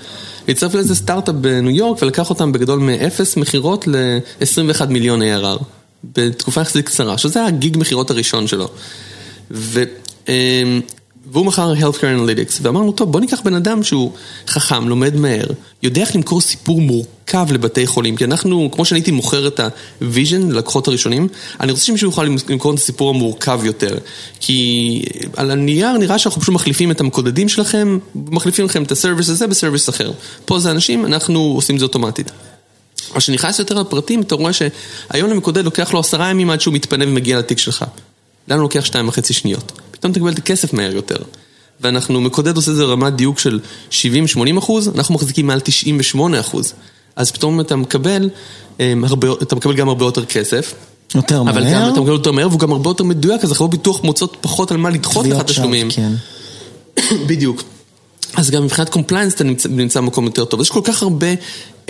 והצטרף 0.48 0.74
לאיזה 0.74 0.94
סטארט-אפ 0.94 1.34
בניו 1.34 1.70
יורק 1.70 2.02
ולקח 2.02 2.30
אותם 2.30 2.52
בגדול 2.52 2.78
מ-0 2.78 3.40
מכירות 3.40 3.86
ל-21 3.86 4.86
מיליון 4.86 5.22
ARR. 5.22 5.62
בתקופה 6.04 6.60
יחסית 6.60 6.86
קצרה, 6.86 7.18
שזה 7.18 7.46
הגיג 7.46 7.78
מכירות 7.78 8.10
הראשון 8.10 8.46
שלו. 8.46 8.68
ו, 9.50 9.82
אמ, 10.28 10.80
והוא 11.30 11.46
מכר 11.46 11.74
Healthcare 11.74 12.18
Analytics, 12.18 12.58
ואמרנו, 12.62 12.92
טוב, 12.92 13.12
בוא 13.12 13.20
ניקח 13.20 13.40
בן 13.40 13.54
אדם 13.54 13.82
שהוא 13.82 14.12
חכם, 14.46 14.88
לומד 14.88 15.16
מהר, 15.16 15.44
יודע 15.82 16.00
איך 16.00 16.16
למכור 16.16 16.40
סיפור 16.40 16.80
מורכב 16.80 17.46
לבתי 17.52 17.86
חולים, 17.86 18.16
כי 18.16 18.24
אנחנו, 18.24 18.68
כמו 18.72 18.84
שאני 18.84 18.98
הייתי 18.98 19.10
מוכר 19.10 19.46
את 19.46 19.60
ה-vision 20.00 20.50
ללקוחות 20.50 20.88
הראשונים, 20.88 21.28
אני 21.60 21.72
רוצה 21.72 21.84
שמישהו 21.84 22.08
יוכל 22.08 22.24
למכור 22.48 22.74
את 22.74 22.78
הסיפור 22.78 23.10
המורכב 23.10 23.60
יותר. 23.64 23.98
כי 24.40 25.02
על 25.36 25.50
הנייר 25.50 25.92
נראה 25.92 26.18
שאנחנו 26.18 26.40
פשוט 26.40 26.54
מחליפים 26.54 26.90
את 26.90 27.00
המקודדים 27.00 27.48
שלכם, 27.48 27.98
מחליפים 28.14 28.64
לכם 28.64 28.82
את 28.82 28.92
ה-service 28.92 29.28
הזה 29.28 29.46
ב-service 29.46 29.88
אחר. 29.88 30.12
פה 30.44 30.58
זה 30.58 30.70
אנשים, 30.70 31.06
אנחנו 31.06 31.40
עושים 31.40 31.78
זה 31.78 31.84
אוטומטית. 31.84 32.30
אבל 33.10 33.20
כשנכנס 33.20 33.58
יותר 33.58 33.74
לפרטים, 33.80 34.20
אתה 34.20 34.34
רואה 34.34 34.52
שהיום 34.52 35.30
למקודד 35.30 35.64
לוקח 35.64 35.92
לו 35.92 36.00
עשרה 36.00 36.30
ימים 36.30 36.50
עד 36.50 36.60
שהוא 36.60 36.74
מתפנה 36.74 37.04
ומגיע 37.08 37.38
לתיק 37.38 37.58
שלך. 37.58 37.84
לנו 38.48 38.62
לוקח 38.62 38.84
שתיים 38.84 39.08
וחצי 39.08 39.32
שניות. 39.32 39.72
פתאום 39.90 40.12
תקבל 40.12 40.32
את 40.32 40.38
הכסף 40.38 40.72
מהר 40.72 40.94
יותר. 40.94 41.16
ואנחנו, 41.80 42.20
מקודד 42.20 42.56
עושה 42.56 42.70
את 42.70 42.76
זה 42.76 42.84
רמת 42.84 43.12
דיוק 43.12 43.38
של 43.38 43.60
70-80 43.90 43.94
אחוז, 44.58 44.88
אנחנו 44.88 45.14
מחזיקים 45.14 45.46
מעל 45.46 45.60
98 45.60 46.40
אחוז. 46.40 46.72
אז 47.16 47.30
פתאום 47.30 47.60
אתה 47.60 47.76
מקבל, 47.76 48.30
אמ, 48.80 49.04
הרבה, 49.04 49.28
אתה 49.42 49.56
מקבל 49.56 49.74
גם 49.74 49.88
הרבה 49.88 50.04
יותר 50.04 50.24
כסף. 50.24 50.74
יותר 51.14 51.40
אבל 51.40 51.52
מהר. 51.52 51.62
אבל 51.62 51.72
גם 51.74 51.92
אתה 51.92 52.00
מקבל 52.00 52.12
יותר 52.12 52.32
מהר, 52.32 52.48
והוא 52.48 52.60
גם 52.60 52.72
הרבה 52.72 52.90
יותר 52.90 53.04
מדויק, 53.04 53.44
אז 53.44 53.52
חברות 53.52 53.70
ביטוח 53.70 54.04
מוצאות 54.04 54.36
פחות 54.40 54.70
על 54.70 54.76
מה 54.76 54.90
לדחות 54.90 55.26
לך 55.26 55.42
תשלומים. 55.42 55.88
כן. 55.90 56.12
בדיוק. 57.28 57.62
אז 58.34 58.50
גם 58.50 58.64
מבחינת 58.64 58.88
compliance 58.88 59.34
אתה 59.34 59.44
נמצא, 59.44 59.68
נמצא 59.68 60.00
במקום 60.00 60.24
יותר 60.24 60.44
טוב. 60.44 60.60
יש 60.60 60.70
כל 60.70 60.80
כך 60.84 61.02
הרבה 61.02 61.26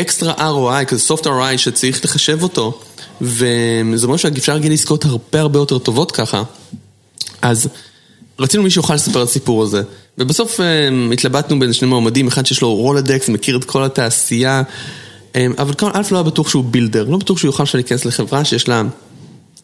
extra 0.00 0.34
ROI, 0.34 0.84
כזה 0.84 1.14
soft 1.14 1.22
ROI 1.22 1.58
שצריך 1.58 2.04
לחשב 2.04 2.42
אותו, 2.42 2.80
וזה 3.22 4.06
אומר 4.06 4.16
שאפשר 4.16 4.54
להגיע 4.54 4.70
לעסקאות 4.70 5.04
הרבה 5.04 5.40
הרבה 5.40 5.58
יותר 5.58 5.78
טובות 5.78 6.12
ככה. 6.12 6.42
אז 7.42 7.68
רצינו 8.38 8.62
מישהו 8.62 8.82
יוכל 8.82 8.94
לספר 8.94 9.22
את 9.22 9.28
הסיפור 9.28 9.62
הזה. 9.62 9.82
ובסוף 10.18 10.60
um, 10.60 11.12
התלבטנו 11.12 11.58
בין 11.58 11.72
שני 11.72 11.88
מועמדים, 11.88 12.26
אחד 12.26 12.46
שיש 12.46 12.62
לו 12.62 12.74
rolodex, 12.74 13.28
מכיר 13.28 13.56
את 13.56 13.64
כל 13.64 13.84
התעשייה, 13.84 14.62
um, 15.32 15.36
אבל 15.58 15.74
א' 15.92 16.02
לא 16.10 16.16
היה 16.16 16.22
בטוח 16.22 16.48
שהוא 16.48 16.64
builder, 16.64 17.04
לא 17.04 17.16
בטוח 17.16 17.38
שהוא 17.38 17.48
יוכל 17.48 17.64
להיכנס 17.74 18.04
לחברה 18.04 18.44
שיש 18.44 18.68
לה 18.68 18.82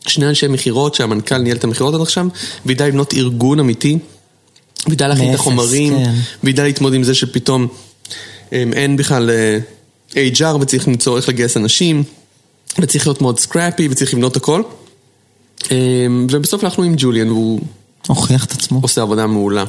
שני 0.06 0.28
אנשי 0.28 0.48
מכירות, 0.48 0.94
שהמנכ"ל 0.94 1.38
ניהל 1.38 1.56
את 1.56 1.64
המכירות 1.64 1.94
עד 1.94 2.00
עכשיו, 2.00 2.26
וידע 2.66 2.88
לבנות 2.88 3.14
ארגון 3.14 3.60
אמיתי. 3.60 3.98
וידע 4.88 5.08
להכין 5.08 5.30
את 5.30 5.34
החומרים, 5.34 5.98
כן. 5.98 6.14
וידע 6.44 6.64
להתמודד 6.64 6.94
עם 6.94 7.02
זה 7.02 7.14
שפתאום 7.14 7.68
הם, 8.52 8.72
אין 8.72 8.96
בכלל 8.96 9.30
HR 10.12 10.56
וצריך 10.60 10.88
למצוא 10.88 11.16
איך 11.16 11.28
לגייס 11.28 11.56
אנשים, 11.56 12.04
וצריך 12.78 13.06
להיות 13.06 13.22
מאוד 13.22 13.38
scrappy 13.38 13.88
וצריך 13.90 14.14
לבנות 14.14 14.36
הכל. 14.36 14.62
Um, 15.60 15.68
ובסוף 16.30 16.64
הלכנו 16.64 16.84
עם 16.84 16.94
ג'וליאן 16.96 17.28
והוא... 17.28 17.60
הוכיח 18.06 18.44
את 18.44 18.52
עצמו. 18.52 18.80
עושה 18.82 19.02
עבודה 19.02 19.26
מעולה. 19.26 19.64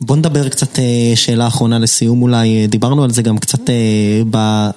בוא 0.00 0.16
נדבר 0.16 0.48
קצת, 0.48 0.78
אה, 0.78 1.12
שאלה 1.14 1.46
אחרונה 1.46 1.78
לסיום 1.78 2.22
אולי, 2.22 2.66
דיברנו 2.66 3.04
על 3.04 3.10
זה 3.10 3.22
גם 3.22 3.38
קצת 3.38 3.60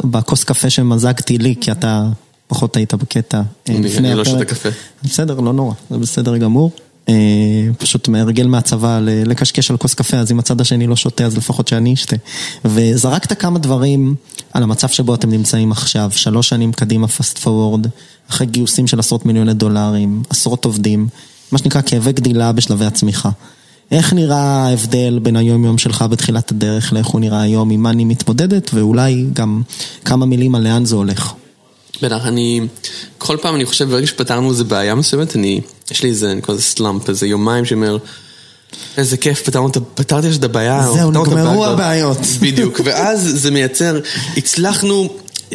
בכוס 0.03 0.43
קפה 0.43 0.69
שמזגתי 0.69 1.37
לי, 1.37 1.55
כי 1.61 1.71
אתה 1.71 2.03
פחות 2.47 2.77
היית 2.77 2.93
בקטע 2.93 3.41
לפני 3.69 3.87
הפרק. 3.87 3.97
אני 3.97 4.15
לא 4.15 4.25
שותה 4.25 4.45
קפה. 4.45 4.69
בסדר, 5.03 5.39
לא 5.39 5.53
נורא, 5.53 5.73
זה 5.89 5.97
בסדר 5.97 6.37
גמור. 6.37 6.71
אה, 7.09 7.13
פשוט 7.77 8.07
מהרגל 8.07 8.47
מהצבא 8.47 8.99
לקשקש 9.03 9.71
על 9.71 9.77
כוס 9.77 9.93
קפה, 9.93 10.17
אז 10.17 10.31
אם 10.31 10.39
הצד 10.39 10.61
השני 10.61 10.87
לא 10.87 10.95
שותה, 10.95 11.25
אז 11.25 11.37
לפחות 11.37 11.67
שאני 11.67 11.93
אשתה. 11.93 12.15
וזרקת 12.65 13.39
כמה 13.39 13.59
דברים 13.59 14.15
על 14.53 14.63
המצב 14.63 14.87
שבו 14.89 15.15
אתם 15.15 15.29
נמצאים 15.29 15.71
עכשיו, 15.71 16.11
שלוש 16.15 16.49
שנים 16.49 16.71
קדימה 16.71 17.07
פסט 17.07 17.37
פורוורד, 17.37 17.87
אחרי 18.29 18.47
גיוסים 18.47 18.87
של 18.87 18.99
עשרות 18.99 19.25
מיליוני 19.25 19.53
דולרים, 19.53 20.23
עשרות 20.29 20.65
עובדים, 20.65 21.07
מה 21.51 21.57
שנקרא 21.57 21.81
כאבי 21.81 22.11
גדילה 22.11 22.51
בשלבי 22.51 22.85
הצמיחה. 22.85 23.29
איך 23.91 24.13
נראה 24.13 24.37
ההבדל 24.37 25.19
בין 25.19 25.35
היום-יום 25.35 25.77
שלך 25.77 26.05
בתחילת 26.09 26.51
הדרך 26.51 26.93
לאיך 26.93 27.07
הוא 27.07 27.21
נראה 27.21 27.41
היום, 27.41 27.69
עם 27.69 27.83
מה 27.83 27.89
אני 27.89 28.05
מתמודדת, 28.05 28.71
ואולי 28.73 29.25
גם 29.33 29.61
כמה 30.05 30.25
מילים 30.25 30.55
על 30.55 30.63
לאן 30.63 30.85
זה 30.85 30.95
הולך. 30.95 31.33
בטח, 32.01 32.25
אני, 32.25 32.61
כל 33.17 33.37
פעם 33.41 33.55
אני 33.55 33.65
חושב, 33.65 33.89
ברגע 33.89 34.07
שפתרנו 34.07 34.49
איזה 34.49 34.63
בעיה 34.63 34.95
מסוימת, 34.95 35.35
אני 35.35 35.61
יש 35.91 36.03
לי 36.03 36.09
איזה, 36.09 36.31
אני 36.31 36.41
קורא 36.41 36.57
לזה 36.57 36.63
סלאמפ, 36.63 37.09
איזה 37.09 37.27
יומיים 37.27 37.65
שאומר, 37.65 37.97
איזה 38.97 39.17
כיף, 39.17 39.49
פתרתי 39.95 40.27
את 40.35 40.43
הבעיה. 40.43 40.87
זהו, 40.93 41.11
נגמרו 41.11 41.65
הבעיות. 41.65 42.17
בדיוק, 42.41 42.81
ואז 42.83 43.29
זה 43.33 43.51
מייצר, 43.51 43.99
הצלחנו, 44.37 45.09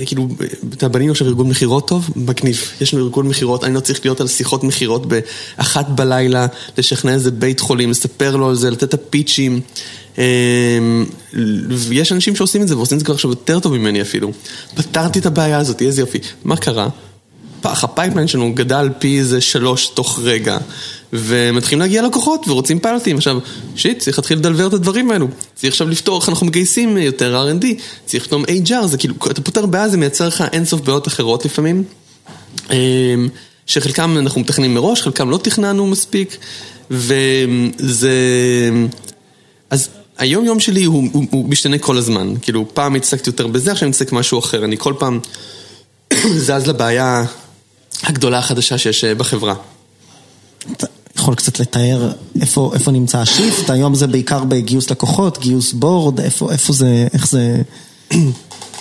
כאילו, 0.07 0.29
אתה 0.75 0.89
בנינו 0.89 1.13
עכשיו 1.13 1.27
ארגון 1.27 1.49
מכירות 1.49 1.89
טוב? 1.89 2.11
מגניב. 2.17 2.71
יש 2.81 2.95
לנו 2.95 3.05
ארגון 3.05 3.29
מכירות, 3.29 3.65
אני 3.65 3.75
לא 3.75 3.81
צריך 3.81 4.01
להיות 4.05 4.21
על 4.21 4.29
שיחות 4.29 4.65
מכירות 4.65 5.07
באחת 5.07 5.89
בלילה, 5.89 6.47
לשכנע 6.79 7.13
איזה 7.13 7.31
בית 7.31 7.61
חולים, 7.61 7.91
לספר 7.91 8.37
לו 8.37 8.49
על 8.49 8.55
זה, 8.55 8.71
לתת 8.71 8.85
את 8.85 8.95
הפיצ'ים. 8.95 9.61
ויש 11.69 12.13
אנשים 12.13 12.37
שעושים 12.37 12.63
את 12.63 12.69
זה, 12.69 12.77
ועושים 12.77 12.97
את 12.97 13.01
זה 13.01 13.05
כבר 13.05 13.15
עכשיו 13.15 13.31
יותר 13.31 13.61
טוב 13.61 13.77
ממני 13.77 14.03
אפילו. 14.03 14.33
פתרתי 14.75 15.19
את 15.19 15.27
הבעיה 15.27 15.59
הזאת, 15.59 15.83
איזה 15.83 16.03
יופי. 16.03 16.19
מה 16.45 16.57
קרה? 16.57 16.89
ה 17.65 17.72
pipeline 17.72 18.29
שלנו 18.29 18.55
גדל 18.55 18.89
פי 18.99 19.19
איזה 19.19 19.41
שלוש 19.41 19.87
תוך 19.87 20.21
רגע. 20.23 20.59
ומתחילים 21.13 21.81
להגיע 21.81 22.03
לקוחות 22.03 22.49
ורוצים 22.49 22.79
פיילוטים. 22.79 23.17
עכשיו, 23.17 23.39
shit, 23.77 23.99
צריך 23.99 24.19
להתחיל 24.19 24.39
לדלבר 24.39 24.67
את 24.67 24.73
הדברים 24.73 25.11
האלו. 25.11 25.29
צריך 25.55 25.73
עכשיו 25.73 25.89
לפתור 25.89 26.21
איך 26.21 26.29
אנחנו 26.29 26.47
מגייסים 26.47 26.99
יותר 26.99 27.45
R&D, 27.49 27.67
צריך 28.07 28.23
לפתור 28.23 28.43
HR, 28.43 28.87
זה 28.87 28.99
כאילו, 28.99 29.15
אתה 29.31 29.41
פותר 29.41 29.67
בעיה, 29.67 29.89
זה 29.89 29.97
מייצר 29.97 30.29
לך 30.29 30.45
אינסוף 30.53 30.81
בעיות 30.81 31.09
אחרות 31.09 31.45
לפעמים. 31.45 31.85
שחלקם 33.67 34.19
אנחנו 34.19 34.41
מתכננים 34.41 34.75
מראש, 34.75 35.03
חלקם 35.03 35.31
לא 35.31 35.39
תכננו 35.39 35.87
מספיק, 35.87 36.37
וזה... 36.91 38.11
אז 39.71 39.89
היום 40.19 40.45
יום 40.45 40.61
שלי 40.61 40.85
הוא, 40.85 41.09
הוא, 41.13 41.25
הוא 41.31 41.49
משתנה 41.49 41.79
כל 41.79 41.99
הזמן. 41.99 42.35
כאילו, 42.43 42.67
פעם 42.75 42.95
התעסקתי 42.95 43.31
יותר 43.31 43.47
בזה, 43.47 43.73
עכשיו 43.73 43.83
אני 43.83 43.89
מתעסק 43.89 44.13
משהו 44.13 44.39
אחר. 44.39 44.65
אני 44.65 44.77
כל 44.79 44.95
פעם 44.99 45.21
זז 46.47 46.67
לבעיה 46.67 47.25
הגדולה 48.07 48.39
החדשה 48.39 48.79
שיש 48.79 49.05
בחברה. 49.05 49.55
אתה 50.73 50.87
יכול 51.17 51.35
קצת 51.35 51.61
לתאר 51.61 52.11
איפה, 52.41 52.71
איפה 52.75 52.91
נמצא 52.91 53.19
השיפט? 53.19 53.71
היום 53.71 53.95
זה 53.95 54.07
בעיקר 54.07 54.45
בגיוס 54.45 54.91
לקוחות, 54.91 55.39
גיוס 55.39 55.73
בורד, 55.73 56.21
איפה, 56.21 56.53
איפה 56.53 56.73
זה, 56.73 57.07
איך 57.13 57.29
זה, 57.29 57.63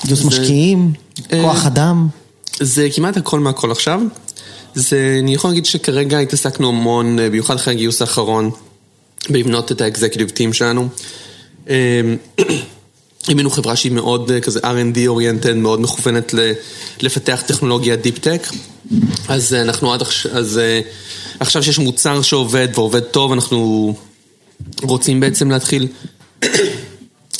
גיוס 0.06 0.20
זה, 0.20 0.28
משקיעים, 0.28 0.94
אה, 1.34 1.42
כוח 1.42 1.66
אדם? 1.66 2.08
זה 2.60 2.88
כמעט 2.96 3.18
הכל 3.18 3.40
מהכל 3.40 3.72
עכשיו. 3.72 4.02
זה, 4.76 5.18
אני 5.24 5.34
יכול 5.34 5.50
להגיד 5.50 5.66
שכרגע 5.66 6.20
התעסקנו 6.20 6.70
המון, 6.70 7.20
אה, 7.20 7.30
במיוחד 7.30 7.56
אחרי 7.56 7.74
הגיוס 7.74 8.02
האחרון, 8.02 8.52
בלבנות 9.30 9.72
את 9.72 9.82
האקזקיוטיב 9.82 10.30
טים 10.30 10.54
שלנו. 10.54 10.88
הבאנו 13.28 13.50
חברה 13.50 13.76
שהיא 13.76 13.92
מאוד 13.92 14.32
אה, 14.32 14.42
כזה 14.42 14.60
R&D 14.60 15.00
אוריינטד, 15.08 15.54
מאוד 15.54 15.82
מכוונת 15.82 16.34
לפתח 17.02 17.44
טכנולוגיה 17.48 17.96
דיפ 17.96 18.20
טק. 18.20 18.48
אז 19.28 19.54
אנחנו 19.54 19.94
עד 19.94 20.02
עכשיו, 20.02 20.38
אז 20.38 20.60
עכשיו 21.40 21.64
שיש 21.64 21.80
מוצר 21.80 22.22
שעובד 22.22 22.68
ועובד 22.76 23.00
טוב, 23.00 23.32
אנחנו 23.32 23.94
רוצים 24.84 25.20
בעצם 25.20 25.52
להתחיל... 25.52 25.88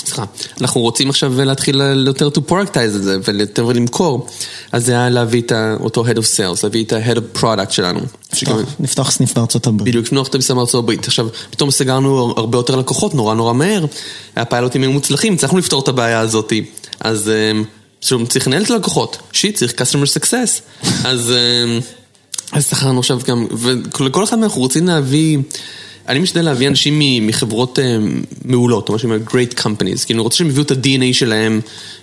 סליחה, 0.06 0.24
אנחנו 0.62 0.82
רוצים 0.82 1.10
עכשיו 1.10 1.44
להתחיל 1.44 1.82
יותר 2.08 2.28
to 2.28 2.52
productize 2.52 2.96
את 2.96 3.04
זה 3.04 3.18
ויותר 3.24 3.64
למכור, 3.64 4.28
אז 4.72 4.86
זה 4.86 4.92
היה 4.92 5.10
להביא 5.10 5.42
את 5.42 5.52
אותו 5.80 6.06
Head 6.06 6.18
of 6.18 6.38
Sales, 6.38 6.60
להביא 6.64 6.84
את 6.84 6.94
ה-Head 6.94 7.18
of 7.18 7.40
Product 7.42 7.72
שלנו. 7.72 8.00
לפתוח 8.80 9.12
סניף 9.12 9.34
בארצות 9.34 9.68
הברית. 9.68 9.88
בדיוק, 9.88 10.06
לפתוח 10.06 10.28
את 10.28 10.36
הסניף 10.36 10.52
בארצות 10.58 10.84
הברית. 10.84 11.06
עכשיו, 11.06 11.28
פתאום 11.50 11.72
סגרנו 11.72 12.34
הרבה 12.38 12.58
יותר 12.58 12.76
לקוחות, 12.76 13.16
נורא 13.16 13.36
נורא 13.36 13.54
מהר, 13.54 13.86
הפיילוטים 14.36 14.82
היו 14.82 14.92
מוצלחים, 14.92 15.34
הצלחנו 15.34 15.58
לפתור 15.58 15.82
את 15.82 15.88
הבעיה 15.88 16.20
הזאת, 16.20 16.54
אז 17.00 17.32
פשוט 18.06 18.30
צריך 18.30 18.48
לנהל 18.48 18.64
את 18.64 18.72
הלקוחות, 18.72 19.18
שיט, 19.32 19.56
צריך 19.56 19.72
customer 19.72 20.20
success, 20.20 20.62
אז... 21.04 21.34
שכרנו 22.62 23.00
עכשיו 23.00 23.20
גם, 23.28 23.48
ולכל 23.52 24.24
אחד 24.24 24.38
אנחנו 24.38 24.62
רוצים 24.62 24.88
להביא, 24.88 25.38
אני 26.08 26.20
משתדל 26.20 26.42
להביא 26.42 26.68
אנשים 26.68 27.02
מחברות 27.22 27.80
אה, 27.80 27.98
מעולות, 28.46 28.90
או 28.90 28.94
משהו 28.96 29.10
כמו 29.10 29.40
great 29.40 29.60
companies, 29.60 30.06
כי 30.06 30.14
אני 30.14 30.22
רוצה 30.22 30.38
שהם 30.38 30.48
יביאו 30.48 30.64
את 30.64 30.72
ה-DNA 30.72 31.14
שלהם 31.14 31.62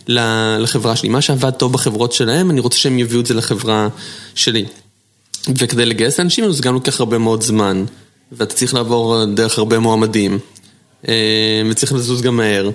לחברה 0.08 0.96
שלי. 0.96 1.08
מה 1.08 1.20
שעבד 1.20 1.50
טוב 1.50 1.72
בחברות 1.72 2.12
שלהם, 2.12 2.50
אני 2.50 2.60
רוצה 2.60 2.78
שהם 2.78 2.98
יביאו 2.98 3.20
את 3.20 3.26
זה 3.26 3.34
לחברה 3.34 3.88
שלי. 4.34 4.64
וכדי 5.48 5.86
לגייס 5.86 6.20
אנשים, 6.20 6.52
זה 6.52 6.62
גם 6.62 6.74
לוקח 6.74 7.00
הרבה 7.00 7.18
מאוד 7.18 7.42
זמן, 7.42 7.84
ואתה 8.32 8.54
צריך 8.54 8.74
לעבור 8.74 9.24
דרך 9.24 9.58
הרבה 9.58 9.78
מועמדים, 9.78 10.38
אה, 11.08 11.62
וצריך 11.70 11.92
לזוז 11.92 12.22
גם 12.22 12.36
מהר. 12.36 12.70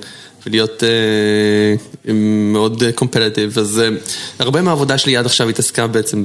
ולהיות 0.48 0.84
uh, 0.84 2.12
מאוד 2.54 2.84
competitive, 2.95 3.59
אז 3.60 3.82
uh, 3.82 4.10
הרבה 4.39 4.62
מהעבודה 4.62 4.98
שלי 4.98 5.18
עד 5.18 5.26
עכשיו 5.26 5.50
התעסקה 5.50 5.88
בעצם 5.88 6.24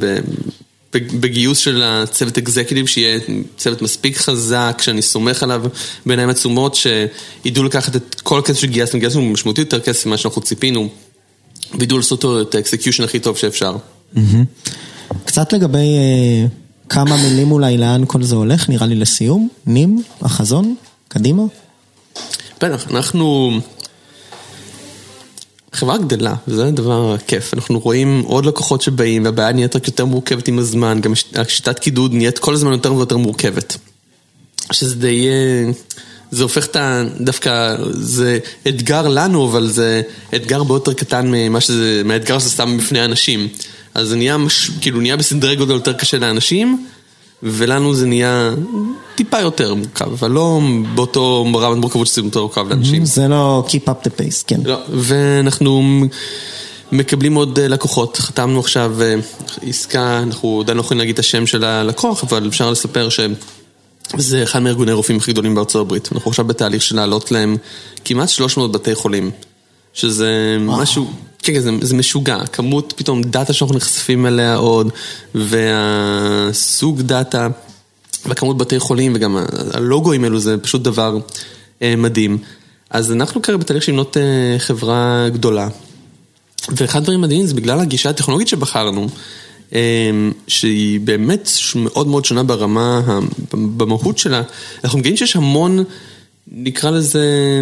בגיוס 0.93 1.59
של 1.59 1.83
הצוות 1.85 2.39
executive, 2.39 2.87
שיהיה 2.87 3.21
צוות 3.57 3.83
מספיק 3.83 4.17
חזק, 4.17 4.79
שאני 4.83 5.03
סומך 5.03 5.43
עליו 5.43 5.63
בעיניים 6.07 6.29
עצומות, 6.29 6.75
שידעו 6.75 7.65
לקחת 7.65 7.97
את 7.97 8.21
כל 8.21 8.39
הכסף 8.39 8.61
שגייסנו, 8.61 9.01
גייסנו 9.01 9.23
משמעותי 9.23 9.61
יותר 9.61 9.81
כסף 9.81 10.07
ממה 10.07 10.17
שאנחנו 10.17 10.43
ציפינו, 10.43 10.89
וידעו 11.79 11.99
לעשות 11.99 12.25
את 12.43 12.55
ה 12.55 12.60
execution 12.60 13.05
הכי 13.05 13.19
טוב 13.19 13.37
שאפשר. 13.37 13.77
קצת 15.25 15.53
לגבי 15.53 15.79
אה, 15.79 16.47
כמה 16.89 17.17
מילים 17.17 17.53
אולי 17.53 17.79
לאן 17.79 18.05
כל 18.07 18.23
זה 18.23 18.35
הולך, 18.35 18.69
נראה 18.69 18.87
לי 18.87 18.95
לסיום, 18.95 19.49
נים, 19.67 20.03
החזון, 20.21 20.75
קדימה. 21.09 21.43
בטח, 22.61 22.91
אנחנו... 22.91 23.51
החברה 25.73 25.99
גדלה, 25.99 26.35
וזה 26.49 26.71
דבר 26.71 27.17
כיף. 27.27 27.55
אנחנו 27.55 27.79
רואים 27.79 28.23
עוד 28.27 28.47
לקוחות 28.47 28.83
שבאים, 28.83 29.25
והבעיה 29.25 29.53
נהיית 29.53 29.77
רק 29.77 29.87
יותר 29.87 30.05
מורכבת 30.05 30.49
עם 30.49 30.59
הזמן, 30.59 31.01
גם 31.01 31.13
השיטת 31.35 31.79
קידוד 31.79 32.15
נהיית 32.15 32.39
כל 32.39 32.55
הזמן 32.55 32.73
יותר 32.73 32.95
ויותר 32.95 33.17
מורכבת. 33.17 33.77
שזה 34.73 34.95
די... 34.97 35.29
אה, 35.29 35.71
זה 36.31 36.43
הופך 36.43 36.67
את 36.67 36.77
ה... 36.77 37.05
דווקא, 37.21 37.77
זה 37.91 38.39
אתגר 38.69 39.09
לנו, 39.09 39.49
אבל 39.49 39.69
זה 39.69 40.03
אתגר 40.35 40.57
הרבה 40.57 40.75
יותר 40.75 40.93
קטן 40.93 41.27
ממה 41.31 41.61
שזה, 41.61 42.03
מהאתגר 42.05 42.39
שזה 42.39 42.51
סתם 42.51 42.79
בפני 42.79 43.05
אנשים. 43.05 43.49
אז 43.95 44.09
זה 44.09 44.17
נהיה, 44.17 44.39
מש... 44.39 44.71
כאילו, 44.81 45.01
נהיה 45.01 45.17
בסדרי 45.17 45.57
גודל 45.57 45.75
יותר 45.75 45.93
קשה 45.93 46.19
לאנשים. 46.19 46.87
ולנו 47.43 47.95
זה 47.95 48.07
נהיה 48.07 48.55
טיפה 49.15 49.41
יותר 49.41 49.75
מורכב, 49.75 50.13
אבל 50.13 50.31
לא 50.31 50.61
באותו 50.95 51.47
רמת 51.55 51.79
מורכבות 51.79 52.07
שזה 52.07 52.21
יותר 52.21 52.41
מורכב 52.41 52.69
לאנשים. 52.69 53.05
זה 53.05 53.29
לא 53.29 53.65
keep 53.69 53.89
up 53.89 54.07
the 54.07 54.11
pace, 54.21 54.45
כן. 54.47 54.61
לא, 54.65 54.79
ואנחנו 54.89 55.83
מקבלים 56.93 57.35
עוד 57.35 57.59
אה, 57.59 57.69
לקוחות, 57.69 58.17
חתמנו 58.17 58.61
עכשיו 58.61 59.03
אה, 59.03 59.15
עסקה, 59.63 60.19
אנחנו 60.19 60.61
עדיין 60.61 60.77
לא 60.77 60.83
יכולים 60.83 60.99
להגיד 60.99 61.13
את 61.13 61.19
השם 61.19 61.47
של 61.47 61.65
הלקוח, 61.65 62.25
אבל 62.25 62.49
אפשר 62.49 62.71
לספר 62.71 63.09
שזה 63.09 64.43
אחד 64.43 64.59
מארגוני 64.59 64.93
רופאים 64.93 65.19
הכי 65.19 65.33
גדולים 65.33 65.55
בארצות 65.55 65.87
הברית. 65.87 66.09
אנחנו 66.13 66.29
עכשיו 66.31 66.45
בתהליך 66.45 66.83
של 66.83 66.97
להעלות 66.97 67.33
להם 67.33 67.57
כמעט 68.05 68.29
300 68.29 68.73
בתי 68.73 68.95
חולים, 68.95 69.31
שזה 69.93 70.57
משהו... 70.61 71.11
כן, 71.43 71.61
זה, 71.61 71.71
זה 71.81 71.95
משוגע, 71.95 72.47
כמות 72.47 72.93
פתאום 72.97 73.23
דאטה 73.23 73.53
שאנחנו 73.53 73.77
נחשפים 73.77 74.27
אליה 74.27 74.57
עוד, 74.57 74.91
והסוג 75.35 77.01
דאטה, 77.01 77.49
והכמות 78.27 78.59
בתי 78.59 78.79
חולים, 78.79 79.13
וגם 79.15 79.37
הלוגוים 79.73 80.25
האלו, 80.25 80.39
זה 80.39 80.59
פשוט 80.59 80.83
דבר 80.83 81.19
אה, 81.83 81.97
מדהים. 81.97 82.39
אז 82.91 83.13
אנחנו 83.13 83.43
כרגע 83.43 83.59
בתהליך 83.59 83.83
של 83.83 83.93
לבנות 83.93 84.17
אה, 84.17 84.59
חברה 84.59 85.29
גדולה, 85.33 85.69
ואחד 86.77 86.99
הדברים 86.99 87.21
מדהימים 87.21 87.47
זה 87.47 87.55
בגלל 87.55 87.81
הגישה 87.81 88.11
הטכנולוגית 88.11 88.49
שבחרנו, 88.49 89.09
אה, 89.75 90.11
שהיא 90.47 91.01
באמת 91.01 91.51
מאוד 91.77 92.07
מאוד 92.07 92.25
שונה 92.25 92.43
ברמה, 92.43 93.19
במהות 93.53 94.19
שלה, 94.19 94.43
אנחנו 94.85 94.99
מגלים 94.99 95.17
שיש 95.17 95.37
המון, 95.37 95.85
נקרא 96.53 96.91
לזה... 96.91 97.61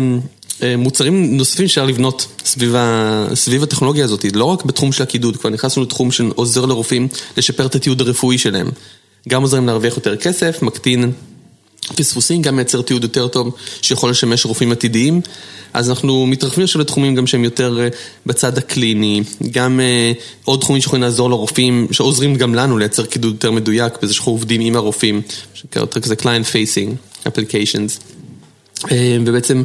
אה, 0.63 0.77
מוצרים 0.77 1.37
נוספים 1.37 1.69
שאפשר 1.69 1.87
לבנות 1.87 2.27
סביב, 2.45 2.75
ה... 2.75 3.27
סביב 3.35 3.63
הטכנולוגיה 3.63 4.05
הזאת, 4.05 4.25
לא 4.35 4.45
רק 4.45 4.65
בתחום 4.65 4.93
של 4.93 5.03
הקידוד, 5.03 5.37
כבר 5.37 5.51
נכנסנו 5.51 5.83
לתחום 5.83 6.11
שעוזר 6.11 6.67
לרופאים 6.67 7.09
לשפר 7.37 7.67
את 7.67 7.75
התיעוד 7.75 8.01
הרפואי 8.01 8.39
שלהם. 8.39 8.71
גם 9.29 9.43
עוזרים 9.43 9.67
להרוויח 9.67 9.97
יותר 9.97 10.17
כסף, 10.17 10.63
מקטין 10.63 11.13
פספוסים, 11.97 12.43
גם 12.43 12.57
מייצר 12.57 12.83
תיעוד 12.83 13.03
יותר 13.03 13.29
טוב 13.29 13.55
שיכול 13.83 14.11
לשמש 14.11 14.47
רופאים 14.47 14.73
עתידיים. 14.73 15.21
אז 15.73 15.91
אנחנו 15.91 16.27
מתרחבים 16.27 16.65
עכשיו 16.65 16.81
לתחומים 16.81 17.15
גם 17.15 17.27
שהם 17.27 17.45
יותר 17.45 17.81
אה, 17.81 17.89
בצד 18.27 18.59
הקליני, 18.59 19.23
גם 19.51 19.81
אה, 19.81 20.13
עוד 20.45 20.61
תחומים 20.61 20.83
שיכולים 20.83 21.03
לעזור 21.03 21.31
לרופאים, 21.31 21.87
שעוזרים 21.93 22.35
גם 22.35 22.55
לנו 22.55 22.79
לייצר 22.79 23.07
קידוד 23.07 23.33
יותר 23.33 23.51
מדויק, 23.51 23.93
בזה 24.03 24.15
שאנחנו 24.15 24.33
עובדים 24.33 24.61
עם 24.61 24.77
הרופאים, 24.77 25.23
שקרא 25.55 25.83
יותר 25.83 26.01
כזה 26.01 26.15
client 26.15 26.47
facing 26.53 27.27
applications. 27.27 28.01
ובעצם 29.27 29.59
אה, 29.59 29.63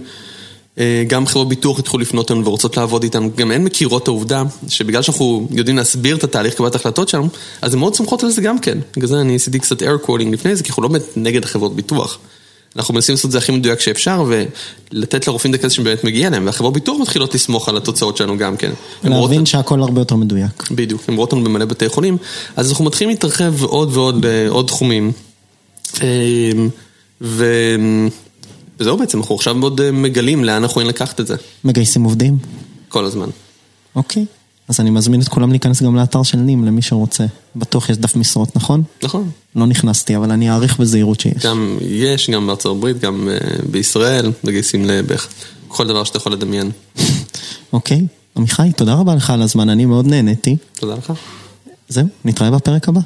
גם 1.08 1.28
חברות 1.28 1.50
ביטוח 1.50 1.80
התחילו 1.80 2.02
לפנות 2.02 2.32
לנו 2.32 2.46
ורוצות 2.46 2.78
לעבוד 2.78 3.04
איתנו, 3.04 3.32
גם 3.36 3.52
הן 3.52 3.64
מכירות 3.64 4.04
את 4.04 4.08
העובדה 4.08 4.44
שבגלל 4.68 5.02
שאנחנו 5.02 5.48
יודעים 5.52 5.78
להסביר 5.78 6.16
את 6.16 6.24
התהליך 6.24 6.54
קבלת 6.54 6.76
ההחלטות 6.76 7.10
שלנו, 7.10 7.30
אז 7.62 7.74
הן 7.74 7.80
מאוד 7.80 7.96
סומכות 7.96 8.24
על 8.24 8.32
זה 8.32 8.42
גם 8.42 8.60
כן. 8.60 8.78
בגלל 8.98 9.08
זה 9.08 9.22
אני 9.22 9.36
עשיתי 9.36 9.60
קצת 9.60 9.82
air 9.82 10.06
quoting 10.06 10.32
לפני 10.32 10.56
זה, 10.56 10.64
כי 10.64 10.70
אנחנו 10.70 10.84
לא 10.84 10.90
באמת 10.90 11.04
נגד 11.16 11.44
החברות 11.44 11.76
ביטוח. 11.76 12.18
אנחנו 12.76 12.94
מנסים 12.94 13.14
לעשות 13.14 13.26
את 13.26 13.32
זה 13.32 13.38
הכי 13.38 13.52
מדויק 13.52 13.80
שאפשר, 13.80 14.24
ולתת 14.92 15.28
לרופאים 15.28 15.54
את 15.54 15.60
הכסף 15.60 15.76
שבאמת 15.76 16.04
מגיע 16.04 16.30
להם, 16.30 16.46
והחברות 16.46 16.74
ביטוח 16.74 16.98
מתחילות 17.02 17.36
לסמוך 17.36 17.70
על 17.70 17.78
התוצאות 17.78 18.18
שלנו 18.18 18.38
גם 18.38 18.58
כן. 18.58 18.72
להבין 19.04 19.46
שהכל 19.46 19.82
הרבה 19.82 20.02
יותר 20.02 20.16
מדויק. 20.16 20.72
בדיוק, 20.72 21.02
הן 21.08 21.16
רואות 21.16 21.34
לנו 21.34 21.44
במלא 21.44 21.66
בתי 21.66 21.90
חולים, 21.90 22.18
אז 22.56 22.70
אנחנו 22.70 22.86
מתחילים 22.86 23.10
להתרחב 23.10 23.64
עוד 23.64 23.90
ועוד 23.94 24.26
לעוד 24.26 24.68
תחומים. 24.68 25.12
ו... 27.22 27.46
וזהו 28.80 28.98
בעצם, 28.98 29.18
אנחנו 29.20 29.36
עכשיו 29.36 29.56
מאוד 29.56 29.92
מגלים 29.92 30.44
לאן 30.44 30.56
אנחנו 30.56 30.72
יכולים 30.72 30.90
לקחת 30.90 31.20
את 31.20 31.28
זה. 31.28 31.36
מגייסים 31.64 32.04
עובדים? 32.04 32.38
כל 32.90 33.06
הזמן. 33.06 33.30
אוקיי. 33.96 34.26
אז 34.68 34.80
אני 34.80 34.90
מזמין 34.90 35.22
את 35.22 35.28
כולם 35.28 35.52
להיכנס 35.52 35.84
גם 35.84 35.96
לאתר 35.96 36.24
של 36.24 36.38
נים, 36.38 36.66
למי 36.66 36.82
שרוצה. 36.82 37.26
בטוח 37.56 37.90
יש 37.90 37.98
דף 37.98 38.16
משרות, 38.16 38.56
נכון? 38.56 38.84
נכון. 39.04 39.30
לא 39.56 39.66
נכנסתי, 39.66 40.16
אבל 40.16 40.32
אני 40.32 40.50
אעריך 40.50 40.80
בזהירות 40.80 41.20
שיש. 41.20 41.46
גם 41.46 41.78
יש, 41.82 42.30
גם 42.30 42.48
בארצות 42.48 42.78
הברית, 42.78 43.00
גם 43.00 43.30
uh, 43.30 43.66
בישראל, 43.72 44.32
מגייסים 44.44 44.86
לבערך 44.86 45.28
כל 45.68 45.88
דבר 45.88 46.04
שאתה 46.04 46.18
יכול 46.18 46.32
לדמיין. 46.32 46.72
אוקיי. 47.74 48.08
עמיחי, 48.38 48.72
תודה 48.76 48.94
רבה 48.94 49.16
לך 49.16 49.30
על 49.30 49.42
הזמן, 49.42 49.70
אני 49.70 49.86
מאוד 49.86 50.08
נהניתי. 50.08 50.56
תודה 50.74 50.96
לך. 50.96 51.14
זהו, 51.90 52.08
נתראה 52.26 52.52
בפרק 52.52 52.90
הבא. 52.90 53.02